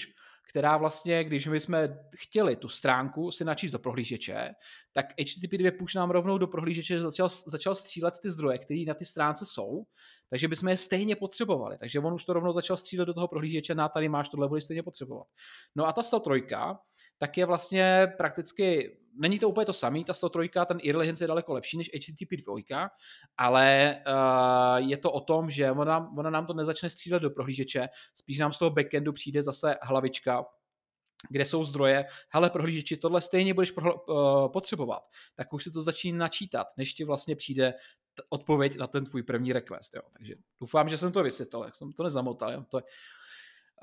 [0.49, 4.51] která vlastně, když my jsme chtěli tu stránku si načíst do prohlížeče,
[4.91, 8.93] tak HTTP 2 push nám rovnou do prohlížeče začal, začal střílet ty zdroje, které na
[8.93, 9.83] ty stránce jsou,
[10.29, 11.77] takže bychom je stejně potřebovali.
[11.77, 14.63] Takže on už to rovnou začal střílet do toho prohlížeče, na tady máš tohle, budeš
[14.63, 15.27] stejně potřebovat.
[15.75, 16.43] No a ta 103,
[17.17, 21.53] tak je vlastně prakticky, není to úplně to samý, ta 103, ten Irligens je daleko
[21.53, 22.89] lepší než HTTP 2,
[23.37, 27.87] ale uh, je to o tom, že ona, ona nám to nezačne střílet do prohlížeče,
[28.15, 30.45] spíš nám z toho backendu přijde zase hlavička,
[31.29, 35.03] kde jsou zdroje, hele prohlížeči, tohle stejně budeš prohl- uh, potřebovat,
[35.35, 37.73] tak už si to začíná načítat, než ti vlastně přijde
[38.13, 39.95] t- odpověď na ten tvůj první request.
[39.95, 40.01] Jo.
[40.13, 42.51] Takže doufám, že jsem to vysvětlil, jak jsem to nezamotal.
[42.51, 42.63] Jo.
[42.69, 42.83] To je,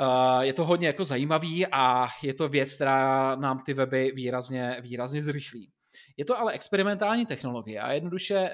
[0.01, 4.77] uh, je to hodně jako zajímavý a je to věc, která nám ty weby výrazně,
[4.81, 5.73] výrazně zrychlí.
[6.17, 8.51] Je to ale experimentální technologie a jednoduše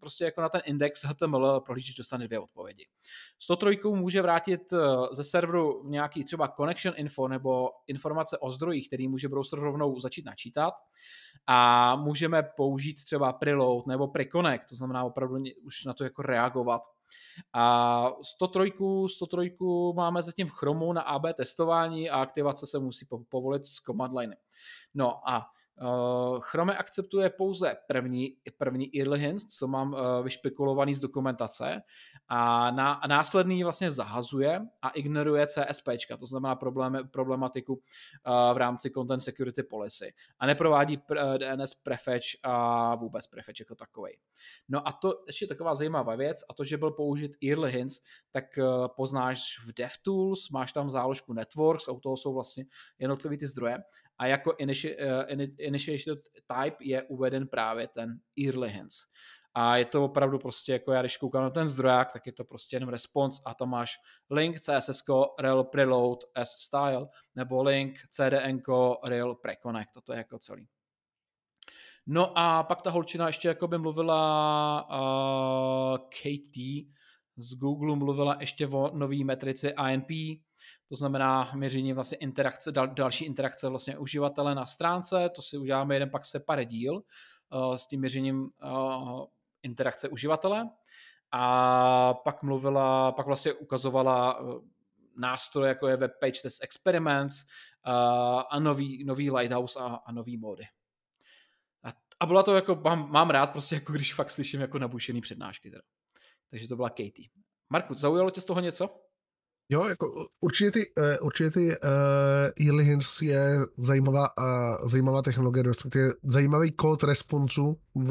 [0.00, 2.86] prostě jako na ten index HTML prohlížeč dostane dvě odpovědi.
[3.38, 4.78] 103 může vrátit eh,
[5.12, 10.24] ze serveru nějaký třeba connection info nebo informace o zdrojích, který může browser rovnou začít
[10.24, 10.74] načítat
[11.46, 16.82] a můžeme použít třeba preload nebo preconnect, to znamená opravdu už na to jako reagovat.
[17.52, 18.72] A 103,
[19.06, 19.56] 103
[19.94, 24.36] máme zatím v Chromu na AB testování a aktivace se musí povolit z command line.
[24.94, 25.46] No a
[26.40, 31.82] Chrome akceptuje pouze první, první hints, co mám uh, vyšpekulovaný z dokumentace
[32.28, 35.88] a, na, a následný vlastně zahazuje a ignoruje CSP,
[36.18, 37.80] to znamená problém, problematiku uh,
[38.54, 44.12] v rámci Content Security Policy a neprovádí pr, DNS prefetch a vůbec prefetch jako takový.
[44.68, 48.00] No a to ještě taková zajímavá věc a to, že byl použit early hints,
[48.30, 52.64] tak poznáš v DevTools, máš tam záložku Networks a u toho jsou vlastně
[52.98, 53.78] jednotlivý ty zdroje
[54.18, 54.96] a jako initi-
[55.34, 58.96] uh, initiated type je uveden právě ten early hints.
[59.54, 62.44] A je to opravdu prostě, jako já když koukám na ten zdroják, tak je to
[62.44, 63.96] prostě jenom response a tam máš
[64.30, 65.02] link CSS
[65.38, 68.60] rel preload as style, nebo link CDN
[69.04, 70.68] rel preconnect, to je jako celý.
[72.06, 76.84] No a pak ta holčina ještě jako by mluvila uh, Katie
[77.36, 80.08] z Google mluvila ještě o nový metrici INP,
[80.88, 85.94] to znamená měření vlastně interakce, dal, další interakce vlastně uživatele na stránce, to si uděláme
[85.94, 89.24] jeden pak separe díl uh, s tím měřením uh,
[89.62, 90.68] interakce uživatele
[91.32, 94.64] a pak mluvila, pak vlastně ukazovala uh,
[95.16, 97.92] nástroje, jako je Web Page Test Experiments uh,
[98.50, 100.64] a nový, nový Lighthouse a, a nový módy.
[101.84, 105.20] A, a byla to jako, mám, mám rád prostě jako když fakt slyším jako nabušený
[105.20, 105.82] přednášky teda.
[106.50, 107.28] Takže to byla Katie.
[107.70, 109.05] Marku, zaujalo tě z toho něco?
[109.68, 110.06] Jo, jako
[110.40, 116.72] určitě ty, uh, určitě ty uh, Early Hints je zajímavá, uh, zajímavá technologie, respektive zajímavý
[116.72, 118.10] kód responsu v,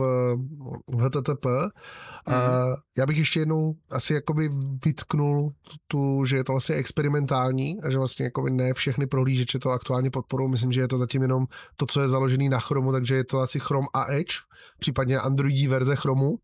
[0.88, 1.46] v HTTP.
[1.46, 2.34] Mm.
[2.34, 4.50] Uh, já bych ještě jednou asi jakoby
[4.86, 5.54] vytknul
[5.88, 10.10] tu, že je to vlastně experimentální a že vlastně jakoby ne všechny prohlížeče to aktuálně
[10.10, 10.52] podporují.
[10.52, 11.46] Myslím, že je to zatím jenom
[11.78, 14.36] to, co je založený na Chromu, takže je to asi Chrome a Edge,
[14.80, 16.36] případně Androidí verze Chromu.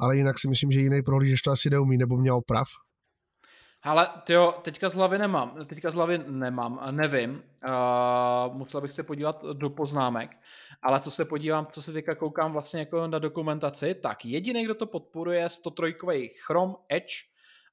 [0.00, 2.66] Ale jinak si myslím, že jiný prohlížeč to asi neumí, nebo měl prav.
[3.86, 9.02] Ale tyjo, teďka z hlavy nemám, teďka z hlavy nemám, nevím, uh, musel bych se
[9.02, 10.30] podívat do poznámek,
[10.82, 14.74] ale to se podívám, co se teďka koukám vlastně jako na dokumentaci, tak jediný, kdo
[14.74, 15.94] to podporuje, 103
[16.46, 17.14] Chrome Edge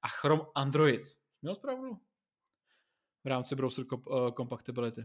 [0.02, 1.02] a Chrome Android.
[1.42, 1.98] Měl zpravdu?
[3.24, 5.02] V rámci browser uh, compatibility.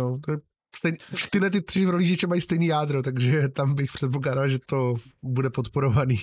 [0.00, 0.38] No, to je
[0.76, 0.98] stejný,
[1.30, 6.16] tyhle ty tři prohlížeče mají stejný jádro, takže tam bych předpokládal, že to bude podporovaný.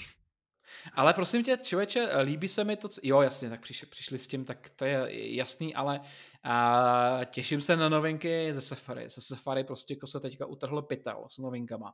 [0.94, 3.02] Ale prosím tě, člověče, líbí se mi to, co...
[3.04, 6.02] jo jasně, tak přišli, přišli s tím, tak to je jasný, ale
[6.44, 9.10] a, těším se na novinky ze Safari.
[9.10, 11.94] Ze Safari prostě jako se teďka utrhl pytel s novinkama.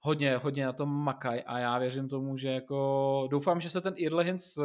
[0.00, 3.94] Hodně, hodně na tom makaj a já věřím tomu, že jako doufám, že se ten
[4.04, 4.58] Early Hints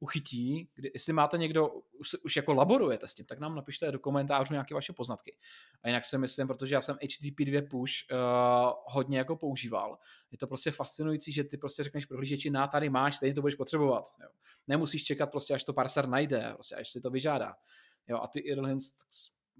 [0.00, 3.98] uchytí, kdy, jestli máte někdo, už, už jako laborujete s tím, tak nám napište do
[3.98, 5.36] komentářů nějaké vaše poznatky.
[5.82, 8.18] A jinak si myslím, protože já jsem HTTP2 push uh,
[8.86, 9.98] hodně jako používal,
[10.30, 13.54] je to prostě fascinující, že ty prostě řekneš prohlížeči, na tady máš, stejně to budeš
[13.54, 14.04] potřebovat.
[14.22, 14.28] Jo.
[14.66, 17.54] Nemusíš čekat prostě, až to parser najde, prostě až si to vyžádá.
[18.08, 18.94] Jo, a ty IRLHints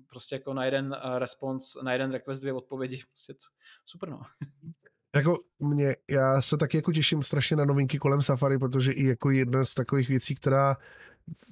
[0.06, 3.46] prostě jako na jeden uh, response, na jeden request dvě odpovědi, prostě to,
[3.86, 4.22] super no.
[5.16, 9.30] Jako mě, já se taky jako těším strašně na novinky kolem Safari, protože i jako
[9.30, 10.76] jedna z takových věcí, která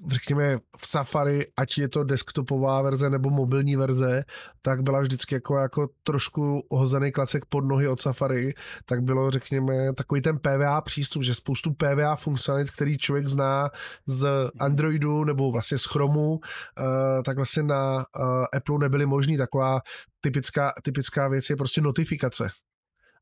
[0.06, 4.24] řekněme v Safari, ať je to desktopová verze nebo mobilní verze,
[4.62, 8.54] tak byla vždycky jako, jako trošku hozený klacek pod nohy od Safari,
[8.84, 13.70] tak bylo řekněme takový ten PVA přístup, že spoustu PVA funkcionalit, který člověk zná
[14.06, 14.28] z
[14.60, 16.40] Androidu nebo vlastně z Chromu, uh,
[17.24, 19.36] tak vlastně na uh, Apple nebyly možný.
[19.36, 19.80] Taková
[20.20, 22.48] typická, typická věc je prostě notifikace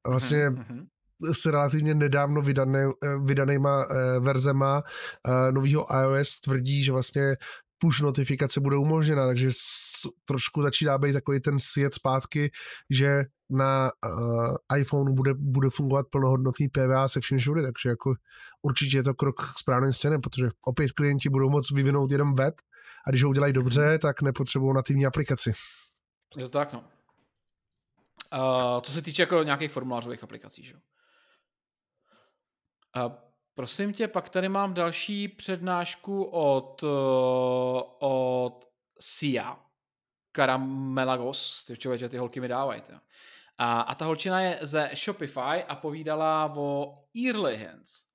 [0.08, 0.86] vlastně mm-hmm.
[1.32, 7.36] s relativně nedávno vydané, eh, vydanýma eh, verzema eh, nového iOS tvrdí, že vlastně
[7.78, 9.48] push notifikace bude umožněna, takže
[10.24, 12.50] trošku začíná být takový ten svět zpátky,
[12.90, 18.14] že na uh, iPhone bude, bude fungovat plnohodnotný PVA se vším všude, takže jako
[18.62, 22.54] určitě je to krok správným stěnem, protože opět klienti budou moct vyvinout jenom web
[23.06, 25.52] a když ho udělají dobře, tak nepotřebují nativní aplikaci.
[26.36, 26.84] Je to tak, no.
[28.34, 30.74] Uh, co se týče jako nějakých formulářových aplikací, že?
[30.74, 30.80] Uh,
[33.54, 36.90] prosím tě, pak tady mám další přednášku od, uh,
[37.98, 38.64] od
[39.00, 39.60] Sia,
[40.32, 42.82] Karamelagos, ty člověče, ty holky mi dávají.
[43.58, 48.13] A, a ta holčina je ze Shopify a povídala o Early Hands.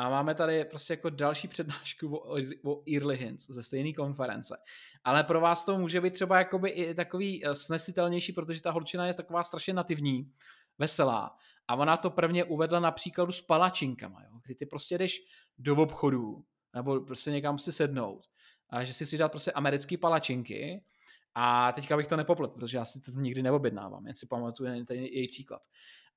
[0.00, 4.56] A máme tady prostě jako další přednášku o, o Early Hints ze stejné konference.
[5.04, 9.06] Ale pro vás to může být třeba jakoby i takový eh, snesitelnější, protože ta holčina
[9.06, 10.32] je taková strašně nativní
[10.78, 11.36] veselá.
[11.68, 14.40] A ona to prvně uvedla na příkladu s palačinkama, jo?
[14.44, 15.20] kdy ty prostě jdeš
[15.58, 16.44] do obchodu,
[16.74, 18.26] nebo prostě někam si sednout,
[18.70, 20.84] a že si si dát prostě americké palačinky
[21.34, 24.98] a teďka bych to nepoplet, protože já si to nikdy neobjednávám, jen si pamatuju ten
[24.98, 25.62] její příklad.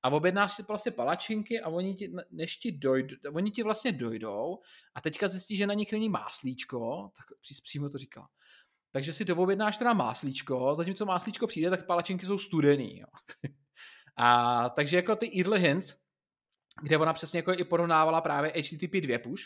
[0.04, 4.58] A objednáš si prostě palačinky a oni ti, než ti dojdou, oni ti vlastně dojdou
[4.94, 7.26] a teďka zjistí, že na nich není máslíčko, tak
[7.62, 8.28] přímo to říká.
[8.90, 12.98] Takže si to objednáš teda máslíčko, zatímco máslíčko přijde, tak palačinky jsou studený.
[12.98, 13.06] Jo.
[14.16, 15.94] A takže jako ty Idle Hints,
[16.82, 19.42] kde ona přesně jako i porovnávala právě HTTP 2 push,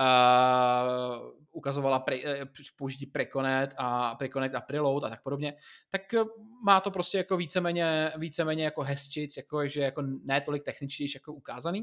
[0.00, 5.54] uh, ukazovala pre, uh, použití Preconet a Preconet a Preload a tak podobně,
[5.90, 6.28] tak uh,
[6.64, 11.32] má to prostě jako víceméně, víceméně jako hezčic, jako že jako ne tolik techničtější jako
[11.32, 11.80] ukázaný.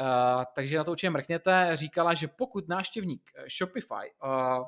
[0.00, 1.70] Uh, takže na to určitě mrkněte.
[1.72, 4.64] Říkala, že pokud náštěvník Shopify uh,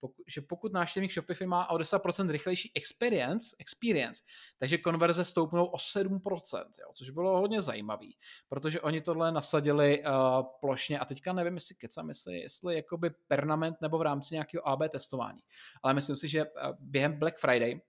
[0.00, 4.22] pokud, že pokud návštěvník Shopify má o 10% rychlejší experience, experience,
[4.58, 8.16] takže konverze stoupnou o 7%, jo, což bylo hodně zajímavý,
[8.48, 10.12] protože oni tohle nasadili uh,
[10.60, 10.98] plošně.
[10.98, 15.40] A teďka nevím, jestli kecam, jestli, jestli jakoby permanent nebo v rámci nějakého AB testování,
[15.82, 17.80] ale myslím si, že uh, během Black Friday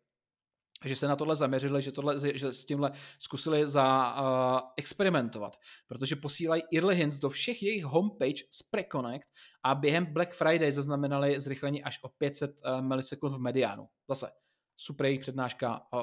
[0.86, 5.58] že se na tohle zaměřili, že, tohle, že s tímhle zkusili za uh, experimentovat,
[5.88, 9.30] protože posílají early hints do všech jejich homepage z Preconnect
[9.64, 13.88] a během Black Friday zaznamenali zrychlení až o 500 uh, milisekund v mediánu.
[14.10, 14.32] Zase
[14.78, 16.00] super jejich přednáška uh,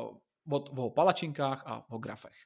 [0.51, 2.37] o, o palačinkách a o grafech.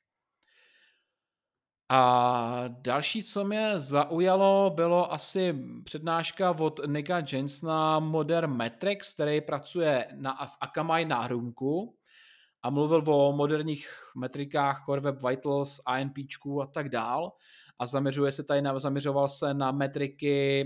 [1.93, 5.55] A další, co mě zaujalo, bylo asi
[5.85, 11.97] přednáška od Nika Jensna Modern Metrics, který pracuje na, v Akamai náhrumku
[12.62, 16.19] a mluvil o moderních metrikách Core Web Vitals, INP
[16.62, 17.32] a tak dál.
[17.78, 20.65] A zaměřuje se tady na, zaměřoval se na metriky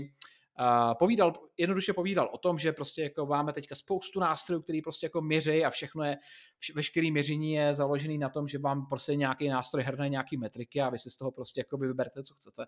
[0.59, 5.05] Uh, povídal, jednoduše povídal o tom, že prostě jako máme teďka spoustu nástrojů, který prostě
[5.05, 6.17] jako měří a všechno je,
[6.61, 10.81] vš- veškerý měření je založený na tom, že vám prostě nějaký nástroj hrne nějaký metriky
[10.81, 12.65] a vy si z toho prostě jako vyberte, co chcete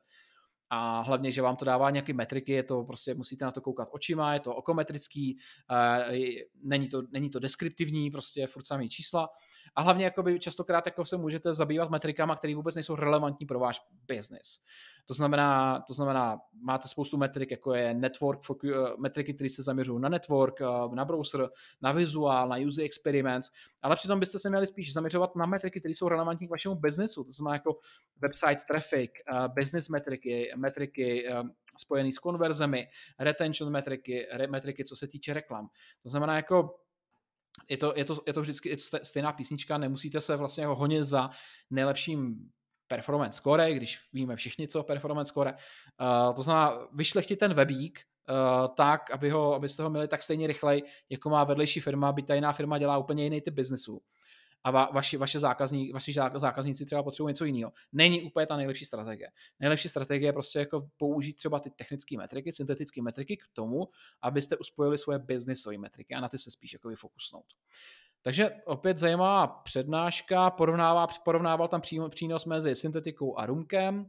[0.69, 3.89] a hlavně, že vám to dává nějaké metriky, je to prostě, musíte na to koukat
[3.91, 5.37] očima, je to okometrický,
[6.63, 9.29] není to, není to deskriptivní, prostě furt samý čísla
[9.77, 13.81] a hlavně jakoby častokrát jako se můžete zabývat metrikama, které vůbec nejsou relevantní pro váš
[14.07, 14.59] business.
[15.05, 20.01] To znamená, to znamená, máte spoustu metrik, jako je network, eh, metriky, které se zaměřují
[20.01, 21.49] na network, eh, na browser,
[21.81, 23.51] na vizuál, na user experiments,
[23.81, 27.23] ale přitom byste se měli spíš zaměřovat na metriky, které jsou relevantní k vašemu businessu.
[27.23, 27.79] To znamená jako
[28.21, 31.27] website traffic, eh, business metriky, metriky
[31.77, 32.87] spojené s konverzemi,
[33.19, 35.67] retention metriky, metriky, co se týče reklam.
[36.03, 36.75] To znamená jako
[37.69, 40.75] je to, je to, je to vždycky je to stejná písnička, nemusíte se vlastně jako
[40.75, 41.29] honit za
[41.69, 42.49] nejlepším
[42.87, 45.53] performance score, když víme všichni, co performance score.
[45.53, 50.47] Uh, to znamená, vyšlechti ten webík uh, tak, aby ho, abyste ho měli tak stejně
[50.47, 54.01] rychlej, jako má vedlejší firma, aby ta jiná firma dělá úplně jiný typ biznesu.
[54.63, 57.71] A va, vaši, vaše zákazní, vaši zákazníci třeba potřebují něco jiného.
[57.91, 59.29] Není úplně ta nejlepší strategie.
[59.59, 63.87] Nejlepší strategie je prostě jako použít třeba ty technické metriky, syntetické metriky k tomu,
[64.21, 67.45] abyste uspojili svoje businessové metriky a na ty se spíš jako vyfokusnout.
[68.21, 74.05] Takže opět zajímavá přednáška, porovnává, porovnával tam přínos mezi syntetikou a rumkem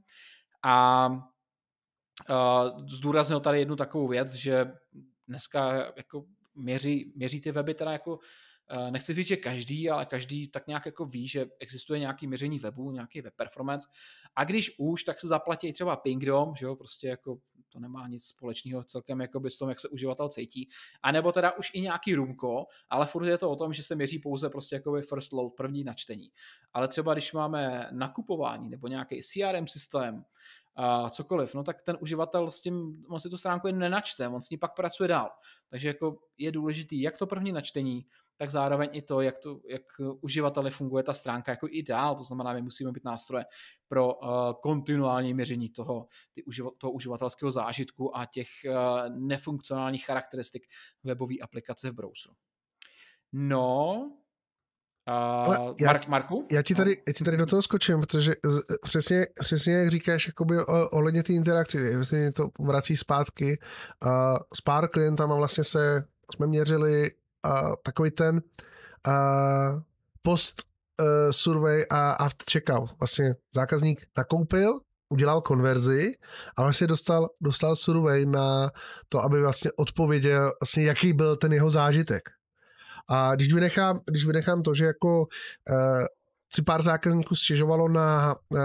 [0.62, 1.08] a
[2.30, 4.72] uh, zdůraznil tady jednu takovou věc, že
[5.28, 8.18] dneska jako měří, měří ty weby teda jako
[8.90, 12.90] nechci říct, že každý, ale každý tak nějak jako ví, že existuje nějaký měření webu,
[12.90, 13.88] nějaký web performance
[14.36, 17.38] a když už, tak se zaplatí třeba Pingdom, že jo, prostě jako
[17.68, 20.68] to nemá nic společného celkem jako by s tom, jak se uživatel cítí,
[21.02, 23.94] a nebo teda už i nějaký Rumko, ale furt je to o tom, že se
[23.94, 26.30] měří pouze prostě jako by first load, první načtení.
[26.72, 30.24] Ale třeba když máme nakupování nebo nějaký CRM systém,
[30.80, 34.42] a cokoliv, no tak ten uživatel s tím, on si tu stránku jen nenačte, on
[34.42, 35.30] s ní pak pracuje dál.
[35.68, 38.06] Takže jako je důležitý jak to první načtení,
[38.38, 39.82] tak zároveň i to, jak, to, jak
[40.20, 42.14] uživateli funguje ta stránka jako i dál.
[42.14, 43.44] To znamená, my musíme být nástroje
[43.88, 44.28] pro uh,
[44.62, 50.62] kontinuální měření toho, ty uživa, toho uživatelského zážitku a těch uh, nefunkcionálních charakteristik
[51.04, 52.34] webové aplikace v browseru.
[53.32, 54.12] No,
[55.08, 56.46] Uh, já, Mark, Marku?
[56.52, 58.32] Já ti, tady, já ti tady do toho skočím, protože
[58.82, 60.54] přesně, přesně jak říkáš jakoby
[60.92, 63.58] ohledně té interakci, vlastně to vrací zpátky.
[64.04, 64.10] Uh,
[64.54, 66.04] s pár klientama vlastně se
[66.34, 67.10] jsme měřili
[67.46, 68.42] uh, takový ten
[69.06, 69.80] uh,
[70.22, 70.62] post
[71.00, 72.98] uh, survey a after checkout.
[72.98, 76.12] Vlastně zákazník nakoupil, udělal konverzi
[76.56, 78.70] a vlastně dostal, dostal survey na
[79.08, 82.22] to, aby vlastně odpověděl, vlastně jaký byl ten jeho zážitek.
[83.10, 86.04] A když vynechám, když vynechám to, že jako uh,
[86.52, 88.58] si pár zákazníků stěžovalo na uh,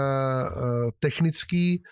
[0.98, 1.82] technický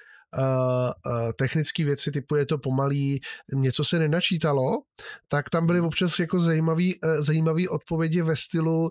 [1.36, 3.20] technické věci, typu je to pomalý,
[3.54, 4.82] něco se nenačítalo,
[5.28, 8.90] tak tam byly občas jako zajímavý, uh, zajímavý odpovědi ve stylu uh,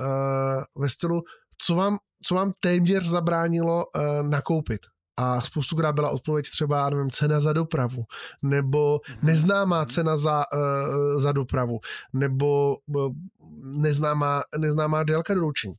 [0.00, 1.22] uh, ve stylu
[1.58, 3.84] co vám, co vám téměř zabránilo
[4.22, 4.80] nakoupit.
[5.16, 8.04] A spoustukrát byla odpověď třeba, nevím, cena za dopravu,
[8.42, 9.18] nebo mhm.
[9.22, 9.86] neznámá mhm.
[9.86, 11.78] cena za, uh, za dopravu,
[12.12, 13.12] nebo uh,
[13.62, 15.74] neznámá, neznámá délka doručení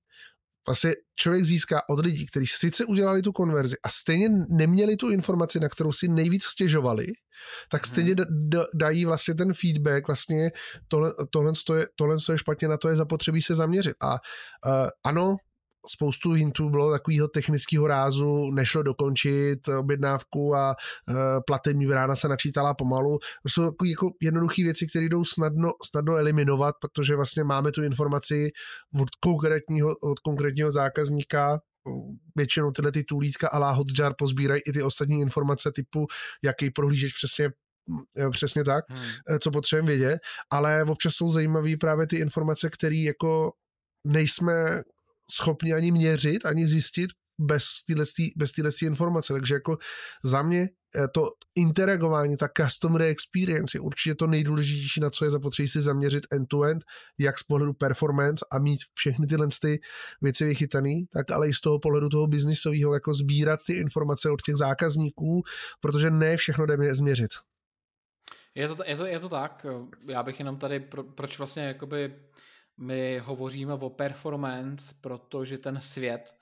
[0.68, 5.60] vlastně člověk získá od lidí, kteří sice udělali tu konverzi a stejně neměli tu informaci,
[5.60, 7.06] na kterou si nejvíc stěžovali,
[7.70, 7.92] tak mhm.
[7.92, 8.16] stejně
[8.74, 10.52] dají vlastně ten feedback, vlastně
[10.88, 13.96] tohle, tohle, je, tohle je špatně, na to je zapotřebí se zaměřit.
[14.02, 15.36] A uh, ano,
[15.88, 20.76] spoustu hintů bylo takového technického rázu, nešlo dokončit objednávku a
[21.10, 21.16] uh,
[21.48, 23.20] platební brána se načítala pomalu.
[23.44, 27.84] To jsou takové jako jednoduché věci, které jdou snadno, snadno eliminovat, protože vlastně máme tu
[27.84, 28.52] informaci
[29.02, 31.60] od konkrétního, od konkrétního zákazníka,
[32.36, 36.08] většinou tyhle ty tůlítka a Hotjar pozbírají i ty ostatní informace typu,
[36.44, 37.50] jaký prohlížeč přesně
[38.32, 39.04] přesně tak, hmm.
[39.30, 40.20] Eh, co potřebujeme vědět,
[40.52, 43.52] ale občas jsou zajímavé právě ty informace, které jako
[44.08, 44.82] nejsme
[45.32, 47.10] schopni ani měřit, ani zjistit
[47.42, 48.06] bez téhle
[48.66, 49.34] bez informace.
[49.34, 49.78] Takže jako
[50.24, 55.32] za mě eh, to interagování, ta customer experience je určitě to nejdůležitější, na co je
[55.32, 56.84] zapotřebí si zaměřit end-to-end,
[57.20, 59.80] jak z pohledu performance a mít všechny tyhle ty
[60.22, 64.42] věci vychytaný, tak ale i z toho pohledu toho biznisového, jako sbírat ty informace od
[64.42, 65.44] těch zákazníků,
[65.80, 67.32] protože ne všechno jde změřit.
[68.56, 69.66] Je to, je, to, je to tak,
[70.08, 72.16] já bych jenom tady, pro, proč vlastně jakoby
[72.78, 76.36] my hovoříme o performance, protože ten svět,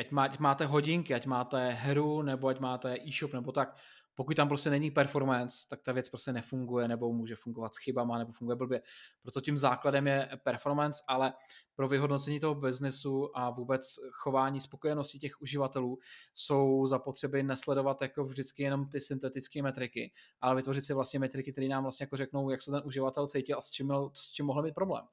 [0.00, 3.76] ať, má, ať máte hodinky, ať máte hru, nebo ať máte e-shop, nebo tak,
[4.14, 8.18] pokud tam prostě není performance, tak ta věc prostě nefunguje, nebo může fungovat s chybama,
[8.18, 8.82] nebo funguje blbě.
[9.22, 11.32] Proto tím základem je performance, ale
[11.74, 15.98] pro vyhodnocení toho biznesu a vůbec chování spokojenosti těch uživatelů
[16.34, 21.68] jsou zapotřeby nesledovat jako vždycky jenom ty syntetické metriky, ale vytvořit si vlastně metriky, které
[21.68, 24.62] nám vlastně jako řeknou, jak se ten uživatel cítil a s čím, s čím mohl
[24.62, 25.04] mít problém.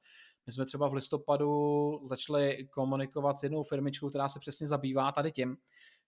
[0.46, 5.32] My jsme třeba v listopadu začali komunikovat s jednou firmičkou, která se přesně zabývá tady
[5.32, 5.56] tím,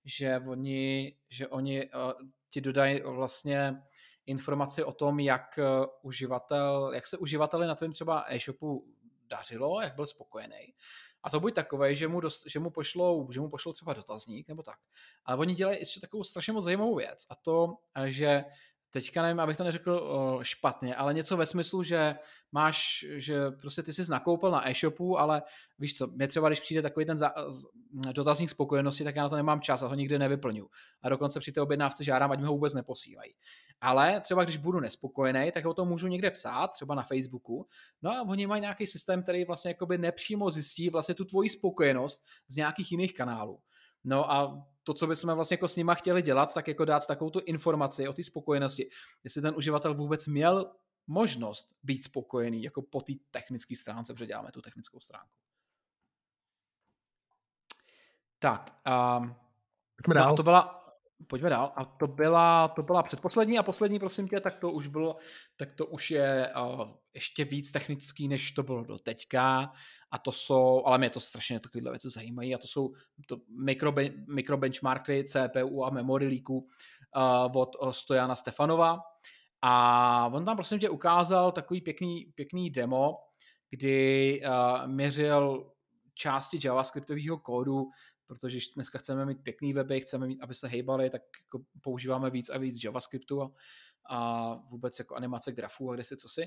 [0.05, 2.13] že oni, že oni uh,
[2.51, 3.83] ti dodají vlastně
[4.27, 8.87] informaci o tom, jak uh, uživatel, jak se uživateli na tvém třeba e-shopu
[9.29, 10.75] dařilo, jak byl spokojený.
[11.23, 14.49] A to buď takové, že mu, dost, že mu, pošlou, že mu pošlou třeba dotazník
[14.49, 14.79] nebo tak.
[15.25, 17.75] Ale oni dělají ještě takovou strašně moc zajímavou věc a to,
[18.05, 18.45] že
[18.91, 22.15] teďka nevím, abych to neřekl špatně, ale něco ve smyslu, že
[22.53, 25.43] máš, že prostě ty jsi nakoupil na e-shopu, ale
[25.79, 27.33] víš co, mě třeba, když přijde takový ten za,
[28.13, 30.69] dotazník spokojenosti, tak já na to nemám čas a ho nikdy nevyplňu.
[31.03, 33.35] A dokonce při té objednávce žádám, ať mi ho vůbec neposílají.
[33.81, 37.67] Ale třeba když budu nespokojený, tak o tom můžu někde psát, třeba na Facebooku.
[38.03, 42.25] No a oni mají nějaký systém, který vlastně jakoby nepřímo zjistí vlastně tu tvoji spokojenost
[42.49, 43.61] z nějakých jiných kanálů.
[44.09, 47.31] No a to, co bychom vlastně jako s nima chtěli dělat, tak jako dát takovou
[47.31, 48.91] tu informaci o té spokojenosti,
[49.25, 50.73] jestli ten uživatel vůbec měl
[51.07, 55.35] možnost být spokojený jako po té technické stránce, protože děláme tu technickou stránku.
[58.39, 58.81] Tak,
[59.19, 59.35] um,
[60.15, 60.88] no, to byla,
[61.27, 61.73] pojďme dál.
[61.77, 65.17] A to byla, to byla předposlední a poslední, prosím tě, tak to už bylo,
[65.57, 69.73] tak to už je uh, ještě víc technický, než to bylo do teďka.
[70.11, 72.93] A to jsou, ale mě to strašně takovéhle věci zajímají, a to jsou
[73.27, 73.95] to mikro,
[74.35, 76.59] mikro benchmarky CPU a memory leaku
[77.49, 78.99] uh, od Stojana Stefanova.
[79.63, 83.17] A on tam prosím tě ukázal takový pěkný, pěkný demo,
[83.71, 85.73] kdy uh, měřil
[86.15, 87.91] části javascriptového kódu
[88.29, 92.51] protože dneska chceme mít pěkný weby, chceme mít, aby se hejbaly, tak jako používáme víc
[92.51, 93.51] a víc JavaScriptu a,
[94.11, 96.47] a vůbec jako animace grafů a kde si co si.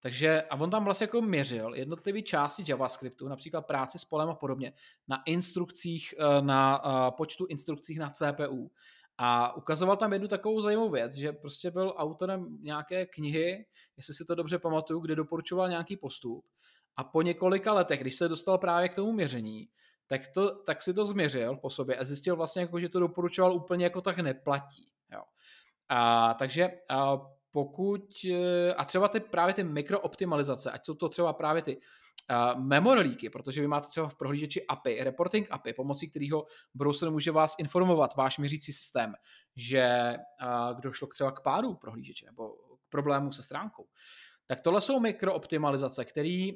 [0.00, 4.34] Takže a on tam vlastně jako měřil jednotlivé části JavaScriptu, například práci s polem a
[4.34, 4.72] podobně,
[5.08, 8.70] na instrukcích, eh, na eh, počtu instrukcích na CPU.
[9.18, 13.66] A ukazoval tam jednu takovou zajímavou věc, že prostě byl autorem nějaké knihy,
[13.96, 16.44] jestli si to dobře pamatuju, kde doporučoval nějaký postup.
[16.96, 19.68] A po několika letech, když se dostal právě k tomu měření,
[20.10, 23.54] tak, to, tak si to změřil po sobě a zjistil vlastně, jako, že to doporučoval
[23.54, 24.92] úplně jako tak neplatí.
[25.12, 25.22] Jo.
[25.88, 27.18] A, takže a
[27.50, 28.02] pokud,
[28.76, 31.80] a třeba ty, právě ty mikrooptimalizace, ať jsou to třeba právě ty
[32.56, 37.54] uh, protože vy máte třeba v prohlížeči API, reporting API, pomocí kterého browser může vás
[37.58, 39.14] informovat, váš měřící systém,
[39.56, 43.86] že uh, došlo třeba k pádu prohlížeče nebo k problému se stránkou.
[44.46, 46.50] Tak tohle jsou mikrooptimalizace, které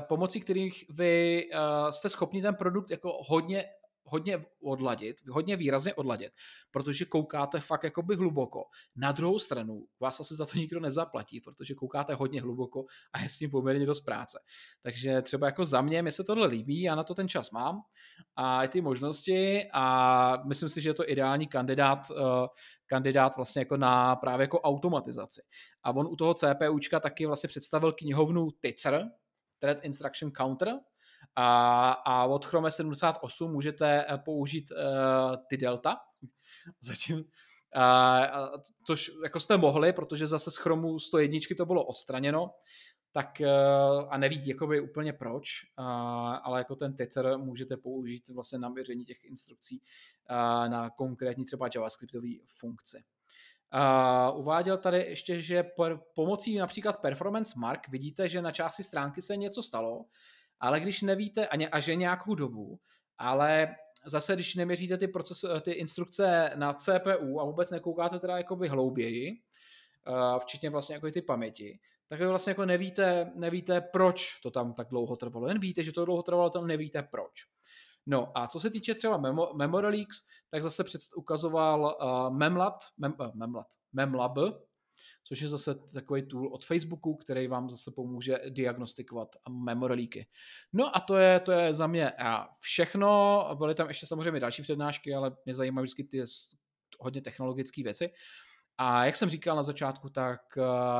[0.00, 3.64] pomocí kterých vy eh, jste schopni ten produkt jako hodně
[4.04, 6.32] hodně odladit, hodně výrazně odladit,
[6.70, 8.64] protože koukáte fakt jakoby hluboko.
[8.96, 13.28] Na druhou stranu vás asi za to nikdo nezaplatí, protože koukáte hodně hluboko a je
[13.28, 14.38] s tím poměrně dost práce.
[14.82, 17.80] Takže třeba jako za mě, mi se tohle líbí, já na to ten čas mám
[18.36, 22.46] a ty možnosti a myslím si, že je to ideální kandidát, uh,
[22.86, 25.42] kandidát vlastně jako na právě jako automatizaci.
[25.82, 29.08] A on u toho CPUčka taky vlastně představil knihovnu Ticer,
[29.62, 30.68] Thread Instruction Counter,
[31.36, 35.96] A, a od Chrome 78 můžete použít uh, ty delta,
[36.80, 37.24] zatím,
[37.74, 38.50] a,
[38.86, 42.50] což jako jste mohli, protože zase z Chromu 101 to bylo odstraněno,
[43.12, 43.50] tak eh,
[44.08, 45.48] a neví jakoby úplně proč,
[46.42, 49.82] ale jako ten tecer můžete použít vlastně na měření těch instrukcí
[50.68, 53.04] na konkrétní třeba JavaScriptové funkci.
[53.74, 55.64] Uh, uváděl tady ještě, že
[56.14, 60.04] pomocí například Performance Mark vidíte, že na části stránky se něco stalo,
[60.60, 62.78] ale když nevíte, a, ně, a že nějakou dobu,
[63.18, 63.76] ale
[64.06, 69.32] zase, když neměříte ty, proces, ty instrukce na CPU a vůbec nekoukáte teda jakoby hlouběji,
[70.08, 71.78] uh, včetně vlastně jako ty paměti,
[72.08, 75.48] tak vlastně jako nevíte, nevíte, proč to tam tak dlouho trvalo.
[75.48, 77.32] Jen víte, že to dlouho trvalo, tam nevíte proč.
[78.06, 79.80] No a co se týče třeba Memo,
[80.50, 84.38] tak zase před, ukazoval uh, Memlat, Mem, uh, Memlat, Memlab,
[85.24, 90.26] což je zase takový tool od Facebooku, který vám zase pomůže diagnostikovat memory leaky.
[90.72, 92.12] No a to je, to je za mě
[92.60, 93.48] všechno.
[93.58, 96.22] Byly tam ještě samozřejmě další přednášky, ale mě zajímají vždycky ty
[97.00, 98.10] hodně technologické věci.
[98.78, 100.40] A jak jsem říkal na začátku, tak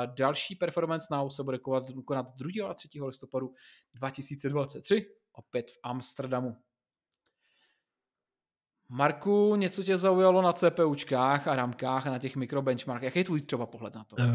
[0.06, 1.58] další Performance Now se bude
[2.04, 2.70] konat 2.
[2.70, 2.88] a 3.
[3.02, 3.54] listopadu
[3.94, 6.56] 2023, opět v Amsterdamu.
[8.94, 13.02] Marku, něco tě zaujalo na CPUčkách a ramkách a na těch mikrobenchmarkách.
[13.02, 14.16] Jaký je tvůj třeba pohled na to?
[14.16, 14.26] Uh,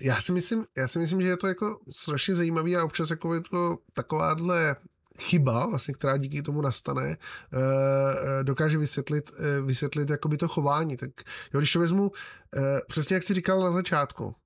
[0.00, 3.34] já, si myslím, já si myslím, že je to jako strašně zajímavý a občas jako
[3.34, 4.76] je to takováhle
[5.18, 7.58] chyba, vlastně, která díky tomu nastane, uh,
[8.42, 9.30] dokáže vysvětlit,
[9.64, 10.96] vysvětlit jakoby to chování.
[10.96, 11.10] Tak
[11.54, 12.12] jo, když to vezmu,
[12.88, 14.43] přesně jak jsi říkal na začátku, Eh,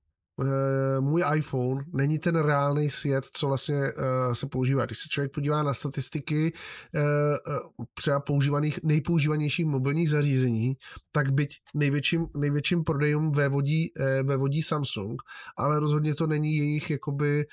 [0.99, 4.85] můj iPhone není ten reálný svět, co vlastně uh, se používá.
[4.85, 6.53] Když se člověk podívá na statistiky
[6.95, 10.73] uh, třeba používaných, nejpoužívanějších mobilních zařízení,
[11.11, 13.91] tak byť největším, největším prodejům vévodí,
[14.23, 15.21] vévodí Samsung,
[15.57, 17.45] ale rozhodně to není jejich jakoby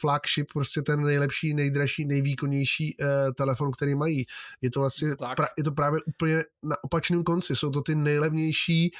[0.00, 2.96] flagship, prostě ten nejlepší, nejdražší, nejvýkonnější
[3.36, 4.24] telefon, který mají.
[4.60, 7.56] Je to vlastně, pra, je to právě úplně na opačném konci.
[7.56, 8.90] Jsou to ty nejlevnější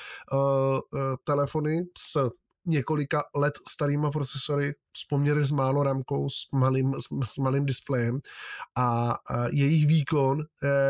[1.24, 2.27] telefony s
[2.68, 8.20] několika let starýma procesory s poměrně s málo ramkou, s malým, s, s malým displejem
[8.78, 10.46] a, a jejich výkon e,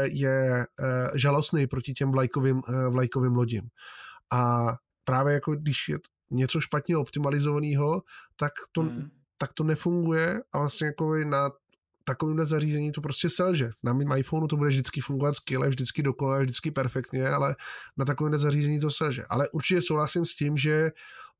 [0.08, 0.66] je e,
[1.14, 3.62] žalostný proti těm vlajkovým, e, vlajkovým lodím.
[4.32, 4.72] A
[5.04, 5.98] právě jako když je
[6.30, 8.02] něco špatně optimalizovaného,
[8.36, 9.10] tak to, hmm.
[9.38, 11.50] tak to nefunguje a vlastně jako na
[12.08, 13.70] takovýmhle zařízení to prostě selže.
[13.82, 17.56] Na mém iPhoneu to bude vždycky fungovat skvěle, vždycky dokonale, vždycky perfektně, ale
[17.96, 19.24] na takovémhle zařízení to selže.
[19.28, 20.90] Ale určitě souhlasím s tím, že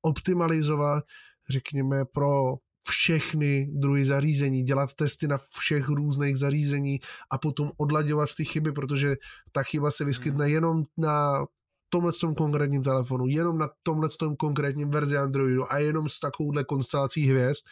[0.02, 1.04] optimalizovat,
[1.50, 2.54] řekněme, pro
[2.88, 7.00] všechny druhy zařízení, dělat testy na všech různých zařízení
[7.32, 9.16] a potom odlaďovat ty chyby, protože
[9.52, 10.54] ta chyba se vyskytne hmm.
[10.54, 11.44] jenom na
[11.88, 16.64] tomhle tom konkrétním telefonu, jenom na tomhle tom konkrétním verzi Androidu a jenom s takovouhle
[16.64, 17.64] konstelací hvězd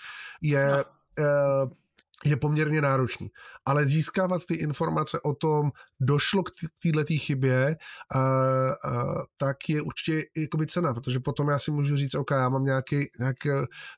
[0.42, 0.84] je no.
[1.64, 1.70] uh,
[2.24, 3.28] je poměrně náročný.
[3.66, 5.70] Ale získávat ty informace o tom,
[6.00, 6.50] došlo k
[6.82, 7.76] této chybě,
[8.14, 8.72] a, a,
[9.36, 12.96] tak je určitě jakoby cena, protože potom já si můžu říct, OK, já mám nějaký,
[13.18, 13.48] nějaký,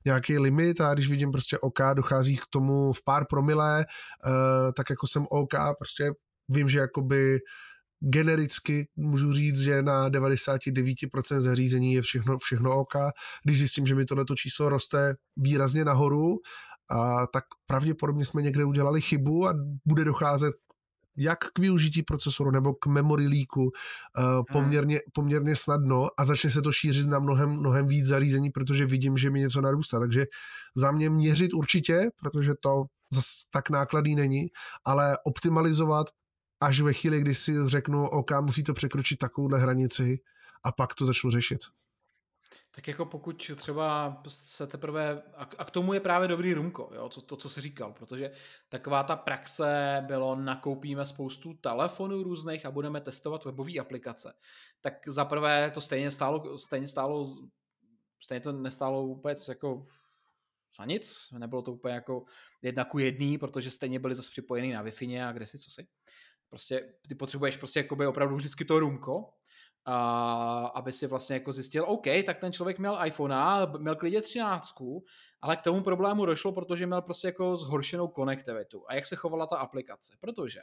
[0.04, 3.86] nějaký limit a když vidím prostě OK, dochází k tomu v pár promilé,
[4.24, 6.12] a, tak jako jsem OK, prostě
[6.48, 7.38] vím, že jakoby
[8.00, 12.94] genericky můžu říct, že na 99% zařízení je všechno, všechno OK.
[13.44, 16.36] Když zjistím, že mi tohleto číslo roste výrazně nahoru,
[16.90, 19.55] a tak pravděpodobně jsme někde udělali chybu a
[19.85, 20.55] bude docházet
[21.19, 23.70] jak k využití procesoru nebo k memory leaku uh,
[24.52, 29.19] poměrně, poměrně snadno a začne se to šířit na mnohem, mnohem víc zařízení, protože vidím,
[29.19, 30.01] že mi něco narůstá.
[30.01, 30.27] Takže
[30.77, 34.47] za mě měřit určitě, protože to zas tak nákladný není,
[34.85, 36.06] ale optimalizovat
[36.60, 40.19] až ve chvíli, kdy si řeknu, OK, musí to překročit takovouhle hranici
[40.65, 41.59] a pak to začnu řešit.
[42.78, 47.20] Tak jako pokud třeba se teprve, a k tomu je právě dobrý Rumko, jo, to,
[47.20, 48.30] to, co jsi říkal, protože
[48.68, 54.34] taková ta praxe bylo, nakoupíme spoustu telefonů různých a budeme testovat webové aplikace.
[54.80, 57.26] Tak zaprvé to stejně stálo, stejně stálo,
[58.20, 59.84] stejně to nestálo vůbec jako
[60.78, 62.24] za nic, nebylo to úplně jako
[62.62, 65.86] jedna ku jedný, protože stejně byli zase připojený na Wi-Fi a kde si, co si.
[66.48, 69.24] Prostě ty potřebuješ prostě jakoby opravdu vždycky to Rumko,
[69.90, 73.36] a, aby si vlastně jako zjistil, OK, tak ten člověk měl iPhone,
[73.78, 74.74] měl klidně 13,
[75.40, 78.85] ale k tomu problému došlo, protože měl prostě jako zhoršenou konektivitu.
[78.89, 80.12] A jak se chovala ta aplikace?
[80.20, 80.60] Protože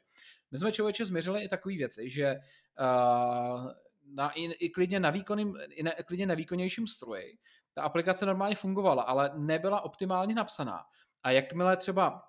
[0.52, 3.72] my jsme člověče změřili i takové věci, že uh,
[4.06, 7.38] na, i, i klidně na, výkonným, i na, klidně na výkonnějším stroji
[7.74, 10.84] ta aplikace normálně fungovala, ale nebyla optimálně napsaná.
[11.24, 12.24] A jakmile třeba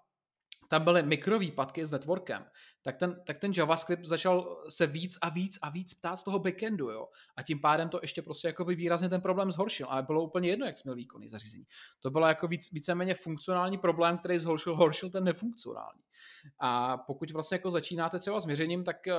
[0.69, 2.45] tam byly mikrovýpadky s networkem,
[2.83, 6.91] tak ten, tak ten JavaScript začal se víc a víc a víc ptát toho backendu,
[6.91, 7.09] jo.
[7.37, 9.87] A tím pádem to ještě prostě jakoby výrazně ten problém zhoršil.
[9.91, 11.67] Ale bylo úplně jedno, jak jsme měl výkonný zařízení.
[12.01, 16.03] To bylo jako víc, víceméně funkcionální problém, který zhoršil horšil ten nefunkcionální.
[16.59, 19.15] A pokud vlastně jako začínáte třeba s měřením, tak eh,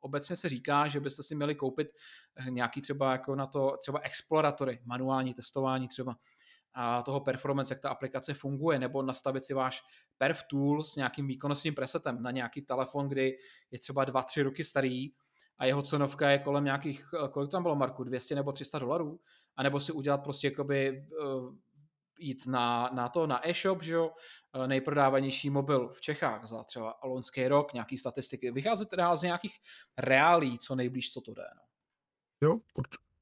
[0.00, 1.88] obecně se říká, že byste si měli koupit
[2.36, 6.16] eh, nějaký třeba jako na to třeba exploratory, manuální testování třeba
[6.74, 9.82] a toho performance, jak ta aplikace funguje, nebo nastavit si váš
[10.18, 13.38] perf tool s nějakým výkonnostním presetem na nějaký telefon, kdy
[13.70, 15.12] je třeba 2-3 roky starý
[15.58, 19.20] a jeho cenovka je kolem nějakých, eh, kolik tam bylo Marku, 200 nebo 300 dolarů,
[19.56, 21.54] a nebo si udělat prostě jakoby uh,
[22.18, 24.10] jít na, na to, na e-shop, že jo,
[24.54, 29.56] eh, nejprodávanější mobil v Čechách za třeba loňský rok, nějaký statistiky, vycházet teda z nějakých
[29.98, 31.44] reálí, co nejblíž, co to jde.
[31.56, 31.62] No.
[32.48, 32.58] Jo,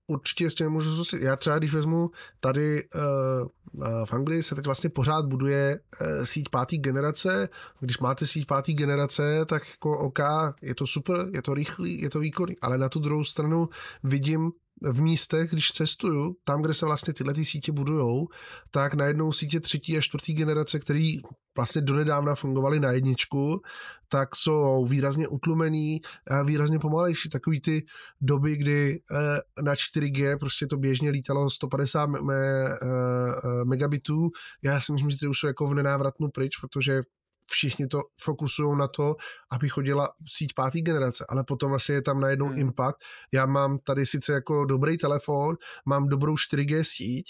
[0.07, 1.23] určitě ještě můžu zkusit.
[1.23, 2.11] Já třeba, když vezmu
[2.41, 7.49] tady uh, v Anglii se teď vlastně pořád buduje uh, síť pátý generace.
[7.81, 10.19] Když máte síť pátý generace, tak jako OK,
[10.63, 13.69] je to super, je to rychlý, je to výkonný, ale na tu druhou stranu
[14.03, 18.29] vidím v místech, když cestuju, tam, kde se vlastně tyhle ty sítě budujou,
[18.71, 21.21] tak najednou sítě třetí a čtvrtý generace, který
[21.57, 23.61] vlastně donedávna fungovaly na jedničku,
[24.09, 26.01] tak jsou výrazně utlumený
[26.31, 27.29] a výrazně pomalejší.
[27.29, 27.87] Takový ty
[28.21, 34.31] doby, kdy eh, na 4G prostě to běžně lítalo 150 me, eh, eh, megabitů,
[34.63, 37.03] já si myslím, že ty už jsou jako v nenávratnu pryč, protože
[37.47, 39.17] všichni to fokusují na to,
[39.51, 42.59] aby chodila síť pátý generace, ale potom vlastně je tam najednou hmm.
[42.59, 42.97] impact.
[43.33, 45.57] Já mám tady sice jako dobrý telefon,
[45.87, 47.27] mám dobrou 4G síť,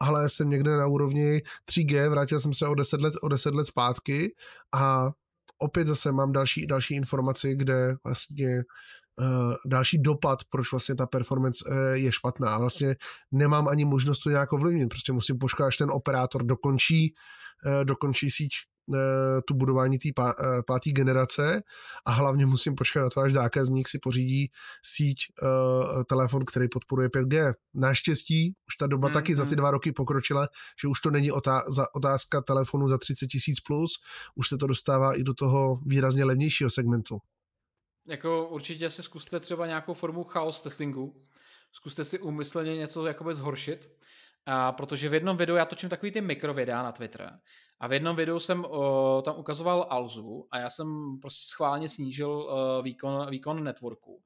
[0.00, 3.64] ale jsem někde na úrovni 3G, vrátil jsem se o 10 let, o 10 let
[3.64, 4.34] zpátky
[4.74, 5.10] a
[5.58, 8.64] opět zase mám další, další informaci, kde vlastně
[9.20, 12.54] uh, další dopad, proč vlastně ta performance uh, je špatná.
[12.54, 12.96] A vlastně
[13.32, 14.88] nemám ani možnost to nějak ovlivnit.
[14.88, 17.14] Prostě musím počkat, až ten operátor dokončí,
[17.66, 18.69] uh, dokončí síť Eh,
[19.46, 21.62] tu budování té pá, eh, páté generace
[22.06, 24.50] a hlavně musím počkat na to, až zákazník si pořídí
[24.84, 27.54] síť uh, telefon, který podporuje 5G.
[27.74, 30.48] Naštěstí už ta doba mm, taky za ty dva roky pokročila,
[30.82, 33.90] že už to není otá- za otázka telefonu za 30 tisíc plus,
[34.34, 37.18] už se to dostává i do toho výrazně levnějšího segmentu.
[38.06, 41.26] Jako určitě si zkuste třeba nějakou formu chaos testingu,
[41.72, 43.88] zkuste si umyslně něco jakoby zhoršit,
[44.46, 47.30] a protože v jednom videu já točím takový ty mikrovidea na Twitter
[47.80, 52.30] a v jednom videu jsem o, tam ukazoval Alzu a já jsem prostě schválně snížil
[52.30, 54.22] o, výkon, výkon networku.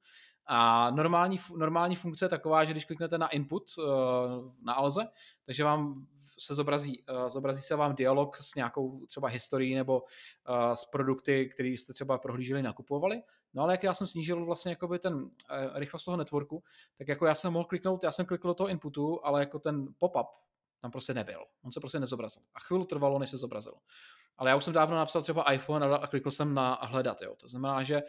[0.47, 5.09] A normální, normální funkce je taková, že když kliknete na input o, na Alze,
[5.47, 6.07] takže vám
[6.39, 11.49] se zobrazí, uh, zobrazí se vám dialog s nějakou třeba historií nebo uh, s produkty,
[11.55, 13.23] které jste třeba prohlíželi, nakupovali.
[13.55, 15.31] No ale jak já jsem snížil vlastně jakoby ten uh,
[15.75, 16.63] rychlost toho networku,
[16.99, 19.89] tak jako já jsem mohl kliknout, já jsem klikl do toho inputu, ale jako ten
[19.99, 20.27] pop-up
[20.85, 21.45] tam prostě nebyl.
[21.63, 22.43] On se prostě nezobrazil.
[22.55, 23.75] A chvíli trvalo, než se zobrazil.
[24.37, 27.23] Ale já už jsem dávno napsal třeba iPhone a klikl jsem na hledat.
[27.23, 27.35] Jo.
[27.37, 28.03] To znamená, že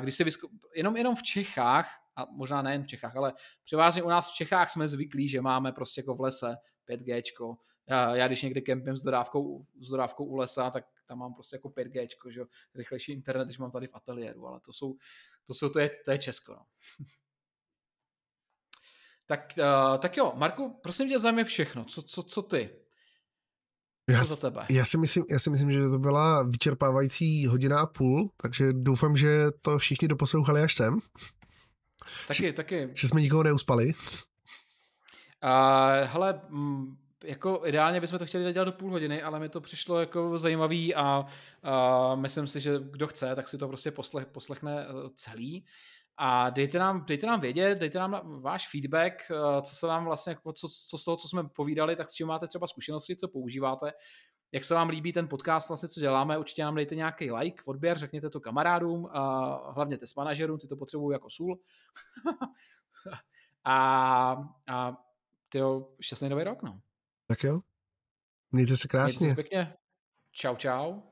[0.00, 0.48] když si vysko...
[0.74, 3.32] jenom, jenom v Čechách, a možná nejen v Čechách, ale
[3.64, 6.56] převážně u nás v Čechách jsme zvyklí, že máme prostě jako v lese
[6.88, 7.56] 5G.
[7.86, 11.56] Já, já když někdy kempím s dodávkou, s dodávkou u lesa, tak tam mám prostě
[11.56, 12.42] jako 5G, že
[12.74, 14.96] rychlejší internet, když mám tady v ateliéru, ale to jsou,
[15.46, 16.66] to jsou, to je, to je Česko, no.
[19.30, 21.84] tak, uh, tak jo, Marku, prosím tě, zajímá všechno.
[21.84, 22.70] Co, co, co ty?
[24.10, 24.66] Já, za tebe?
[24.70, 29.16] Já si, myslím, já si myslím, že to byla vyčerpávající hodina a půl, takže doufám,
[29.16, 30.98] že to všichni doposlouchali až sem.
[32.28, 32.90] Taky, že, taky.
[32.94, 33.86] Že jsme nikoho neuspali.
[33.86, 33.92] Uh,
[36.04, 39.60] hele, m, mm, jako ideálně bychom to chtěli dělat do půl hodiny, ale mi to
[39.60, 41.26] přišlo jako zajímavý a,
[41.62, 45.64] a myslím si, že kdo chce, tak si to prostě poslech, poslechne eh, celý.
[46.22, 50.30] A dejte nám, dejte nám vědět, dejte nám váš feedback, eh, co se vám vlastně,
[50.30, 53.28] jako co, co z toho, co jsme povídali, tak s čím máte třeba zkušenosti, co
[53.28, 53.92] používáte,
[54.52, 57.98] jak se vám líbí ten podcast, vlastně, co děláme, určitě nám dejte nějaký like, odběr,
[57.98, 61.58] řekněte to kamarádům, a hlavně test manažerům, ty to potřebují jako sůl.
[63.64, 64.36] a,
[64.68, 64.96] a
[65.48, 66.80] tyjo, šťastný nový rok, no.
[67.26, 67.60] Tak jo.
[68.52, 69.26] Mějte se krásně.
[69.26, 69.76] Mějte se pěkně.
[70.32, 71.09] Čau, čau.